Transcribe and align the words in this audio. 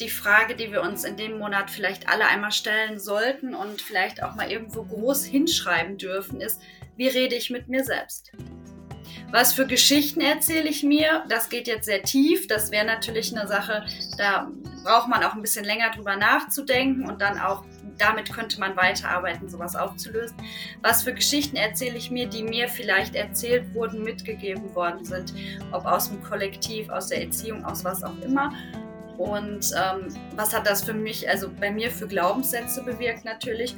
die 0.00 0.08
Frage, 0.08 0.56
die 0.56 0.72
wir 0.72 0.82
uns 0.82 1.04
in 1.04 1.16
dem 1.16 1.38
Monat 1.38 1.70
vielleicht 1.70 2.08
alle 2.08 2.26
einmal 2.26 2.52
stellen 2.52 2.98
sollten 2.98 3.54
und 3.54 3.80
vielleicht 3.80 4.22
auch 4.22 4.34
mal 4.34 4.50
irgendwo 4.50 4.82
groß 4.82 5.24
hinschreiben 5.24 5.98
dürfen, 5.98 6.40
ist, 6.40 6.60
wie 6.96 7.08
rede 7.08 7.36
ich 7.36 7.50
mit 7.50 7.68
mir 7.68 7.84
selbst? 7.84 8.32
Was 9.30 9.52
für 9.52 9.66
Geschichten 9.66 10.20
erzähle 10.20 10.68
ich 10.68 10.82
mir? 10.82 11.24
Das 11.28 11.48
geht 11.48 11.66
jetzt 11.66 11.86
sehr 11.86 12.02
tief. 12.02 12.46
Das 12.46 12.70
wäre 12.70 12.84
natürlich 12.84 13.36
eine 13.36 13.48
Sache, 13.48 13.84
da 14.16 14.50
braucht 14.84 15.08
man 15.08 15.24
auch 15.24 15.34
ein 15.34 15.42
bisschen 15.42 15.64
länger 15.64 15.90
drüber 15.90 16.16
nachzudenken 16.16 17.08
und 17.08 17.20
dann 17.20 17.38
auch 17.38 17.64
damit 17.98 18.32
könnte 18.32 18.58
man 18.58 18.76
weiterarbeiten, 18.76 19.48
sowas 19.48 19.76
aufzulösen. 19.76 20.36
Was 20.82 21.02
für 21.02 21.14
Geschichten 21.14 21.56
erzähle 21.56 21.96
ich 21.96 22.10
mir, 22.10 22.26
die 22.28 22.42
mir 22.42 22.68
vielleicht 22.68 23.14
erzählt 23.14 23.72
wurden, 23.74 24.02
mitgegeben 24.02 24.74
worden 24.74 25.04
sind, 25.04 25.32
ob 25.72 25.84
aus 25.84 26.08
dem 26.08 26.22
Kollektiv, 26.22 26.88
aus 26.90 27.08
der 27.08 27.22
Erziehung, 27.22 27.64
aus 27.64 27.84
was 27.84 28.02
auch 28.02 28.18
immer. 28.20 28.52
Und 29.18 29.70
ähm, 29.76 30.14
was 30.36 30.54
hat 30.54 30.66
das 30.66 30.82
für 30.82 30.94
mich, 30.94 31.28
also 31.28 31.48
bei 31.48 31.70
mir 31.70 31.90
für 31.90 32.06
Glaubenssätze 32.06 32.82
bewirkt 32.82 33.24
natürlich. 33.24 33.76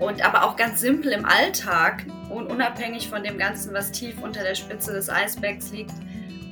Und 0.00 0.24
aber 0.24 0.44
auch 0.44 0.56
ganz 0.56 0.80
simpel 0.80 1.12
im 1.12 1.24
Alltag 1.24 2.04
und 2.28 2.50
unabhängig 2.50 3.08
von 3.08 3.22
dem 3.22 3.38
Ganzen, 3.38 3.72
was 3.72 3.92
tief 3.92 4.20
unter 4.20 4.42
der 4.42 4.54
Spitze 4.54 4.92
des 4.92 5.08
Eisbergs 5.08 5.70
liegt. 5.70 5.94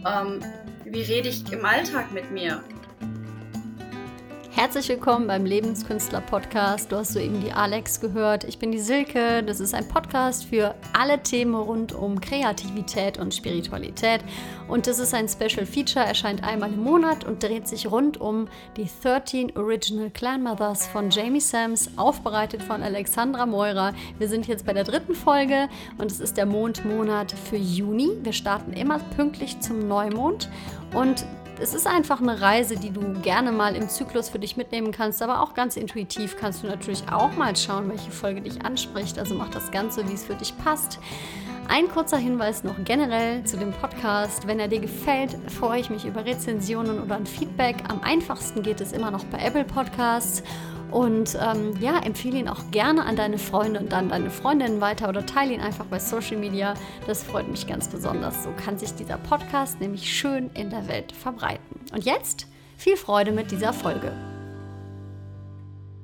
Ähm, 0.07 0.41
wie 0.85 1.03
rede 1.03 1.29
ich 1.29 1.51
im 1.53 1.65
Alltag 1.65 2.13
mit 2.13 2.31
mir? 2.31 2.63
Herzlich 4.61 4.91
willkommen 4.91 5.27
beim 5.27 5.47
Lebenskünstler 5.47 6.21
Podcast. 6.21 6.93
Du 6.93 6.97
hast 6.97 7.15
soeben 7.15 7.41
die 7.41 7.51
Alex 7.51 7.99
gehört. 7.99 8.45
Ich 8.45 8.59
bin 8.59 8.71
die 8.71 8.79
Silke. 8.79 9.43
Das 9.43 9.59
ist 9.59 9.73
ein 9.73 9.89
Podcast 9.89 10.45
für 10.45 10.75
alle 10.93 11.23
Themen 11.23 11.55
rund 11.55 11.95
um 11.95 12.21
Kreativität 12.21 13.19
und 13.19 13.35
Spiritualität. 13.35 14.21
Und 14.69 14.87
das 14.87 14.99
ist 14.99 15.15
ein 15.15 15.31
Special 15.31 15.65
Feature, 15.65 16.05
erscheint 16.05 16.45
einmal 16.45 16.75
im 16.75 16.85
Monat 16.85 17.25
und 17.25 17.43
dreht 17.43 17.69
sich 17.69 17.91
rund 17.91 18.21
um 18.21 18.49
die 18.77 18.87
13 19.03 19.57
Original 19.57 20.11
Clan 20.11 20.43
Mothers 20.43 20.87
von 20.89 21.09
Jamie 21.09 21.41
Sams, 21.41 21.93
aufbereitet 21.97 22.63
von 22.63 22.83
Alexandra 22.83 23.47
Meurer. 23.47 23.95
Wir 24.19 24.29
sind 24.29 24.47
jetzt 24.47 24.67
bei 24.67 24.75
der 24.75 24.85
dritten 24.85 25.15
Folge 25.15 25.71
und 25.97 26.13
es 26.13 26.21
ist 26.21 26.37
der 26.37 26.45
Mondmonat 26.45 27.33
für 27.33 27.57
Juni. 27.57 28.11
Wir 28.23 28.35
starten 28.35 28.75
immer 28.75 28.99
pünktlich 29.17 29.59
zum 29.61 29.89
Neumond. 29.89 30.51
Und 30.93 31.25
es 31.61 31.75
ist 31.75 31.87
einfach 31.87 32.23
eine 32.23 32.41
Reise, 32.41 32.77
die 32.77 32.91
du 32.91 33.21
gerne 33.21 33.53
mal 33.53 33.77
im 33.77 33.89
Zyklus 33.89 34.31
für 34.31 34.39
dich 34.39 34.57
mitnehmen 34.57 34.93
kannst, 34.93 35.23
aber 35.23 35.43
auch 35.43 35.53
ganz 35.53 35.77
intuitiv 35.77 36.37
kannst 36.39 36.63
du 36.63 36.67
natürlich 36.67 37.05
auch 37.13 37.37
mal 37.37 37.55
schauen, 37.55 37.91
welche 37.91 38.11
Folge 38.11 38.41
dich 38.41 38.65
anspricht. 38.65 39.19
Also 39.19 39.35
mach 39.35 39.51
das 39.51 39.71
Ganze, 39.71 40.09
wie 40.09 40.15
es 40.15 40.25
für 40.25 40.35
dich 40.35 40.57
passt. 40.57 40.99
Ein 41.69 41.89
kurzer 41.89 42.17
Hinweis 42.17 42.65
noch 42.65 42.77
generell 42.85 43.45
zu 43.45 43.59
dem 43.59 43.73
Podcast. 43.73 44.47
Wenn 44.47 44.59
er 44.59 44.69
dir 44.69 44.81
gefällt, 44.81 45.37
freue 45.51 45.81
ich 45.81 45.91
mich 45.91 46.07
über 46.07 46.25
Rezensionen 46.25 46.99
oder 46.99 47.17
ein 47.17 47.27
Feedback. 47.27 47.77
Am 47.89 48.01
einfachsten 48.03 48.63
geht 48.63 48.81
es 48.81 48.93
immer 48.93 49.11
noch 49.11 49.25
bei 49.27 49.39
Apple 49.39 49.65
Podcasts. 49.65 50.43
Und 50.91 51.39
ähm, 51.41 51.77
ja, 51.81 51.99
empfehle 52.01 52.39
ihn 52.39 52.49
auch 52.49 52.71
gerne 52.71 53.05
an 53.05 53.17
deine 53.17 53.39
Freunde 53.39 53.81
und 53.81 53.93
dann 53.93 54.09
deine 54.09 54.31
Freundinnen 54.31 54.81
weiter 54.81 55.09
oder 55.09 55.25
teile 55.25 55.55
ihn 55.55 55.61
einfach 55.61 55.87
bei 55.87 55.99
Social 55.99 56.37
Media. 56.37 56.75
Das 57.07 57.23
freut 57.23 57.49
mich 57.49 57.67
ganz 57.67 57.89
besonders. 57.89 58.43
So 58.45 58.51
kann 58.65 58.79
sich 58.79 58.95
dieser 58.95 59.19
Podcast 59.19 59.81
nämlich 59.81 60.13
schön 60.13 60.51
in 60.55 60.71
der 60.71 60.89
Welt 60.89 61.13
verbreiten. 61.13 61.81
Und 61.93 62.05
jetzt 62.05 62.47
viel 62.77 62.97
Freude 62.97 63.33
mit 63.33 63.51
dieser 63.51 63.73
Folge. 63.73 64.13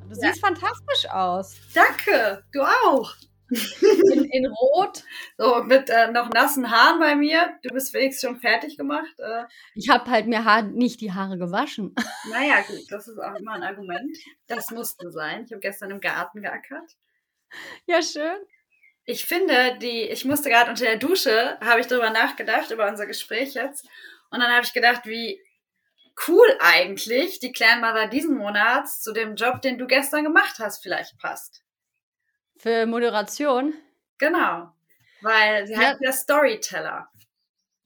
Du 0.08 0.14
siehst 0.14 0.40
ja. 0.40 0.48
fantastisch 0.48 1.10
aus. 1.10 1.56
Danke, 1.74 2.44
du 2.52 2.62
auch. 2.62 3.12
In, 3.48 4.24
in, 4.24 4.46
Rot. 4.46 5.04
So, 5.38 5.62
mit 5.62 5.88
äh, 5.88 6.10
noch 6.10 6.30
nassen 6.30 6.70
Haaren 6.70 6.98
bei 6.98 7.14
mir. 7.14 7.58
Du 7.62 7.72
bist 7.72 7.94
wenigstens 7.94 8.28
schon 8.28 8.40
fertig 8.40 8.76
gemacht. 8.76 9.18
Äh. 9.18 9.44
Ich 9.74 9.88
habe 9.88 10.10
halt 10.10 10.26
mir 10.26 10.44
Haar, 10.44 10.62
nicht 10.62 11.00
die 11.00 11.12
Haare 11.12 11.38
gewaschen. 11.38 11.94
Naja, 12.30 12.60
gut, 12.66 12.90
das 12.90 13.06
ist 13.08 13.18
auch 13.18 13.34
immer 13.36 13.52
ein 13.52 13.62
Argument. 13.62 14.16
Das 14.48 14.70
musste 14.70 15.10
sein. 15.10 15.44
Ich 15.44 15.52
habe 15.52 15.60
gestern 15.60 15.90
im 15.90 16.00
Garten 16.00 16.42
geackert. 16.42 16.96
Ja, 17.86 18.02
schön. 18.02 18.36
Ich 19.04 19.24
finde, 19.24 19.78
die, 19.80 20.02
ich 20.02 20.24
musste 20.24 20.50
gerade 20.50 20.70
unter 20.70 20.84
der 20.84 20.96
Dusche, 20.96 21.58
habe 21.60 21.80
ich 21.80 21.86
darüber 21.86 22.10
nachgedacht, 22.10 22.72
über 22.72 22.88
unser 22.88 23.06
Gespräch 23.06 23.54
jetzt. 23.54 23.86
Und 24.30 24.40
dann 24.40 24.50
habe 24.50 24.64
ich 24.64 24.72
gedacht, 24.72 25.06
wie 25.06 25.40
cool 26.26 26.46
eigentlich 26.60 27.38
die 27.38 27.52
Clan 27.52 27.80
Mother 27.80 28.08
diesen 28.08 28.36
Monats 28.36 29.02
zu 29.02 29.12
dem 29.12 29.36
Job, 29.36 29.62
den 29.62 29.78
du 29.78 29.86
gestern 29.86 30.24
gemacht 30.24 30.58
hast, 30.58 30.82
vielleicht 30.82 31.16
passt. 31.18 31.62
Für 32.58 32.86
Moderation? 32.86 33.74
Genau. 34.18 34.72
Weil 35.20 35.66
sie 35.66 35.74
ja. 35.74 35.80
heißt 35.80 36.00
ja 36.02 36.12
Storyteller. 36.12 37.08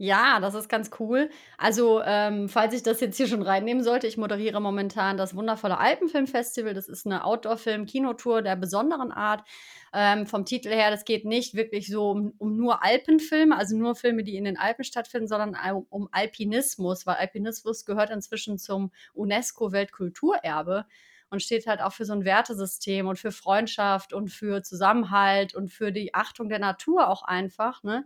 Ja, 0.03 0.41
das 0.41 0.55
ist 0.55 0.71
ganz 0.71 0.91
cool. 0.99 1.29
Also, 1.59 2.01
ähm, 2.03 2.49
falls 2.49 2.73
ich 2.73 2.83
das 2.83 3.01
jetzt 3.03 3.19
hier 3.19 3.27
schon 3.27 3.43
reinnehmen 3.43 3.85
sollte, 3.85 4.07
ich 4.07 4.17
moderiere 4.17 4.59
momentan 4.59 5.19
das 5.19 5.37
wundervolle 5.37 5.77
Alpenfilmfestival. 5.77 6.73
Das 6.73 6.89
ist 6.89 7.05
eine 7.05 7.23
Outdoor-Film-Kinotour 7.23 8.41
der 8.41 8.57
besonderen 8.57 9.13
Art. 9.13 9.47
Ähm, 9.93 10.27
vom 10.27 10.47
Titel 10.47 10.71
her, 10.71 10.91
das 10.91 11.05
geht 11.05 11.27
nicht 11.27 11.55
wirklich 11.55 11.89
so 11.89 12.13
um, 12.13 12.33
um, 12.39 12.57
nur 12.57 12.83
Alpenfilme, 12.83 13.55
also 13.55 13.77
nur 13.77 13.95
Filme, 13.95 14.25
die 14.25 14.37
in 14.37 14.45
den 14.45 14.57
Alpen 14.57 14.85
stattfinden, 14.85 15.29
sondern 15.29 15.55
um, 15.75 15.87
um 15.91 16.09
Alpinismus, 16.13 17.07
weil 17.07 17.17
Alpinismus 17.17 17.85
gehört 17.85 18.09
inzwischen 18.09 18.57
zum 18.57 18.93
UNESCO-Weltkulturerbe 19.13 20.87
und 21.31 21.43
steht 21.43 21.67
halt 21.67 21.81
auch 21.81 21.93
für 21.93 22.05
so 22.05 22.13
ein 22.13 22.25
Wertesystem 22.25 23.07
und 23.07 23.19
für 23.19 23.33
Freundschaft 23.33 24.13
und 24.13 24.31
für 24.31 24.63
Zusammenhalt 24.63 25.55
und 25.55 25.71
für 25.71 25.93
die 25.93 26.15
Achtung 26.15 26.49
der 26.49 26.59
Natur 26.59 27.09
auch 27.09 27.23
einfach, 27.23 27.83
ne? 27.83 28.05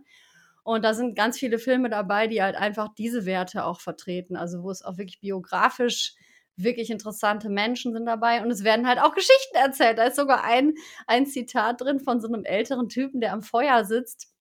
Und 0.63 0.83
da 0.83 0.95
sind 0.95 1.15
ganz 1.15 1.37
viele 1.37 1.59
Filme 1.59 1.89
dabei, 1.89 2.27
die 2.27 2.41
halt 2.41 2.55
einfach 2.55 2.89
diese 2.97 3.25
Werte 3.27 3.65
auch 3.65 3.81
vertreten. 3.81 4.35
Also 4.35 4.63
wo 4.63 4.71
es 4.71 4.81
auch 4.83 4.97
wirklich 4.97 5.19
biografisch 5.19 6.15
wirklich 6.57 6.89
interessante 6.89 7.49
Menschen 7.49 7.93
sind 7.93 8.05
dabei 8.05 8.41
und 8.41 8.49
es 8.51 8.63
werden 8.63 8.87
halt 8.87 8.99
auch 8.99 9.13
Geschichten 9.13 9.55
erzählt. 9.55 9.97
Da 9.97 10.05
ist 10.05 10.15
sogar 10.15 10.43
ein, 10.43 10.73
ein 11.07 11.25
Zitat 11.25 11.81
drin 11.81 11.99
von 11.99 12.21
so 12.21 12.27
einem 12.27 12.45
älteren 12.45 12.89
Typen, 12.89 13.21
der 13.21 13.33
am 13.33 13.41
Feuer 13.43 13.83
sitzt 13.85 14.33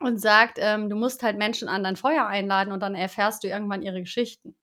und 0.00 0.20
sagt, 0.20 0.58
ähm, 0.60 0.88
du 0.88 0.96
musst 0.96 1.22
halt 1.22 1.38
Menschen 1.38 1.68
an 1.68 1.82
dein 1.84 1.96
Feuer 1.96 2.26
einladen 2.26 2.72
und 2.72 2.80
dann 2.80 2.94
erfährst 2.94 3.44
du 3.44 3.48
irgendwann 3.48 3.82
ihre 3.82 4.00
Geschichten. 4.00 4.56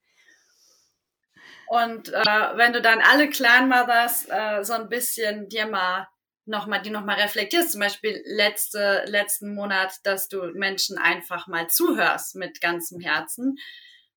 Und 1.67 2.09
äh, 2.09 2.57
wenn 2.57 2.73
du 2.73 2.81
dann 2.81 3.01
alle 3.01 3.29
Clan 3.29 3.69
Mothers 3.69 4.27
äh, 4.29 4.63
so 4.63 4.73
ein 4.73 4.89
bisschen 4.89 5.49
dir 5.49 5.67
mal 5.67 6.07
nochmal, 6.45 6.81
die 6.81 6.89
nochmal 6.89 7.19
reflektierst, 7.19 7.71
zum 7.71 7.81
Beispiel 7.81 8.21
letzte, 8.25 9.03
letzten 9.07 9.53
Monat, 9.53 9.93
dass 10.03 10.27
du 10.27 10.51
Menschen 10.53 10.97
einfach 10.97 11.47
mal 11.47 11.67
zuhörst 11.67 12.35
mit 12.35 12.61
ganzem 12.61 12.99
Herzen. 12.99 13.57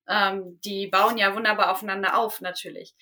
Ähm, 0.07 0.59
die 0.63 0.87
bauen 0.87 1.17
ja 1.17 1.35
wunderbar 1.35 1.71
aufeinander 1.71 2.17
auf, 2.17 2.41
natürlich. 2.41 2.95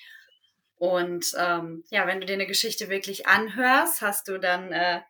Und 0.78 1.34
ähm, 1.38 1.84
ja, 1.89 2.05
wenn 2.05 2.19
du 2.19 2.25
dir 2.25 2.34
eine 2.34 2.47
Geschichte 2.47 2.89
wirklich 2.89 3.28
anhörst, 3.28 4.01
hast 4.01 4.28
du 4.28 4.38
dann 4.38 4.72
äh, 4.72 5.01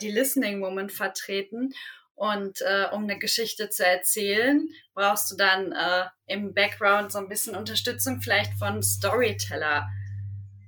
die 0.00 0.10
Listening 0.10 0.60
Woman 0.60 0.90
vertreten 0.90 1.72
und 2.14 2.60
äh, 2.62 2.86
um 2.92 3.04
eine 3.04 3.18
Geschichte 3.18 3.70
zu 3.70 3.84
erzählen, 3.84 4.68
brauchst 4.94 5.30
du 5.30 5.36
dann 5.36 5.72
äh, 5.72 6.06
im 6.26 6.54
Background 6.54 7.10
so 7.10 7.18
ein 7.18 7.28
bisschen 7.28 7.56
Unterstützung 7.56 8.20
vielleicht 8.20 8.52
von 8.58 8.82
Storyteller, 8.82 9.88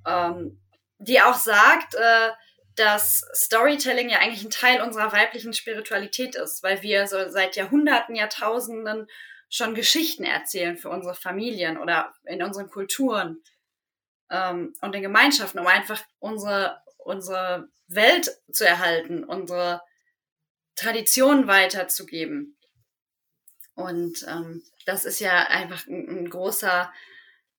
ähm, 0.05 0.59
die 0.99 1.21
auch 1.21 1.35
sagt, 1.35 1.95
äh, 1.95 2.29
dass 2.75 3.25
Storytelling 3.33 4.09
ja 4.09 4.19
eigentlich 4.19 4.43
ein 4.43 4.51
Teil 4.51 4.81
unserer 4.81 5.11
weiblichen 5.11 5.53
Spiritualität 5.53 6.35
ist, 6.35 6.61
weil 6.63 6.81
wir 6.83 7.07
so 7.07 7.29
seit 7.29 7.55
Jahrhunderten, 7.55 8.15
Jahrtausenden 8.15 9.07
schon 9.49 9.73
Geschichten 9.73 10.23
erzählen 10.23 10.77
für 10.77 10.89
unsere 10.89 11.15
Familien 11.15 11.77
oder 11.77 12.13
in 12.25 12.43
unseren 12.43 12.69
Kulturen 12.69 13.41
ähm, 14.29 14.73
und 14.81 14.93
in 14.93 15.01
Gemeinschaften, 15.01 15.59
um 15.59 15.67
einfach 15.67 16.03
unsere, 16.19 16.81
unsere 16.97 17.69
Welt 17.87 18.29
zu 18.51 18.67
erhalten, 18.67 19.23
unsere 19.23 19.81
Tradition 20.77 21.47
weiterzugeben. 21.47 22.55
Und 23.75 24.25
ähm, 24.27 24.63
das 24.85 25.05
ist 25.05 25.19
ja 25.19 25.47
einfach 25.47 25.85
ein, 25.87 26.07
ein 26.07 26.29
großer, 26.29 26.91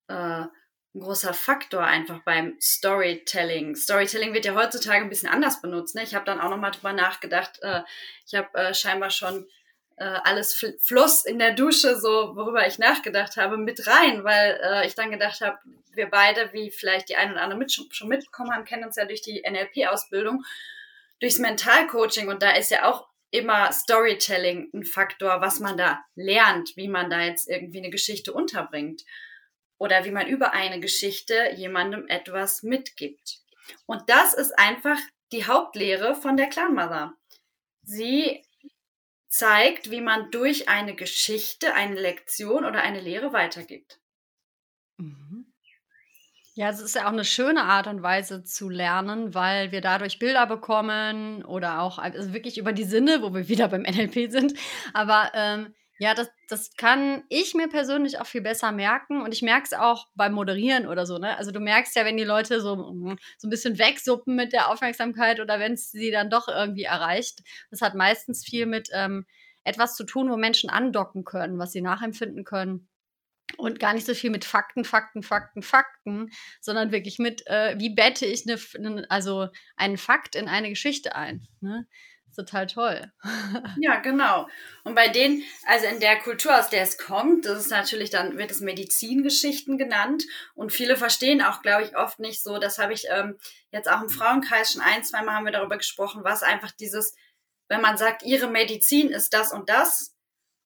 äh, 0.07 0.13
ein 0.13 0.99
großer 0.99 1.33
Faktor 1.33 1.83
einfach 1.83 2.23
beim 2.23 2.57
Storytelling. 2.59 3.75
Storytelling 3.75 4.33
wird 4.33 4.45
ja 4.45 4.55
heutzutage 4.55 5.03
ein 5.03 5.09
bisschen 5.09 5.29
anders 5.29 5.61
benutzt. 5.61 5.95
Ne? 5.95 6.03
Ich 6.03 6.15
habe 6.15 6.25
dann 6.25 6.41
auch 6.41 6.49
nochmal 6.49 6.71
drüber 6.71 6.93
nachgedacht. 6.93 7.61
Äh, 7.61 7.81
ich 8.25 8.33
habe 8.33 8.57
äh, 8.57 8.73
scheinbar 8.73 9.11
schon 9.11 9.47
äh, 9.97 10.03
alles 10.23 10.55
fl 10.55 10.77
Fluss 10.79 11.25
in 11.25 11.39
der 11.39 11.53
Dusche, 11.53 11.99
so 11.99 12.35
worüber 12.35 12.65
ich 12.65 12.79
nachgedacht 12.79 13.37
habe, 13.37 13.57
mit 13.57 13.85
rein, 13.85 14.23
weil 14.23 14.59
äh, 14.63 14.87
ich 14.87 14.95
dann 14.95 15.11
gedacht 15.11 15.41
habe, 15.41 15.59
wir 15.93 16.09
beide, 16.09 16.51
wie 16.53 16.71
vielleicht 16.71 17.09
die 17.09 17.17
einen 17.17 17.33
oder 17.33 17.41
anderen 17.41 17.59
mit, 17.59 17.71
schon 17.71 18.07
mitbekommen 18.07 18.53
haben, 18.53 18.65
kennen 18.65 18.85
uns 18.85 18.95
ja 18.95 19.05
durch 19.05 19.21
die 19.21 19.43
NLP-Ausbildung 19.47 20.43
durchs 21.19 21.39
Mentalcoaching 21.39 22.29
und 22.29 22.41
da 22.41 22.51
ist 22.51 22.71
ja 22.71 22.89
auch 22.89 23.08
immer 23.31 23.71
Storytelling 23.71 24.69
ein 24.73 24.83
Faktor, 24.83 25.41
was 25.41 25.59
man 25.59 25.77
da 25.77 26.03
lernt, 26.15 26.75
wie 26.75 26.87
man 26.87 27.09
da 27.09 27.21
jetzt 27.21 27.47
irgendwie 27.47 27.79
eine 27.79 27.89
Geschichte 27.89 28.33
unterbringt 28.33 29.03
oder 29.77 30.05
wie 30.05 30.11
man 30.11 30.27
über 30.27 30.53
eine 30.53 30.79
Geschichte 30.79 31.51
jemandem 31.55 32.07
etwas 32.07 32.63
mitgibt. 32.63 33.39
Und 33.85 34.09
das 34.09 34.33
ist 34.33 34.57
einfach 34.57 34.97
die 35.31 35.45
Hauptlehre 35.45 36.15
von 36.15 36.37
der 36.37 36.47
Clan 36.47 36.73
Mother. 36.73 37.13
Sie 37.83 38.43
zeigt, 39.27 39.91
wie 39.91 40.01
man 40.01 40.31
durch 40.31 40.69
eine 40.69 40.95
Geschichte 40.95 41.73
eine 41.73 41.99
Lektion 41.99 42.65
oder 42.65 42.81
eine 42.81 42.99
Lehre 42.99 43.31
weitergibt. 43.31 43.99
Ja, 46.59 46.69
es 46.69 46.81
ist 46.81 46.93
ja 46.93 47.05
auch 47.05 47.13
eine 47.13 47.23
schöne 47.23 47.63
Art 47.63 47.87
und 47.87 48.03
Weise 48.03 48.43
zu 48.43 48.67
lernen, 48.67 49.33
weil 49.33 49.71
wir 49.71 49.79
dadurch 49.79 50.19
Bilder 50.19 50.45
bekommen 50.45 51.45
oder 51.45 51.81
auch 51.81 51.99
also 51.99 52.33
wirklich 52.33 52.57
über 52.57 52.73
die 52.73 52.83
Sinne, 52.83 53.21
wo 53.21 53.33
wir 53.33 53.47
wieder 53.47 53.69
beim 53.69 53.83
NLP 53.89 54.29
sind. 54.29 54.55
Aber 54.93 55.31
ähm, 55.35 55.73
ja, 55.99 56.13
das, 56.13 56.29
das 56.49 56.75
kann 56.75 57.23
ich 57.29 57.53
mir 57.53 57.69
persönlich 57.69 58.19
auch 58.19 58.25
viel 58.25 58.41
besser 58.41 58.73
merken 58.73 59.21
und 59.21 59.33
ich 59.33 59.41
merke 59.41 59.67
es 59.67 59.73
auch 59.73 60.07
beim 60.15 60.33
Moderieren 60.33 60.85
oder 60.85 61.05
so. 61.05 61.17
Ne? 61.17 61.37
Also 61.37 61.51
du 61.51 61.61
merkst 61.61 61.95
ja, 61.95 62.03
wenn 62.03 62.17
die 62.17 62.25
Leute 62.25 62.59
so, 62.59 62.75
so 63.37 63.47
ein 63.47 63.49
bisschen 63.49 63.79
wegsuppen 63.79 64.35
mit 64.35 64.51
der 64.51 64.69
Aufmerksamkeit 64.69 65.39
oder 65.39 65.61
wenn 65.61 65.75
es 65.75 65.91
sie 65.91 66.11
dann 66.11 66.29
doch 66.29 66.49
irgendwie 66.49 66.83
erreicht. 66.83 67.39
Das 67.71 67.79
hat 67.79 67.95
meistens 67.95 68.43
viel 68.43 68.65
mit 68.65 68.89
ähm, 68.91 69.25
etwas 69.63 69.95
zu 69.95 70.03
tun, 70.03 70.29
wo 70.29 70.35
Menschen 70.35 70.69
andocken 70.69 71.23
können, 71.23 71.57
was 71.57 71.71
sie 71.71 71.79
nachempfinden 71.79 72.43
können 72.43 72.88
und 73.57 73.79
gar 73.79 73.93
nicht 73.93 74.05
so 74.05 74.13
viel 74.13 74.29
mit 74.29 74.45
Fakten, 74.45 74.83
Fakten, 74.83 75.23
Fakten, 75.23 75.61
Fakten, 75.61 76.31
sondern 76.61 76.91
wirklich 76.91 77.19
mit, 77.19 77.45
äh, 77.47 77.75
wie 77.77 77.93
bette 77.93 78.25
ich 78.25 78.45
eine, 78.47 78.59
ne, 78.77 79.05
also 79.09 79.47
einen 79.75 79.97
Fakt 79.97 80.35
in 80.35 80.47
eine 80.47 80.69
Geschichte 80.69 81.15
ein. 81.15 81.47
Ne? 81.61 81.87
total 82.39 82.67
toll. 82.67 83.11
ja, 83.79 83.99
genau. 83.99 84.47
Und 84.83 84.95
bei 84.95 85.09
denen, 85.09 85.43
also 85.65 85.87
in 85.87 85.99
der 85.99 86.19
Kultur, 86.19 86.57
aus 86.57 86.69
der 86.69 86.83
es 86.83 86.97
kommt, 86.97 87.45
das 87.45 87.59
ist 87.65 87.71
natürlich 87.71 88.09
dann, 88.09 88.37
wird 88.37 88.51
es 88.51 88.61
Medizingeschichten 88.61 89.77
genannt. 89.77 90.23
Und 90.55 90.71
viele 90.71 90.95
verstehen 90.95 91.41
auch, 91.41 91.61
glaube 91.61 91.83
ich, 91.83 91.97
oft 91.97 92.19
nicht 92.19 92.41
so. 92.41 92.57
Das 92.57 92.79
habe 92.79 92.93
ich 92.93 93.05
ähm, 93.09 93.37
jetzt 93.71 93.89
auch 93.89 94.01
im 94.01 94.09
Frauenkreis 94.09 94.73
schon 94.73 94.81
ein, 94.81 95.03
zwei 95.03 95.21
Mal 95.21 95.35
haben 95.35 95.45
wir 95.45 95.51
darüber 95.51 95.77
gesprochen, 95.77 96.23
was 96.23 96.43
einfach 96.43 96.71
dieses, 96.71 97.15
wenn 97.67 97.81
man 97.81 97.97
sagt, 97.97 98.23
ihre 98.23 98.47
Medizin 98.47 99.09
ist 99.09 99.33
das 99.33 99.51
und 99.51 99.69
das, 99.69 100.15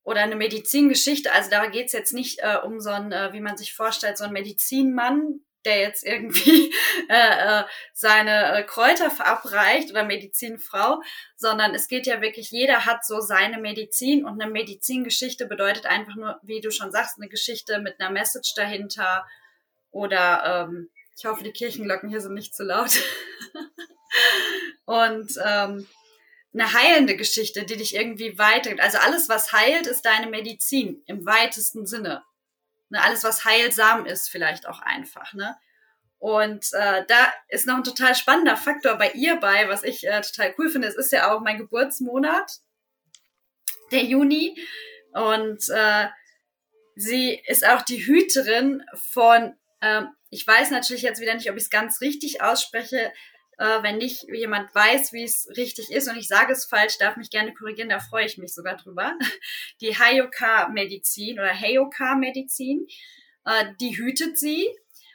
oder 0.03 0.21
eine 0.21 0.35
Medizingeschichte. 0.35 1.31
Also 1.31 1.49
da 1.49 1.65
geht 1.67 1.87
es 1.87 1.93
jetzt 1.93 2.13
nicht 2.13 2.39
äh, 2.39 2.57
um 2.63 2.79
so 2.79 2.89
ein, 2.89 3.11
äh, 3.11 3.33
wie 3.33 3.41
man 3.41 3.57
sich 3.57 3.73
vorstellt, 3.73 4.17
so 4.17 4.25
ein 4.25 4.33
Medizinmann, 4.33 5.39
der 5.65 5.79
jetzt 5.79 6.05
irgendwie 6.05 6.73
äh, 7.09 7.61
äh, 7.61 7.63
seine 7.93 8.57
äh, 8.57 8.63
Kräuter 8.63 9.09
verabreicht 9.09 9.91
oder 9.91 10.03
Medizinfrau, 10.03 11.01
sondern 11.35 11.73
es 11.73 11.87
geht 11.87 12.05
ja 12.05 12.21
wirklich, 12.21 12.51
jeder 12.51 12.85
hat 12.85 13.05
so 13.05 13.21
seine 13.21 13.59
Medizin 13.59 14.25
und 14.25 14.41
eine 14.41 14.51
Medizingeschichte 14.51 15.45
bedeutet 15.45 15.85
einfach 15.85 16.15
nur, 16.15 16.39
wie 16.43 16.61
du 16.61 16.71
schon 16.71 16.91
sagst, 16.91 17.17
eine 17.17 17.29
Geschichte 17.29 17.79
mit 17.79 17.99
einer 17.99 18.11
Message 18.11 18.53
dahinter 18.55 19.25
oder 19.91 20.67
ähm, 20.67 20.89
ich 21.15 21.25
hoffe, 21.25 21.43
die 21.43 21.51
Kirchenglocken 21.51 22.09
hier 22.09 22.21
sind 22.21 22.33
nicht 22.33 22.55
zu 22.55 22.63
laut. 22.63 22.91
und 24.85 25.31
ähm, 25.45 25.87
eine 26.53 26.73
heilende 26.73 27.17
Geschichte, 27.17 27.65
die 27.65 27.77
dich 27.77 27.95
irgendwie 27.95 28.37
weitergibt. 28.37 28.81
Also 28.81 28.99
alles, 28.99 29.27
was 29.27 29.51
heilt, 29.51 29.87
ist 29.87 30.05
deine 30.05 30.27
Medizin 30.27 31.01
im 31.07 31.25
weitesten 31.25 31.85
Sinne. 31.85 32.23
Ne, 32.89 33.01
alles, 33.01 33.23
was 33.23 33.43
heilsam 33.43 34.05
ist, 34.05 34.29
vielleicht 34.29 34.67
auch 34.67 34.79
einfach. 34.81 35.33
Ne? 35.33 35.55
Und 36.19 36.67
äh, 36.73 37.03
da 37.07 37.33
ist 37.49 37.65
noch 37.65 37.75
ein 37.75 37.83
total 37.83 38.15
spannender 38.15 38.55
Faktor 38.55 38.95
bei 38.97 39.11
ihr 39.11 39.37
bei, 39.37 39.67
was 39.67 39.83
ich 39.83 40.07
äh, 40.07 40.21
total 40.21 40.53
cool 40.57 40.69
finde. 40.69 40.87
Es 40.87 40.95
ist 40.95 41.11
ja 41.11 41.33
auch 41.33 41.41
mein 41.41 41.57
Geburtsmonat, 41.57 42.59
der 43.91 44.03
Juni. 44.03 44.55
Und 45.11 45.67
äh, 45.69 46.07
sie 46.95 47.41
ist 47.47 47.67
auch 47.67 47.81
die 47.81 48.05
Hüterin 48.05 48.83
von, 49.11 49.55
äh, 49.81 50.03
ich 50.29 50.45
weiß 50.45 50.71
natürlich 50.71 51.01
jetzt 51.01 51.19
wieder 51.19 51.33
nicht, 51.33 51.49
ob 51.49 51.57
ich 51.57 51.63
es 51.63 51.69
ganz 51.69 51.99
richtig 51.99 52.41
ausspreche, 52.41 53.11
äh, 53.57 53.83
wenn 53.83 53.97
nicht 53.97 54.23
jemand 54.23 54.73
weiß, 54.73 55.13
wie 55.13 55.23
es 55.23 55.47
richtig 55.55 55.91
ist 55.91 56.09
und 56.09 56.17
ich 56.17 56.27
sage 56.27 56.53
es 56.53 56.65
falsch, 56.65 56.97
darf 56.97 57.17
mich 57.17 57.29
gerne 57.29 57.53
korrigieren, 57.53 57.89
da 57.89 57.99
freue 57.99 58.25
ich 58.25 58.37
mich 58.37 58.53
sogar 58.53 58.77
drüber. 58.77 59.13
Die 59.81 59.97
Hayoka-Medizin 59.97 61.39
oder 61.39 61.53
Heyoka-Medizin, 61.53 62.87
äh, 63.45 63.65
die 63.79 63.97
hütet 63.97 64.37
sie 64.37 64.67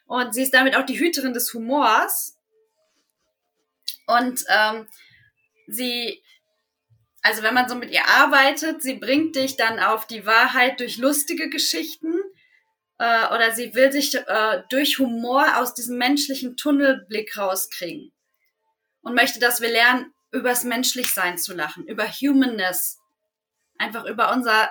und 0.07 0.35
sie 0.35 0.43
ist 0.43 0.55
damit 0.55 0.77
auch 0.77 0.87
die 0.87 0.99
Hüterin 0.99 1.33
des 1.33 1.53
Humors. 1.53 2.39
Und 4.07 4.43
ähm, 4.49 4.87
sie, 5.67 6.23
also 7.23 7.43
wenn 7.43 7.55
man 7.55 7.69
so 7.69 7.75
mit 7.75 7.91
ihr 7.91 8.07
arbeitet, 8.07 8.83
sie 8.83 8.95
bringt 8.95 9.37
dich 9.37 9.57
dann 9.57 9.79
auf 9.79 10.07
die 10.07 10.25
Wahrheit 10.25 10.81
durch 10.81 10.97
lustige 10.97 11.51
Geschichten 11.51 12.15
äh, 12.99 13.27
oder 13.35 13.53
sie 13.53 13.75
will 13.75 13.93
sich 13.93 14.15
äh, 14.15 14.63
durch 14.71 14.99
Humor 14.99 15.59
aus 15.59 15.75
diesem 15.75 15.99
menschlichen 15.99 16.57
Tunnelblick 16.57 17.37
rauskriegen 17.37 18.13
und 19.03 19.15
möchte, 19.15 19.41
dass 19.41 19.61
wir 19.61 19.71
lernen, 19.71 20.13
übers 20.31 20.65
Menschlichsein 20.65 21.39
zu 21.39 21.55
lachen, 21.55 21.87
über 21.87 22.07
Humanness, 22.07 22.99
einfach 23.79 24.05
über 24.05 24.33
unser, 24.33 24.71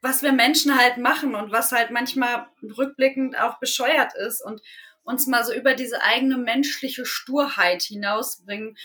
was 0.00 0.22
wir 0.22 0.32
Menschen 0.32 0.78
halt 0.78 0.96
machen 0.96 1.34
und 1.34 1.52
was 1.52 1.72
halt 1.72 1.90
manchmal 1.90 2.48
rückblickend 2.62 3.38
auch 3.38 3.58
bescheuert 3.58 4.14
ist 4.14 4.42
und 4.42 4.62
uns 5.02 5.26
mal 5.26 5.44
so 5.44 5.52
über 5.52 5.74
diese 5.74 6.02
eigene 6.02 6.38
menschliche 6.38 7.04
Sturheit 7.04 7.82
hinausbringen, 7.82 8.76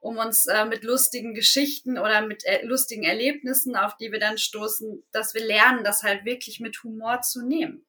um 0.00 0.18
uns 0.18 0.46
äh, 0.46 0.64
mit 0.64 0.84
lustigen 0.84 1.34
Geschichten 1.34 1.98
oder 1.98 2.20
mit 2.26 2.44
äh, 2.44 2.64
lustigen 2.64 3.04
Erlebnissen, 3.04 3.76
auf 3.76 3.96
die 3.96 4.12
wir 4.12 4.20
dann 4.20 4.38
stoßen, 4.38 5.02
dass 5.12 5.34
wir 5.34 5.44
lernen, 5.44 5.84
das 5.84 6.02
halt 6.02 6.24
wirklich 6.24 6.60
mit 6.60 6.82
Humor 6.84 7.20
zu 7.22 7.44
nehmen. 7.44 7.87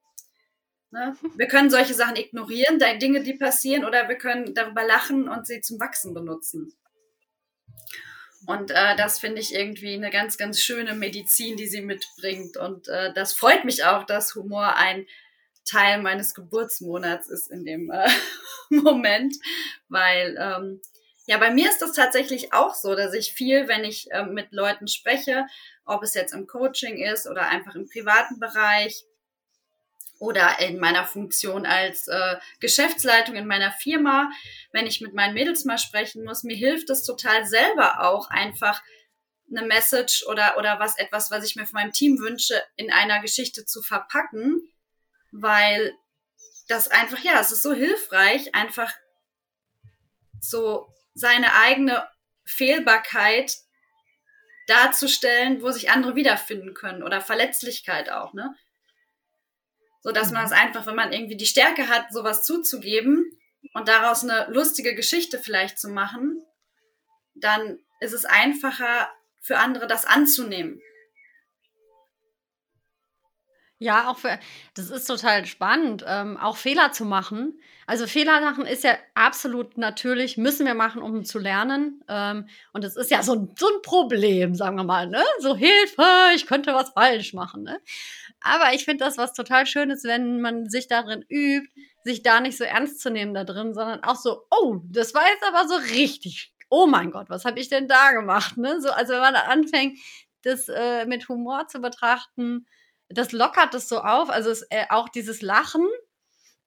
Ne? 0.91 1.15
Wir 1.35 1.47
können 1.47 1.69
solche 1.69 1.93
Sachen 1.93 2.15
ignorieren, 2.15 2.79
Dinge, 2.99 3.21
die 3.21 3.35
passieren, 3.35 3.85
oder 3.85 4.09
wir 4.09 4.15
können 4.15 4.53
darüber 4.53 4.83
lachen 4.83 5.29
und 5.29 5.45
sie 5.45 5.61
zum 5.61 5.79
Wachsen 5.79 6.13
benutzen. 6.13 6.73
Und 8.47 8.71
äh, 8.71 8.95
das 8.95 9.19
finde 9.19 9.41
ich 9.41 9.53
irgendwie 9.53 9.93
eine 9.93 10.09
ganz, 10.09 10.37
ganz 10.37 10.59
schöne 10.59 10.95
Medizin, 10.95 11.57
die 11.57 11.67
sie 11.67 11.81
mitbringt. 11.81 12.57
Und 12.57 12.87
äh, 12.87 13.13
das 13.13 13.33
freut 13.33 13.65
mich 13.65 13.83
auch, 13.83 14.05
dass 14.05 14.33
Humor 14.33 14.75
ein 14.75 15.05
Teil 15.65 16.01
meines 16.01 16.33
Geburtsmonats 16.33 17.29
ist 17.29 17.51
in 17.51 17.63
dem 17.65 17.91
äh, 17.91 18.09
Moment, 18.69 19.35
weil 19.87 20.35
ähm, 20.39 20.81
ja, 21.27 21.37
bei 21.37 21.51
mir 21.51 21.69
ist 21.69 21.83
das 21.83 21.93
tatsächlich 21.93 22.53
auch 22.53 22.73
so, 22.73 22.95
dass 22.95 23.13
ich 23.13 23.33
viel, 23.33 23.67
wenn 23.67 23.83
ich 23.83 24.09
äh, 24.11 24.25
mit 24.25 24.51
Leuten 24.51 24.87
spreche, 24.87 25.45
ob 25.85 26.01
es 26.01 26.15
jetzt 26.15 26.33
im 26.33 26.47
Coaching 26.47 26.97
ist 26.97 27.27
oder 27.27 27.49
einfach 27.49 27.75
im 27.75 27.87
privaten 27.87 28.39
Bereich, 28.39 29.05
oder 30.19 30.59
in 30.59 30.79
meiner 30.79 31.05
Funktion 31.05 31.65
als 31.65 32.07
äh, 32.07 32.35
Geschäftsleitung 32.59 33.35
in 33.35 33.47
meiner 33.47 33.71
Firma, 33.71 34.29
wenn 34.71 34.85
ich 34.85 35.01
mit 35.01 35.13
meinen 35.13 35.33
Mädels 35.33 35.65
mal 35.65 35.77
sprechen 35.77 36.23
muss, 36.23 36.43
mir 36.43 36.57
hilft 36.57 36.89
es 36.89 37.03
total 37.03 37.45
selber 37.45 38.01
auch 38.01 38.29
einfach 38.29 38.81
eine 39.49 39.65
Message 39.65 40.25
oder, 40.27 40.57
oder 40.57 40.79
was 40.79 40.97
etwas, 40.97 41.31
was 41.31 41.43
ich 41.43 41.55
mir 41.55 41.65
von 41.65 41.81
meinem 41.81 41.93
Team 41.93 42.19
wünsche, 42.19 42.61
in 42.75 42.91
einer 42.91 43.21
Geschichte 43.21 43.65
zu 43.65 43.81
verpacken, 43.81 44.61
weil 45.31 45.93
das 46.67 46.89
einfach, 46.89 47.19
ja, 47.19 47.39
es 47.39 47.51
ist 47.51 47.63
so 47.63 47.73
hilfreich, 47.73 48.53
einfach 48.53 48.93
so 50.39 50.93
seine 51.13 51.55
eigene 51.55 52.07
Fehlbarkeit 52.45 53.55
darzustellen, 54.67 55.61
wo 55.61 55.71
sich 55.71 55.89
andere 55.89 56.15
wiederfinden 56.15 56.73
können 56.73 57.01
oder 57.01 57.21
Verletzlichkeit 57.21 58.11
auch, 58.11 58.33
ne? 58.33 58.55
So 60.01 60.11
dass 60.11 60.31
man 60.31 60.45
es 60.45 60.51
einfach, 60.51 60.85
wenn 60.85 60.95
man 60.95 61.11
irgendwie 61.11 61.37
die 61.37 61.45
Stärke 61.45 61.87
hat, 61.87 62.11
sowas 62.11 62.43
zuzugeben 62.43 63.37
und 63.73 63.87
daraus 63.87 64.23
eine 64.23 64.47
lustige 64.49 64.95
Geschichte 64.95 65.39
vielleicht 65.39 65.77
zu 65.77 65.89
machen, 65.89 66.41
dann 67.35 67.79
ist 67.99 68.13
es 68.13 68.25
einfacher 68.25 69.09
für 69.41 69.57
andere, 69.57 69.87
das 69.87 70.05
anzunehmen. 70.05 70.81
Ja, 73.81 74.09
auch 74.09 74.17
für, 74.17 74.37
das 74.73 74.89
ist 74.89 75.05
total 75.05 75.45
spannend, 75.45 76.03
ähm, 76.05 76.35
auch 76.35 76.57
Fehler 76.57 76.91
zu 76.91 77.05
machen. 77.05 77.57
Also 77.87 78.07
Fehler 78.07 78.41
machen 78.41 78.65
ist 78.65 78.83
ja 78.83 78.97
absolut 79.15 79.77
natürlich, 79.77 80.35
müssen 80.35 80.65
wir 80.65 80.73
machen, 80.73 81.01
um 81.01 81.23
zu 81.23 81.39
lernen. 81.39 82.03
Ähm, 82.09 82.49
und 82.73 82.83
es 82.83 82.97
ist 82.97 83.09
ja 83.09 83.23
so 83.23 83.33
ein, 83.35 83.55
so 83.57 83.67
ein 83.67 83.81
Problem, 83.81 84.53
sagen 84.53 84.75
wir 84.75 84.83
mal, 84.83 85.07
ne? 85.07 85.23
So 85.39 85.55
Hilfe, 85.55 86.03
ich 86.35 86.45
könnte 86.45 86.73
was 86.73 86.89
falsch 86.89 87.33
machen, 87.33 87.63
ne? 87.63 87.79
Aber 88.41 88.73
ich 88.73 88.83
finde 88.83 89.05
das 89.05 89.17
was 89.17 89.31
total 89.33 89.65
Schönes, 89.65 90.03
wenn 90.03 90.41
man 90.41 90.69
sich 90.69 90.89
darin 90.89 91.23
übt, 91.29 91.69
sich 92.03 92.21
da 92.21 92.41
nicht 92.41 92.57
so 92.57 92.65
ernst 92.65 92.99
zu 92.99 93.09
nehmen 93.09 93.33
da 93.33 93.45
drin, 93.45 93.73
sondern 93.73 94.03
auch 94.03 94.17
so, 94.17 94.43
oh, 94.51 94.81
das 94.89 95.13
war 95.13 95.23
jetzt 95.29 95.43
aber 95.47 95.67
so 95.69 95.75
richtig. 95.95 96.51
Oh 96.69 96.85
mein 96.85 97.11
Gott, 97.11 97.29
was 97.29 97.45
habe 97.45 97.59
ich 97.61 97.69
denn 97.69 97.87
da 97.87 98.11
gemacht? 98.11 98.57
Ne? 98.57 98.81
So, 98.81 98.91
also 98.91 99.13
wenn 99.13 99.21
man 99.21 99.33
da 99.33 99.41
anfängt, 99.43 99.99
das 100.43 100.67
äh, 100.67 101.05
mit 101.05 101.29
Humor 101.29 101.67
zu 101.67 101.79
betrachten, 101.79 102.65
das 103.09 103.31
lockert 103.31 103.73
das 103.73 103.89
so 103.89 103.99
auf. 103.99 104.29
Also 104.29 104.49
es, 104.49 104.63
äh, 104.69 104.85
auch 104.89 105.09
dieses 105.09 105.41
Lachen, 105.41 105.85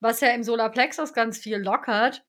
was 0.01 0.21
ja 0.21 0.29
im 0.31 0.43
Solarplexus 0.43 1.15
ganz 1.15 1.39
viel 1.39 1.59
lockert, 1.59 2.25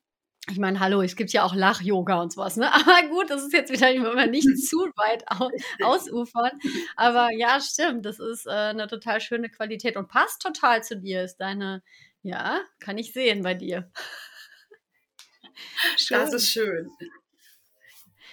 ich 0.50 0.58
meine, 0.58 0.78
hallo, 0.78 1.00
es 1.00 1.16
gibt 1.16 1.32
ja 1.32 1.42
auch 1.42 1.54
Lach-Yoga 1.54 2.20
und 2.20 2.32
sowas, 2.32 2.56
ne? 2.56 2.70
Aber 2.72 3.08
gut, 3.08 3.30
das 3.30 3.42
ist 3.42 3.52
jetzt 3.52 3.72
wieder 3.72 3.90
immer 3.90 4.26
nicht 4.26 4.46
zu 4.68 4.78
weit 4.96 5.24
aus, 5.28 5.52
ausufern. 5.82 6.50
Aber 6.96 7.30
ja, 7.32 7.60
stimmt, 7.60 8.04
das 8.04 8.18
ist 8.18 8.46
äh, 8.46 8.50
eine 8.50 8.86
total 8.86 9.20
schöne 9.20 9.48
Qualität 9.48 9.96
und 9.96 10.08
passt 10.08 10.42
total 10.42 10.84
zu 10.84 10.98
dir, 10.98 11.24
ist 11.24 11.38
deine, 11.38 11.82
ja, 12.22 12.60
kann 12.78 12.98
ich 12.98 13.12
sehen 13.12 13.42
bei 13.42 13.54
dir. 13.54 13.90
Schön. 15.96 16.18
Das 16.18 16.34
ist 16.34 16.50
schön. 16.50 16.90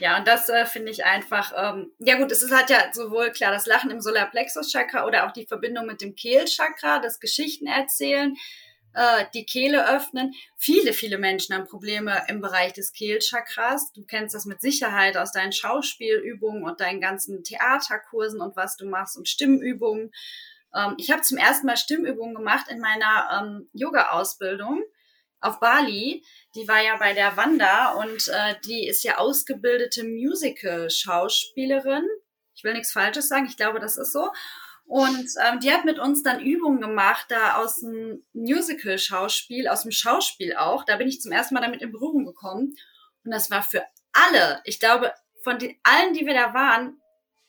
Ja, 0.01 0.17
und 0.17 0.27
das 0.27 0.49
äh, 0.49 0.65
finde 0.65 0.91
ich 0.91 1.05
einfach, 1.05 1.53
ähm, 1.55 1.91
ja 1.99 2.17
gut, 2.17 2.31
es 2.31 2.41
ist, 2.41 2.51
hat 2.51 2.71
ja 2.71 2.91
sowohl 2.91 3.31
klar 3.31 3.51
das 3.51 3.67
Lachen 3.67 3.91
im 3.91 4.01
Solarplexus-Chakra 4.01 5.05
oder 5.05 5.27
auch 5.27 5.31
die 5.31 5.45
Verbindung 5.45 5.85
mit 5.85 6.01
dem 6.01 6.15
Kehlchakra, 6.15 6.99
das 6.99 7.19
Geschichten 7.19 7.67
erzählen 7.67 8.35
äh, 8.93 9.25
die 9.33 9.45
Kehle 9.45 9.87
öffnen. 9.87 10.33
Viele, 10.57 10.93
viele 10.93 11.17
Menschen 11.17 11.55
haben 11.55 11.67
Probleme 11.67 12.23
im 12.27 12.41
Bereich 12.41 12.73
des 12.73 12.93
Kehlchakras. 12.93 13.93
Du 13.93 14.03
kennst 14.05 14.35
das 14.35 14.45
mit 14.45 14.61
Sicherheit 14.61 15.17
aus 15.17 15.31
deinen 15.31 15.51
Schauspielübungen 15.51 16.63
und 16.63 16.81
deinen 16.81 17.01
ganzen 17.01 17.43
Theaterkursen 17.43 18.41
und 18.41 18.55
was 18.55 18.75
du 18.77 18.87
machst 18.87 19.17
und 19.17 19.29
Stimmübungen. 19.29 20.11
Ähm, 20.75 20.95
ich 20.97 21.11
habe 21.11 21.21
zum 21.21 21.37
ersten 21.37 21.67
Mal 21.67 21.77
Stimmübungen 21.77 22.35
gemacht 22.35 22.65
in 22.69 22.79
meiner 22.79 23.41
ähm, 23.41 23.69
Yoga-Ausbildung 23.73 24.81
auf 25.41 25.59
Bali. 25.59 26.23
Die 26.55 26.67
war 26.67 26.81
ja 26.81 26.97
bei 26.97 27.13
der 27.13 27.37
Wanda 27.37 27.93
und 27.93 28.27
äh, 28.27 28.55
die 28.65 28.87
ist 28.87 29.03
ja 29.03 29.17
ausgebildete 29.17 30.03
Musical-Schauspielerin. 30.03 32.07
Ich 32.53 32.63
will 32.63 32.73
nichts 32.73 32.91
Falsches 32.91 33.27
sagen, 33.27 33.47
ich 33.47 33.57
glaube, 33.57 33.79
das 33.79 33.97
ist 33.97 34.13
so. 34.13 34.29
Und 34.85 35.29
ähm, 35.45 35.59
die 35.61 35.71
hat 35.71 35.85
mit 35.85 35.99
uns 35.99 36.21
dann 36.21 36.41
Übungen 36.41 36.81
gemacht, 36.81 37.27
da 37.29 37.55
aus 37.55 37.79
dem 37.79 38.23
Musical-Schauspiel, 38.33 39.67
aus 39.67 39.83
dem 39.83 39.91
Schauspiel 39.91 40.55
auch. 40.55 40.83
Da 40.83 40.97
bin 40.97 41.07
ich 41.07 41.21
zum 41.21 41.31
ersten 41.31 41.55
Mal 41.55 41.61
damit 41.61 41.81
in 41.81 41.91
Berührung 41.91 42.25
gekommen. 42.25 42.75
Und 43.23 43.31
das 43.31 43.49
war 43.49 43.63
für 43.63 43.85
alle, 44.11 44.61
ich 44.65 44.79
glaube, 44.79 45.13
von 45.43 45.59
den 45.59 45.77
allen, 45.83 46.13
die 46.13 46.25
wir 46.25 46.33
da 46.33 46.53
waren, 46.53 47.01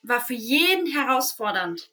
war 0.02 0.20
für 0.20 0.34
jeden 0.34 0.87
herausfordernd. 0.87 1.90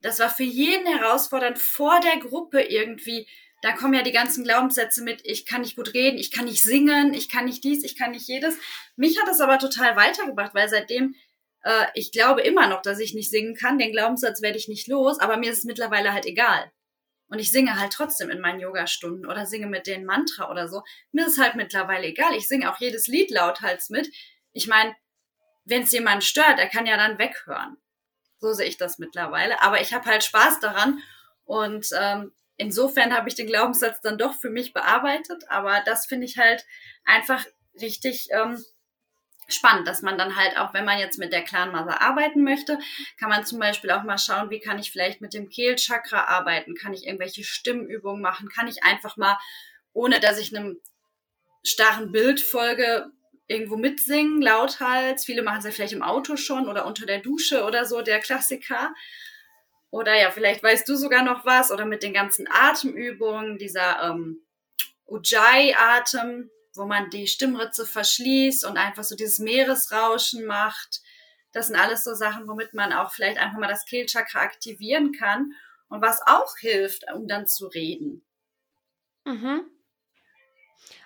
Das 0.00 0.20
war 0.20 0.30
für 0.30 0.44
jeden 0.44 0.86
herausfordernd, 0.86 1.58
vor 1.58 2.00
der 2.00 2.18
Gruppe 2.18 2.62
irgendwie. 2.62 3.26
Da 3.62 3.72
kommen 3.72 3.94
ja 3.94 4.02
die 4.02 4.12
ganzen 4.12 4.44
Glaubenssätze 4.44 5.02
mit, 5.02 5.20
ich 5.24 5.46
kann 5.46 5.62
nicht 5.62 5.76
gut 5.76 5.92
reden, 5.94 6.18
ich 6.18 6.30
kann 6.30 6.44
nicht 6.44 6.62
singen, 6.62 7.12
ich 7.12 7.28
kann 7.28 7.44
nicht 7.44 7.64
dies, 7.64 7.82
ich 7.82 7.96
kann 7.96 8.12
nicht 8.12 8.28
jedes. 8.28 8.56
Mich 8.96 9.20
hat 9.20 9.26
das 9.26 9.40
aber 9.40 9.58
total 9.58 9.96
weitergebracht, 9.96 10.54
weil 10.54 10.68
seitdem 10.68 11.14
äh, 11.62 11.86
ich 11.94 12.12
glaube 12.12 12.42
immer 12.42 12.68
noch, 12.68 12.82
dass 12.82 12.98
ich 12.98 13.14
nicht 13.14 13.30
singen 13.30 13.54
kann. 13.54 13.78
Den 13.78 13.92
Glaubenssatz 13.92 14.42
werde 14.42 14.58
ich 14.58 14.68
nicht 14.68 14.88
los, 14.88 15.18
aber 15.18 15.36
mir 15.36 15.50
ist 15.50 15.58
es 15.58 15.64
mittlerweile 15.64 16.12
halt 16.12 16.26
egal. 16.26 16.70
Und 17.28 17.40
ich 17.40 17.52
singe 17.52 17.78
halt 17.78 17.92
trotzdem 17.92 18.30
in 18.30 18.40
meinen 18.40 18.60
Yogastunden 18.60 19.26
oder 19.26 19.44
singe 19.44 19.66
mit 19.66 19.86
denen 19.86 20.06
Mantra 20.06 20.50
oder 20.50 20.66
so. 20.68 20.82
Mir 21.12 21.26
ist 21.26 21.32
es 21.32 21.38
halt 21.38 21.56
mittlerweile 21.56 22.06
egal. 22.06 22.34
Ich 22.34 22.48
singe 22.48 22.72
auch 22.72 22.78
jedes 22.80 23.06
Lied 23.06 23.30
lauthals 23.30 23.90
mit. 23.90 24.10
Ich 24.52 24.66
meine, 24.66 24.94
wenn 25.64 25.82
es 25.82 25.92
jemand 25.92 26.24
stört, 26.24 26.58
er 26.58 26.68
kann 26.68 26.86
ja 26.86 26.96
dann 26.96 27.18
weghören. 27.18 27.76
So 28.38 28.54
sehe 28.54 28.66
ich 28.66 28.78
das 28.78 28.98
mittlerweile. 28.98 29.60
Aber 29.60 29.80
ich 29.80 29.92
habe 29.92 30.06
halt 30.06 30.24
Spaß 30.24 30.60
daran 30.60 31.02
und 31.44 31.88
ähm, 31.98 32.32
insofern 32.58 33.16
habe 33.16 33.28
ich 33.28 33.34
den 33.34 33.46
Glaubenssatz 33.46 34.02
dann 34.02 34.18
doch 34.18 34.34
für 34.34 34.50
mich 34.50 34.74
bearbeitet. 34.74 35.44
Aber 35.48 35.80
das 35.86 36.06
finde 36.06 36.26
ich 36.26 36.36
halt 36.36 36.66
einfach 37.04 37.46
richtig 37.80 38.28
ähm, 38.30 38.62
spannend, 39.48 39.88
dass 39.88 40.02
man 40.02 40.18
dann 40.18 40.36
halt 40.36 40.58
auch, 40.58 40.74
wenn 40.74 40.84
man 40.84 40.98
jetzt 40.98 41.18
mit 41.18 41.32
der 41.32 41.42
Clan 41.42 41.72
Mother 41.72 42.02
arbeiten 42.02 42.44
möchte, 42.44 42.78
kann 43.18 43.30
man 43.30 43.46
zum 43.46 43.58
Beispiel 43.58 43.90
auch 43.90 44.02
mal 44.02 44.18
schauen, 44.18 44.50
wie 44.50 44.60
kann 44.60 44.78
ich 44.78 44.92
vielleicht 44.92 45.20
mit 45.20 45.32
dem 45.32 45.48
Kehlchakra 45.48 46.24
arbeiten, 46.24 46.74
kann 46.74 46.92
ich 46.92 47.06
irgendwelche 47.06 47.44
Stimmübungen 47.44 48.20
machen, 48.20 48.48
kann 48.48 48.68
ich 48.68 48.82
einfach 48.82 49.16
mal, 49.16 49.38
ohne 49.94 50.20
dass 50.20 50.38
ich 50.38 50.54
einem 50.54 50.78
starren 51.64 52.12
Bild 52.12 52.40
folge, 52.40 53.10
irgendwo 53.46 53.76
mitsingen, 53.76 54.42
lauthals. 54.42 55.24
Viele 55.24 55.42
machen 55.42 55.58
es 55.58 55.64
ja 55.64 55.70
vielleicht 55.70 55.94
im 55.94 56.02
Auto 56.02 56.36
schon 56.36 56.68
oder 56.68 56.84
unter 56.84 57.06
der 57.06 57.20
Dusche 57.20 57.64
oder 57.64 57.86
so, 57.86 58.02
der 58.02 58.20
Klassiker. 58.20 58.94
Oder 59.90 60.20
ja, 60.20 60.30
vielleicht 60.30 60.62
weißt 60.62 60.88
du 60.88 60.96
sogar 60.96 61.22
noch 61.22 61.44
was 61.44 61.70
oder 61.70 61.86
mit 61.86 62.02
den 62.02 62.12
ganzen 62.12 62.46
Atemübungen, 62.50 63.58
dieser 63.58 64.02
ähm, 64.02 64.42
Ujjayi-Atem, 65.06 66.50
wo 66.74 66.84
man 66.84 67.10
die 67.10 67.26
Stimmritze 67.26 67.86
verschließt 67.86 68.66
und 68.66 68.76
einfach 68.76 69.04
so 69.04 69.16
dieses 69.16 69.38
Meeresrauschen 69.38 70.44
macht. 70.44 71.00
Das 71.52 71.68
sind 71.68 71.76
alles 71.76 72.04
so 72.04 72.14
Sachen, 72.14 72.46
womit 72.46 72.74
man 72.74 72.92
auch 72.92 73.12
vielleicht 73.12 73.38
einfach 73.38 73.58
mal 73.58 73.68
das 73.68 73.86
Kehlchakra 73.86 74.40
aktivieren 74.40 75.12
kann 75.12 75.54
und 75.88 76.02
was 76.02 76.20
auch 76.26 76.56
hilft, 76.58 77.04
um 77.14 77.26
dann 77.26 77.46
zu 77.46 77.66
reden. 77.66 78.22
Mhm. 79.24 79.62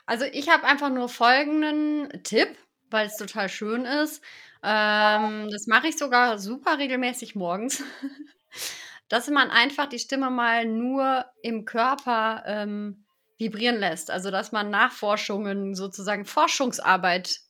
Also 0.06 0.24
ich 0.24 0.48
habe 0.48 0.64
einfach 0.64 0.90
nur 0.90 1.08
folgenden 1.08 2.22
Tipp, 2.24 2.48
weil 2.90 3.06
es 3.06 3.16
total 3.16 3.48
schön 3.48 3.84
ist. 3.84 4.22
Ähm, 4.62 5.48
das 5.50 5.66
mache 5.66 5.88
ich 5.88 5.96
sogar 5.96 6.38
super 6.38 6.78
regelmäßig 6.78 7.36
morgens. 7.36 7.82
dass 9.12 9.28
man 9.28 9.50
einfach 9.50 9.86
die 9.90 9.98
Stimme 9.98 10.30
mal 10.30 10.64
nur 10.64 11.26
im 11.42 11.66
Körper 11.66 12.44
ähm, 12.46 13.04
vibrieren 13.36 13.78
lässt. 13.78 14.10
Also 14.10 14.30
dass 14.30 14.52
man 14.52 14.70
Nachforschungen, 14.70 15.74
sozusagen 15.74 16.24
Forschungsarbeit, 16.24 17.40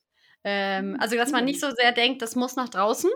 ähm, 0.42 0.96
also 0.98 1.14
dass 1.14 1.30
man 1.30 1.44
nicht 1.44 1.60
so 1.60 1.70
sehr 1.70 1.92
denkt, 1.92 2.20
das 2.20 2.34
muss 2.34 2.56
nach 2.56 2.68
draußen, 2.68 3.12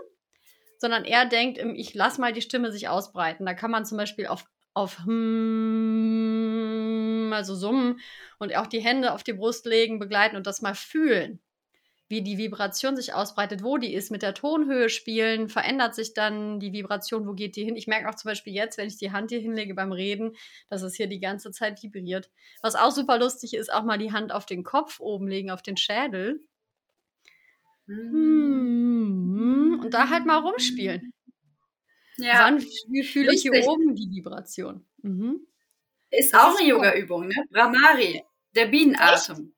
sondern 0.77 1.03
eher 1.03 1.25
denkt, 1.25 1.57
ich 1.75 1.93
lasse 1.93 2.21
mal 2.21 2.31
die 2.31 2.41
Stimme 2.41 2.71
sich 2.71 2.87
ausbreiten. 2.87 3.45
Da 3.45 3.53
kann 3.53 3.69
man 3.69 3.83
zum 3.83 3.97
Beispiel 3.97 4.27
auf, 4.27 4.45
auf 4.73 4.99
hm, 4.99 5.11
also 7.33 7.53
summen 7.53 7.99
und 8.39 8.55
auch 8.55 8.67
die 8.67 8.79
Hände 8.79 9.11
auf 9.11 9.25
die 9.25 9.33
Brust 9.33 9.65
legen, 9.65 9.99
begleiten 9.99 10.37
und 10.37 10.47
das 10.47 10.61
mal 10.61 10.73
fühlen 10.73 11.41
wie 12.09 12.21
die 12.21 12.37
Vibration 12.37 12.95
sich 12.95 13.13
ausbreitet, 13.13 13.63
wo 13.63 13.77
die 13.77 13.93
ist, 13.93 14.11
mit 14.11 14.21
der 14.21 14.33
Tonhöhe 14.33 14.89
spielen, 14.89 15.49
verändert 15.49 15.93
sich 15.93 16.13
dann 16.13 16.59
die 16.59 16.71
Vibration, 16.71 17.27
wo 17.27 17.33
geht 17.33 17.55
die 17.57 17.65
hin. 17.65 17.75
Ich 17.75 17.87
merke 17.87 18.09
auch 18.09 18.15
zum 18.15 18.29
Beispiel 18.29 18.53
jetzt, 18.53 18.77
wenn 18.77 18.87
ich 18.87 18.97
die 18.97 19.11
Hand 19.11 19.31
hier 19.31 19.39
hinlege 19.39 19.73
beim 19.73 19.91
Reden, 19.91 20.35
dass 20.69 20.83
es 20.83 20.95
hier 20.95 21.07
die 21.07 21.19
ganze 21.19 21.51
Zeit 21.51 21.83
vibriert. 21.83 22.29
Was 22.61 22.75
auch 22.75 22.91
super 22.91 23.19
lustig 23.19 23.53
ist, 23.53 23.73
auch 23.73 23.83
mal 23.83 23.97
die 23.97 24.13
Hand 24.13 24.31
auf 24.31 24.45
den 24.45 24.63
Kopf 24.63 24.99
oben 24.99 25.27
legen, 25.27 25.51
auf 25.51 25.61
den 25.61 25.75
Schädel. 25.75 26.39
Mhm. 27.87 29.81
Und 29.83 29.93
da 29.93 30.09
halt 30.09 30.25
mal 30.25 30.37
rumspielen. 30.37 31.13
Ja. 32.17 32.39
Wann 32.39 32.59
fühle 32.59 33.33
ich 33.33 33.41
hier 33.41 33.67
oben 33.67 33.95
die 33.95 34.09
Vibration? 34.09 34.85
Mhm. 35.03 35.45
Ist 36.09 36.33
das 36.33 36.41
auch 36.41 36.53
ist 36.53 36.61
eine 36.61 36.69
Yoga-Übung, 36.69 37.27
ne? 37.27 37.45
Brahmari, 37.51 38.23
der 38.55 38.67
Bienenatem. 38.67 39.53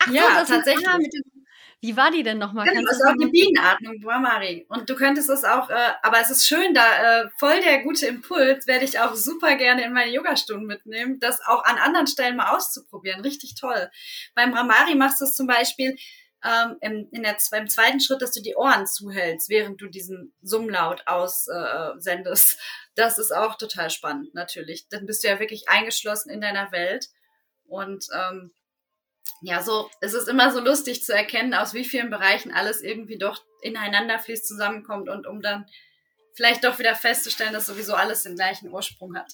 Ach 0.00 0.12
ja, 0.12 0.44
so, 0.44 0.54
tatsächlich. 0.54 0.84
Ist, 0.84 0.92
ah, 0.92 0.98
mit 0.98 1.12
dem 1.12 1.37
wie 1.80 1.96
war 1.96 2.10
die 2.10 2.24
denn 2.24 2.38
nochmal? 2.38 2.66
Genau, 2.66 2.82
das 2.82 2.96
ist 2.96 3.06
auch 3.06 3.14
die 3.20 3.30
Bienenatmung, 3.30 4.00
Brahmari. 4.00 4.66
Und 4.68 4.90
du 4.90 4.96
könntest 4.96 5.30
es 5.30 5.44
auch, 5.44 5.70
äh, 5.70 5.92
aber 6.02 6.20
es 6.20 6.30
ist 6.30 6.44
schön, 6.44 6.74
da 6.74 7.22
äh, 7.22 7.30
voll 7.38 7.60
der 7.60 7.82
gute 7.82 8.06
Impuls, 8.06 8.66
werde 8.66 8.84
ich 8.84 8.98
auch 8.98 9.14
super 9.14 9.54
gerne 9.54 9.84
in 9.84 9.92
meine 9.92 10.10
Yogastunden 10.10 10.66
mitnehmen, 10.66 11.20
das 11.20 11.40
auch 11.46 11.64
an 11.64 11.78
anderen 11.78 12.08
Stellen 12.08 12.36
mal 12.36 12.56
auszuprobieren. 12.56 13.20
Richtig 13.20 13.54
toll. 13.54 13.90
Beim 14.34 14.50
Brahmari 14.50 14.96
machst 14.96 15.20
du 15.20 15.24
es 15.24 15.36
zum 15.36 15.46
Beispiel 15.46 15.96
ähm, 16.44 16.76
im, 16.80 17.08
in 17.12 17.22
der, 17.22 17.36
beim 17.50 17.68
zweiten 17.68 18.00
Schritt, 18.00 18.22
dass 18.22 18.32
du 18.32 18.40
die 18.40 18.56
Ohren 18.56 18.86
zuhältst, 18.86 19.48
während 19.48 19.80
du 19.80 19.86
diesen 19.86 20.32
Summlaut 20.42 21.02
aussendest. 21.06 22.52
Äh, 22.52 22.62
das 22.96 23.18
ist 23.18 23.32
auch 23.32 23.56
total 23.56 23.90
spannend, 23.90 24.34
natürlich. 24.34 24.88
Dann 24.88 25.06
bist 25.06 25.22
du 25.22 25.28
ja 25.28 25.38
wirklich 25.38 25.68
eingeschlossen 25.68 26.30
in 26.30 26.40
deiner 26.40 26.72
Welt. 26.72 27.08
Und 27.64 28.06
ähm, 28.12 28.52
ja, 29.40 29.62
so, 29.62 29.90
es 30.00 30.14
ist 30.14 30.28
immer 30.28 30.50
so 30.50 30.60
lustig 30.60 31.02
zu 31.04 31.14
erkennen, 31.14 31.54
aus 31.54 31.74
wie 31.74 31.84
vielen 31.84 32.10
Bereichen 32.10 32.52
alles 32.52 32.82
irgendwie 32.82 33.18
doch 33.18 33.42
ineinander 33.62 34.18
fließt, 34.18 34.46
zusammenkommt 34.46 35.08
und 35.08 35.26
um 35.26 35.40
dann 35.40 35.66
vielleicht 36.34 36.64
doch 36.64 36.78
wieder 36.78 36.94
festzustellen, 36.94 37.52
dass 37.52 37.66
sowieso 37.66 37.94
alles 37.94 38.22
den 38.22 38.36
gleichen 38.36 38.70
Ursprung 38.70 39.16
hat. 39.16 39.32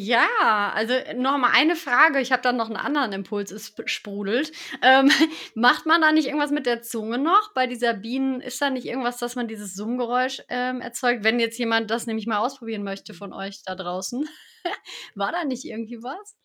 Ja, 0.00 0.70
also 0.76 0.94
noch 1.16 1.38
mal 1.38 1.50
eine 1.52 1.74
Frage. 1.74 2.20
Ich 2.20 2.30
habe 2.30 2.40
dann 2.40 2.56
noch 2.56 2.66
einen 2.66 2.76
anderen 2.76 3.12
Impuls, 3.12 3.50
es 3.50 3.74
sprudelt. 3.86 4.52
Ähm, 4.80 5.10
macht 5.56 5.86
man 5.86 6.00
da 6.00 6.12
nicht 6.12 6.26
irgendwas 6.26 6.52
mit 6.52 6.66
der 6.66 6.82
Zunge 6.82 7.18
noch? 7.18 7.52
Bei 7.52 7.66
dieser 7.66 7.94
Bienen 7.94 8.40
ist 8.40 8.62
da 8.62 8.70
nicht 8.70 8.86
irgendwas, 8.86 9.16
dass 9.16 9.34
man 9.34 9.48
dieses 9.48 9.74
Summgeräusch 9.74 10.40
ähm, 10.50 10.80
erzeugt? 10.80 11.24
Wenn 11.24 11.40
jetzt 11.40 11.58
jemand 11.58 11.90
das 11.90 12.06
nämlich 12.06 12.28
mal 12.28 12.38
ausprobieren 12.38 12.84
möchte 12.84 13.12
von 13.12 13.32
euch 13.32 13.64
da 13.64 13.74
draußen, 13.74 14.28
war 15.16 15.32
da 15.32 15.44
nicht 15.44 15.64
irgendwie 15.64 16.00
was? 16.00 16.36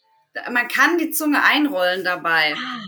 Man 0.52 0.68
kann 0.68 0.98
die 0.98 1.12
Zunge 1.12 1.44
einrollen 1.44 2.04
dabei 2.04 2.56
ah. 2.56 2.84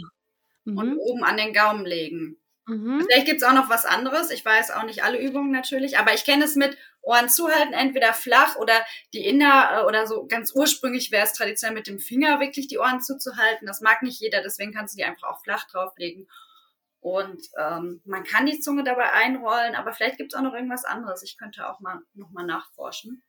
mhm. 0.66 0.78
und 0.78 0.98
oben 0.98 1.24
an 1.24 1.38
den 1.38 1.54
Gaumen 1.54 1.86
legen. 1.86 2.38
Mhm. 2.68 3.06
Vielleicht 3.06 3.28
gibt's 3.28 3.44
auch 3.44 3.54
noch 3.54 3.70
was 3.70 3.86
anderes. 3.86 4.32
Ich 4.32 4.44
weiß 4.44 4.72
auch 4.72 4.84
nicht 4.84 5.04
alle 5.04 5.20
Übungen 5.20 5.52
natürlich, 5.52 5.98
aber 6.00 6.14
ich 6.14 6.26
kenne 6.26 6.46
es 6.46 6.56
mit 6.56 6.78
Ohren 7.02 7.30
zuhalten, 7.30 7.74
entweder 7.74 8.14
flach 8.14 8.56
oder 8.56 8.74
die 9.14 9.26
Inner 9.26 9.70
äh, 9.72 9.86
oder 9.86 10.08
so 10.08 10.26
ganz 10.26 10.52
ursprünglich 10.56 11.12
wäre 11.12 11.26
es 11.26 11.34
traditionell 11.34 11.76
mit 11.76 11.88
dem 11.88 12.00
Finger 12.00 12.40
wirklich 12.40 12.68
die 12.68 12.80
Ohren 12.80 13.02
zuzuhalten. 13.02 13.68
Das 13.68 13.82
mag 13.82 14.02
nicht 14.02 14.20
jeder, 14.20 14.42
deswegen 14.42 14.74
kannst 14.74 14.96
du 14.96 14.98
die 14.98 15.04
einfach 15.04 15.28
auch 15.30 15.44
flach 15.44 15.66
drauflegen. 15.68 16.28
Und 17.00 17.40
ähm, 17.60 18.02
man 18.06 18.24
kann 18.24 18.48
die 18.48 18.60
Zunge 18.60 18.84
dabei 18.84 19.12
einrollen, 19.12 19.76
aber 19.76 19.94
vielleicht 19.94 20.18
gibt's 20.18 20.34
auch 20.34 20.42
noch 20.42 20.56
irgendwas 20.56 20.86
anderes. 20.86 21.22
Ich 21.22 21.38
könnte 21.38 21.70
auch 21.70 21.80
mal 21.80 22.00
nochmal 22.16 22.48
nachforschen. 22.48 23.22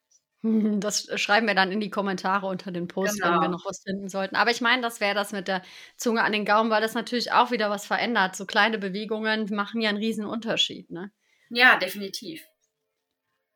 Das 0.80 1.08
schreiben 1.16 1.46
wir 1.46 1.54
dann 1.54 1.72
in 1.72 1.80
die 1.80 1.90
Kommentare 1.90 2.46
unter 2.46 2.70
den 2.70 2.88
Post, 2.88 3.20
wenn 3.22 3.30
wir 3.30 3.40
genau. 3.40 3.52
noch 3.52 3.66
was 3.66 3.82
finden 3.82 4.08
sollten. 4.08 4.36
Aber 4.36 4.50
ich 4.50 4.60
meine, 4.60 4.82
das 4.82 5.00
wäre 5.00 5.14
das 5.14 5.32
mit 5.32 5.48
der 5.48 5.62
Zunge 5.96 6.22
an 6.22 6.32
den 6.32 6.44
Gaumen, 6.44 6.70
weil 6.70 6.82
das 6.82 6.94
natürlich 6.94 7.32
auch 7.32 7.50
wieder 7.50 7.70
was 7.70 7.86
verändert. 7.86 8.36
So 8.36 8.46
kleine 8.46 8.78
Bewegungen 8.78 9.48
machen 9.54 9.80
ja 9.80 9.88
einen 9.88 9.98
riesen 9.98 10.26
Unterschied, 10.26 10.90
ne? 10.90 11.10
Ja, 11.50 11.76
definitiv. 11.76 12.44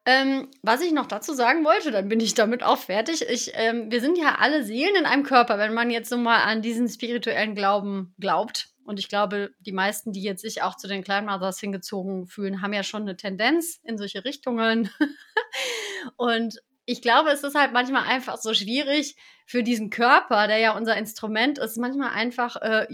Ähm, 0.07 0.49
was 0.63 0.81
ich 0.81 0.93
noch 0.93 1.07
dazu 1.07 1.35
sagen 1.35 1.65
wollte, 1.65 1.91
dann 1.91 2.09
bin 2.09 2.21
ich 2.21 2.35
damit 2.35 2.63
auch 2.63 2.79
fertig. 2.79 3.23
Ich, 3.29 3.53
ähm, 3.55 3.91
wir 3.91 4.01
sind 4.01 4.17
ja 4.17 4.37
alle 4.39 4.65
Seelen 4.65 4.97
in 4.97 5.05
einem 5.05 5.25
Körper, 5.25 5.59
wenn 5.59 5.75
man 5.75 5.91
jetzt 5.91 6.09
so 6.09 6.17
mal 6.17 6.43
an 6.43 6.63
diesen 6.63 6.89
spirituellen 6.89 7.55
Glauben 7.55 8.15
glaubt. 8.19 8.71
Und 8.85 8.99
ich 8.99 9.09
glaube, 9.09 9.51
die 9.61 9.73
meisten, 9.73 10.13
die 10.13 10.23
jetzt 10.23 10.41
sich 10.43 10.63
auch 10.63 10.77
zu 10.77 10.89
den 10.89 11.05
Kleinmothers 11.05 11.61
hingezogen 11.61 12.27
fühlen, 12.27 12.63
haben 12.63 12.73
ja 12.73 12.83
schon 12.83 13.03
eine 13.03 13.17
Tendenz 13.17 13.79
in 13.85 13.99
solche 13.99 14.25
Richtungen. 14.25 14.91
Und 16.17 16.61
ich 16.87 17.03
glaube, 17.03 17.31
es 17.31 17.43
ist 17.43 17.55
halt 17.55 17.73
manchmal 17.73 18.05
einfach 18.05 18.39
so 18.39 18.55
schwierig 18.55 19.17
für 19.47 19.63
diesen 19.63 19.91
Körper, 19.91 20.47
der 20.47 20.59
ja 20.59 20.77
unser 20.77 20.97
Instrument 20.97 21.59
ist, 21.59 21.77
manchmal 21.77 22.11
einfach 22.11 22.57
äh, 22.57 22.87